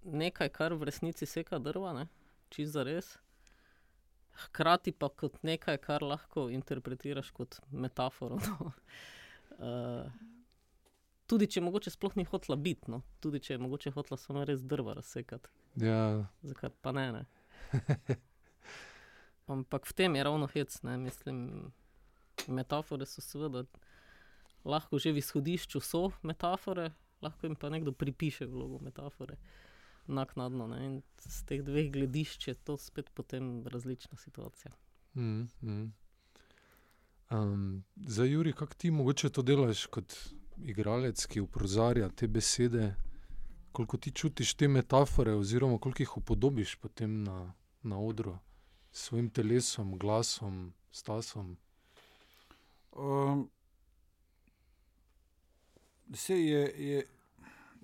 nekaj, 0.03 0.49
kar 0.49 0.75
v 0.75 0.89
resnici 0.89 1.25
seka 1.25 1.59
drva, 1.59 2.05
čez 2.49 2.73
za 2.75 2.83
res. 2.83 3.15
Hkrati 4.33 4.91
pa 4.97 5.09
kot 5.09 5.43
nekaj, 5.45 5.77
kar 5.77 6.03
lahko 6.03 6.49
interpretiraš 6.49 7.31
kot 7.31 7.59
metaforo. 7.71 8.39
No. 8.47 8.73
Uh, 9.57 10.09
tudi 11.29 11.47
če 11.47 11.61
mogoče 11.61 11.93
sploh 11.93 12.17
ni 12.17 12.25
hotla 12.25 12.57
biti, 12.57 12.91
no. 12.91 13.03
tudi 13.21 13.39
če 13.39 13.55
je 13.55 13.61
mogoče 13.61 13.93
hotla 13.95 14.17
samo 14.17 14.45
res 14.45 14.65
drva 14.65 14.97
razsekati. 14.97 15.49
Ja, 15.81 16.25
Zakaj 16.43 16.73
pa 16.81 16.91
ne? 16.91 17.07
ne? 17.11 17.25
Ampak 19.47 19.87
v 19.89 19.93
tem 19.93 20.15
je 20.15 20.23
ravno 20.23 20.47
hec, 20.47 20.81
ne 20.83 20.97
mislim. 20.97 21.71
Metafore 22.47 23.05
so 23.05 23.21
seveda 23.21 23.63
lahko 24.65 24.99
že 24.99 25.11
v 25.11 25.19
izhodišču 25.19 25.79
so 25.79 26.11
metafore, 26.23 26.91
lahko 27.21 27.47
jim 27.47 27.55
pa 27.55 27.69
nekdo 27.69 27.91
pripiše 27.91 28.47
vlogo 28.47 28.79
metafore 28.79 29.37
naknadno. 30.07 30.67
Ne? 30.67 30.85
In 30.85 30.95
z 31.19 31.43
teh 31.47 31.61
dveh 31.63 31.91
gledišč 31.91 32.47
je 32.47 32.55
to 32.55 32.77
spet 32.77 33.11
potem 33.13 33.67
različna 33.67 34.17
situacija. 34.17 34.71
mm, 35.15 35.47
mm. 35.61 35.93
Um, 37.31 37.83
za 37.95 38.23
Juri, 38.23 38.53
kako 38.53 38.73
ti 38.73 38.91
mogoče 38.91 39.29
to 39.29 39.41
delaš 39.41 39.85
kot 39.85 40.13
igralec, 40.57 41.25
ki 41.25 41.41
uprizarja 41.41 42.09
te 42.09 42.27
besede, 42.27 42.95
koliko 43.71 43.97
ti 43.97 44.11
čutiš 44.11 44.53
te 44.53 44.67
metafore, 44.67 45.33
oziroma 45.33 45.79
koliko 45.79 46.03
jih 46.03 46.17
upodobiš 46.17 46.75
potem 46.75 47.23
na, 47.23 47.53
na 47.83 47.99
odru 47.99 48.37
svojim 48.93 49.29
telesom, 49.29 49.97
glasom, 49.97 50.73
stasom. 50.91 51.57
Um, 52.91 53.49
Vse 56.13 56.35
je, 56.37 56.73
je 56.77 57.05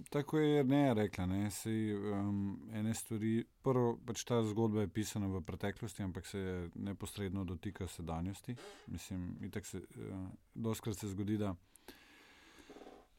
tako 0.10 0.40
je 0.40 0.64
ne 0.64 0.94
rekla. 0.94 1.26
Ne, 1.26 1.52
sej, 1.52 1.96
um, 1.96 2.60
ene 2.74 2.94
stvari, 2.94 3.44
prvo, 3.64 3.98
pač 4.06 4.24
ta 4.24 4.42
zgodba 4.46 4.86
je 4.86 4.92
pisana 4.94 5.28
v 5.28 5.42
preteklosti, 5.42 6.04
ampak 6.04 6.28
se 6.28 6.70
neposredno 6.76 7.44
dotika 7.44 7.88
sedanjosti. 7.88 8.56
Mislim, 8.88 9.38
itak 9.42 9.66
se, 9.66 9.78
uh, 9.78 10.28
doskrat 10.54 10.98
se 10.98 11.10
zgodi, 11.10 11.38
da 11.38 11.56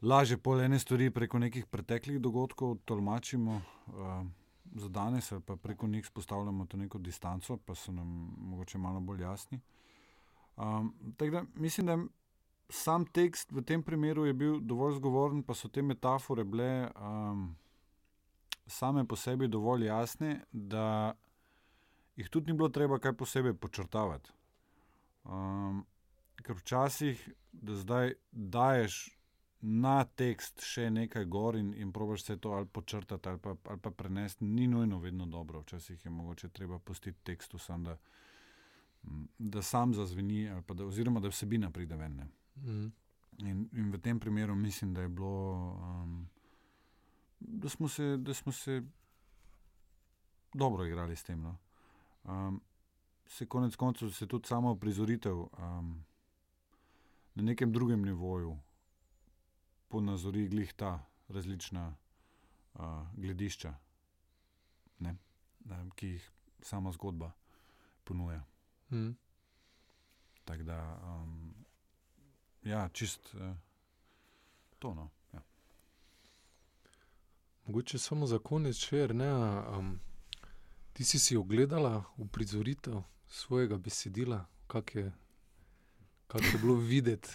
lažje 0.02 0.38
pol 0.38 0.60
ene 0.60 0.78
stvari 0.78 1.10
preko 1.10 1.38
nekih 1.38 1.66
preteklih 1.66 2.20
dogodkov 2.20 2.78
tolmačimo. 2.84 3.62
Uh, 3.86 4.26
Za 4.74 4.88
danes, 4.88 5.32
ali 5.32 5.42
pa 5.42 5.56
preko 5.56 5.86
njih 5.86 6.06
spostavljamo 6.06 6.66
to 6.66 6.76
neko 6.76 6.98
distanco, 6.98 7.56
pa 7.56 7.74
so 7.74 7.92
nam 7.92 8.34
mogoče 8.38 8.78
malo 8.78 9.00
bolj 9.00 9.22
jasni. 9.22 9.60
Um, 10.56 10.94
da, 11.18 11.44
mislim, 11.54 11.86
da 11.86 11.98
sam 12.68 13.04
tekst 13.06 13.52
v 13.52 13.62
tem 13.62 13.82
primeru 13.82 14.26
je 14.26 14.32
bil 14.32 14.60
dovolj 14.60 14.94
zgovoren, 14.98 15.42
pa 15.42 15.54
so 15.54 15.68
te 15.68 15.82
metafore 15.82 16.44
bile 16.44 16.90
um, 16.94 17.56
same 18.66 19.04
po 19.04 19.16
sebi 19.16 19.48
dovolj 19.48 19.86
jasne, 19.86 20.40
da 20.52 21.14
jih 22.16 22.28
tudi 22.28 22.52
ni 22.52 22.58
bilo 22.58 22.68
treba 22.68 22.98
kaj 22.98 23.16
posebej 23.16 23.54
počrtavati. 23.54 24.30
Um, 25.24 25.84
ker 26.42 26.56
včasih, 26.56 27.28
da 27.52 27.74
zdaj 27.74 28.14
daješ 28.30 29.19
na 29.60 30.04
tekst 30.04 30.62
še 30.64 30.88
nekaj 30.90 31.26
gor 31.28 31.56
in, 31.56 31.74
in 31.76 31.92
probiš 31.92 32.24
vse 32.24 32.36
to 32.40 32.54
ali 32.56 32.66
počrtati 32.66 33.28
ali 33.28 33.38
pa, 33.38 33.54
ali 33.64 33.80
pa 33.80 33.90
prenesti, 33.90 34.44
ni 34.44 34.66
nujno 34.66 34.98
vedno 34.98 35.26
dobro. 35.26 35.60
Včasih 35.60 36.04
je 36.04 36.10
mogoče 36.10 36.48
treba 36.48 36.78
pustiti 36.78 37.18
tekstu 37.24 37.58
sam, 37.58 37.84
da, 37.84 37.96
da 39.38 39.62
sam 39.62 39.94
zazveni, 39.94 40.48
da, 40.74 40.84
oziroma 40.84 41.20
da 41.20 41.28
vsebina 41.28 41.70
pride 41.70 41.96
ven. 41.96 42.16
Ne. 42.16 42.28
Mm. 42.56 42.92
In, 43.38 43.68
in 43.72 43.92
v 43.92 44.00
tem 44.00 44.20
primeru 44.20 44.54
mislim, 44.54 44.94
da 44.94 45.02
je 45.02 45.08
bilo, 45.08 45.76
um, 45.76 46.28
da, 47.40 47.68
smo 47.68 47.88
se, 47.88 48.16
da 48.16 48.34
smo 48.34 48.52
se 48.52 48.82
dobro 50.54 50.86
igrali 50.86 51.16
s 51.16 51.24
tem. 51.24 51.40
No. 51.42 51.56
Um, 52.24 52.60
se 53.26 53.46
konec 53.46 53.76
koncev 53.76 54.10
se 54.10 54.26
tudi 54.26 54.48
samo 54.48 54.74
prizoritev 54.74 55.36
um, 55.38 56.04
na 57.34 57.42
nekem 57.42 57.72
drugem 57.72 58.02
nivoju 58.02 58.58
ponazori 59.90 60.46
glih 60.48 60.72
ta 60.72 60.92
različna 61.28 61.88
uh, 62.74 62.82
gledišča, 63.16 63.74
ne, 64.98 65.16
da, 65.60 65.82
ki 65.94 66.14
jih 66.14 66.30
sama 66.62 66.92
zgodba 66.92 67.32
ponuja. 68.04 68.44
Mm. 68.90 69.10
Tako 70.44 70.62
da. 70.62 70.78
Um, 71.04 71.60
Ja, 72.62 72.88
čist 72.88 73.34
uh, 73.34 73.56
to. 74.78 74.94
No. 74.94 75.08
Ja. 75.32 75.40
Mogoče 77.66 77.98
samo 77.98 78.26
za 78.26 78.38
konec, 78.38 78.76
če 78.76 79.08
ne. 79.14 79.30
Um, 79.78 80.00
ti 80.92 81.04
si 81.04 81.18
si 81.18 81.36
ogledala 81.36 82.04
uprizoritev 82.16 83.02
svojega 83.26 83.78
besedila, 83.78 84.44
kako 84.66 84.98
je, 84.98 85.12
kak 86.26 86.42
je 86.52 86.58
bilo 86.58 86.74
videti, 86.74 87.28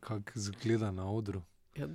kako 0.00 0.32
izgleda 0.36 0.90
na 0.90 1.10
odru. 1.10 1.42
Ja, 1.76 1.88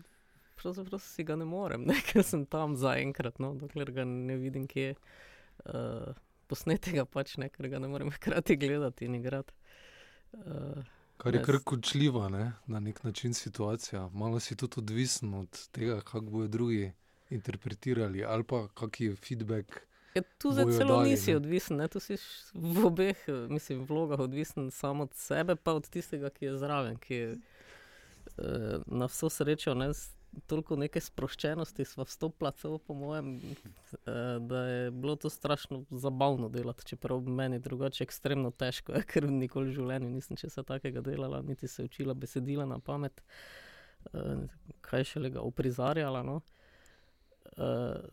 pravzaprav 0.60 1.02
si 1.04 1.24
ga 1.24 1.36
ne 1.40 1.46
morem, 1.46 1.88
ne? 1.88 1.96
ker 2.10 2.24
sem 2.24 2.46
tam 2.46 2.76
zaenkrat, 2.80 3.40
no, 3.40 3.54
dokler 3.60 3.92
ga 3.96 4.06
ne 4.08 4.38
vidim, 4.40 4.68
kje 4.68 4.86
je 4.92 4.96
uh, 4.96 6.14
posnetega, 6.52 7.06
pač 7.06 7.38
ne, 7.42 7.50
ker 7.54 7.70
ga 7.72 7.82
ne 7.82 7.92
morem 7.92 8.12
hkrati 8.18 8.58
gledati 8.60 9.10
in 9.10 9.20
igrati. 9.22 9.54
Uh, 10.34 10.84
Kar 11.20 11.36
je 11.36 11.42
kar 11.44 11.58
kočljiva 11.68 12.30
ne? 12.32 12.52
na 12.72 12.80
nek 12.80 13.04
način 13.04 13.34
situacija. 13.34 14.08
Malo 14.14 14.40
si 14.40 14.56
tudi 14.56 14.76
odvisen 14.78 15.34
od 15.34 15.68
tega, 15.72 15.98
kako 16.02 16.26
bodo 16.26 16.48
drugi 16.48 16.92
interpretirali, 17.30 18.24
ali 18.24 18.44
pa 18.44 18.68
kak 18.68 19.02
je 19.02 19.16
feedback. 19.16 19.82
Ja, 20.16 20.22
tu 20.38 20.52
zdaj 20.52 20.66
celo 20.78 20.96
dali, 20.96 21.10
nisi 21.10 21.32
ne? 21.32 21.38
odvisen, 21.38 21.78
ne? 21.78 21.88
tu 21.88 22.00
si 22.00 22.18
v 22.54 22.86
obeh 22.86 23.18
mislim, 23.50 23.84
vlogah 23.86 24.20
odvisen 24.20 24.72
samo 24.72 25.04
od 25.04 25.14
sebe, 25.14 25.56
pa 25.56 25.74
od 25.74 25.90
tistega, 25.90 26.30
ki 26.30 26.46
je 26.46 26.58
zraven, 26.58 26.98
ki 26.98 27.14
je 27.14 27.36
na 28.86 29.06
vso 29.06 29.30
srečo. 29.30 29.74
Ne? 29.74 29.92
Toliko 30.46 30.76
neke 30.78 31.02
sproščenosti 31.02 31.86
smo 31.86 32.06
vstopili, 32.06 32.52
celo 32.62 32.78
po 32.78 32.94
mojem, 32.94 33.40
da 34.40 34.60
je 34.68 34.92
bilo 34.92 35.16
to 35.16 35.30
strašno 35.30 35.84
zabavno 35.90 36.50
delati, 36.50 36.86
čeprav 36.86 37.22
meni 37.22 37.60
drugače 37.60 38.04
ekstremno 38.04 38.52
težko, 38.52 38.94
je, 38.94 39.04
ker 39.14 39.30
nikoli 39.32 39.72
v 39.72 39.80
življenju 39.80 40.12
nisem 40.14 40.38
česa 40.38 40.64
takega 40.64 41.02
delala, 41.02 41.42
niti 41.42 41.68
se 41.68 41.84
učila 41.84 42.14
besedila 42.14 42.68
na 42.70 42.80
pamet, 42.80 43.24
kaj 44.86 45.04
še 45.14 45.26
le 45.26 45.34
ga 45.34 45.42
uprizarjala. 45.46 46.24
No. 46.24 46.42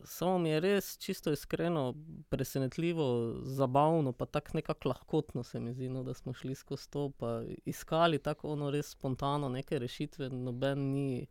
Samo 0.03 0.37
mi 0.37 0.49
je 0.49 0.59
res 0.59 0.97
čisto 0.97 1.31
iskreno, 1.31 1.95
presenetljivo, 2.29 3.35
zabavno, 3.43 4.11
pa 4.11 4.25
tako 4.25 4.51
nekako 4.53 4.89
lahkotno 4.89 5.43
se 5.43 5.59
mi 5.59 5.73
zdi, 5.73 5.89
no, 5.89 6.03
da 6.03 6.13
smo 6.13 6.33
šli 6.33 6.55
skozi 6.55 6.89
to, 6.89 7.09
pa 7.09 7.43
iskali 7.65 8.19
tako 8.19 8.51
ono 8.51 8.71
res 8.71 8.89
spontano 8.89 9.49
neke 9.49 9.79
rešitve, 9.79 10.29
noben 10.29 10.91
ni 10.91 11.27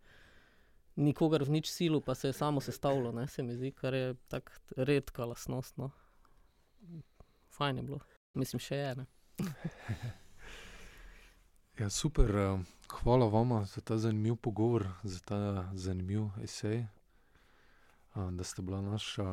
nikogar 0.97 1.45
v 1.45 1.51
nič 1.51 1.71
silu, 1.71 2.01
pa 2.01 2.15
se 2.15 2.29
je 2.29 2.33
samo 2.33 2.61
sestavljalo, 2.61 3.13
ne, 3.13 3.29
se 3.29 3.43
mi 3.43 3.55
zdi, 3.55 3.73
kar 3.73 3.95
je 3.95 4.15
tako 4.29 4.53
redka 4.77 5.25
lastnost. 5.25 5.77
No. 5.77 5.91
Fajn 7.57 7.77
je 7.77 7.83
bilo, 7.83 7.99
mislim, 8.35 8.61
še 8.61 8.77
ena. 8.77 9.07
ja, 11.81 11.91
super, 11.91 12.33
hvala 13.01 13.27
vam 13.27 13.65
za 13.65 13.81
ta 13.81 13.99
zanimiv 13.99 14.37
pogovor, 14.37 14.89
za 15.03 15.21
ta 15.21 15.71
zanimiv 15.75 16.29
esej, 16.43 16.87
da 18.17 18.45
ste 18.45 18.63
bila 18.63 18.81
naša 18.81 19.25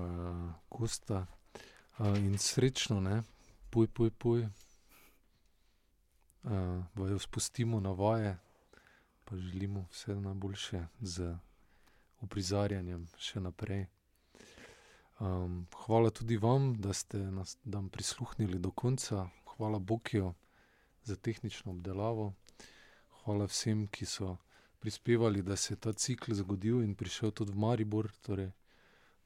gosta 0.69 1.25
in 1.99 2.37
srečno, 2.37 2.99
ne, 3.01 3.23
puj, 3.69 3.87
puj, 3.87 4.11
puj. 4.11 4.47
vaju 6.95 7.19
spustimo 7.19 7.79
na 7.79 7.91
vaje, 7.91 8.37
pa 9.25 9.37
želimo 9.37 9.85
vse 9.91 10.15
najboljše 10.15 10.85
z 11.01 11.35
uprizarjanjem 12.21 13.07
še 13.17 13.39
naprej. 13.39 13.85
Um, 15.19 15.67
hvala 15.85 16.09
tudi 16.09 16.37
vam, 16.37 16.73
da 16.81 16.93
ste 16.93 17.17
nas 17.17 17.57
dan 17.63 17.89
prisluhnili 17.89 18.59
do 18.59 18.71
konca. 18.71 19.29
Hvala 19.55 19.79
Bokijo 19.79 20.33
za 21.03 21.15
tehnično 21.15 21.71
obdelavo. 21.71 22.33
Hvala 23.23 23.45
vsem, 23.45 23.87
ki 23.87 24.05
so 24.05 24.37
prispevali, 24.79 25.41
da 25.41 25.55
se 25.55 25.73
je 25.73 25.77
ta 25.77 25.93
cikl 25.93 26.33
zgodil 26.33 26.83
in 26.83 26.95
prišel 26.95 27.31
tudi 27.31 27.51
v 27.51 27.55
Maribor, 27.55 28.11
torej 28.21 28.51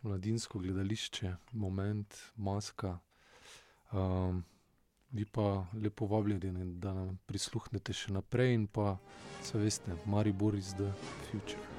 mladinsko 0.01 0.59
gledališče, 0.59 1.35
moment, 1.51 2.19
maska. 2.35 2.97
Um, 3.91 4.43
vi 5.11 5.25
pa 5.25 5.65
lepo 5.73 6.05
vabljeni, 6.05 6.79
da 6.79 6.93
nam 6.93 7.17
prisluhnete 7.25 7.93
še 7.93 8.11
naprej 8.11 8.53
in 8.53 8.67
pa, 8.67 8.97
veste, 9.53 9.95
Maribor 10.05 10.55
is 10.55 10.73
the 10.75 10.91
future. 11.29 11.76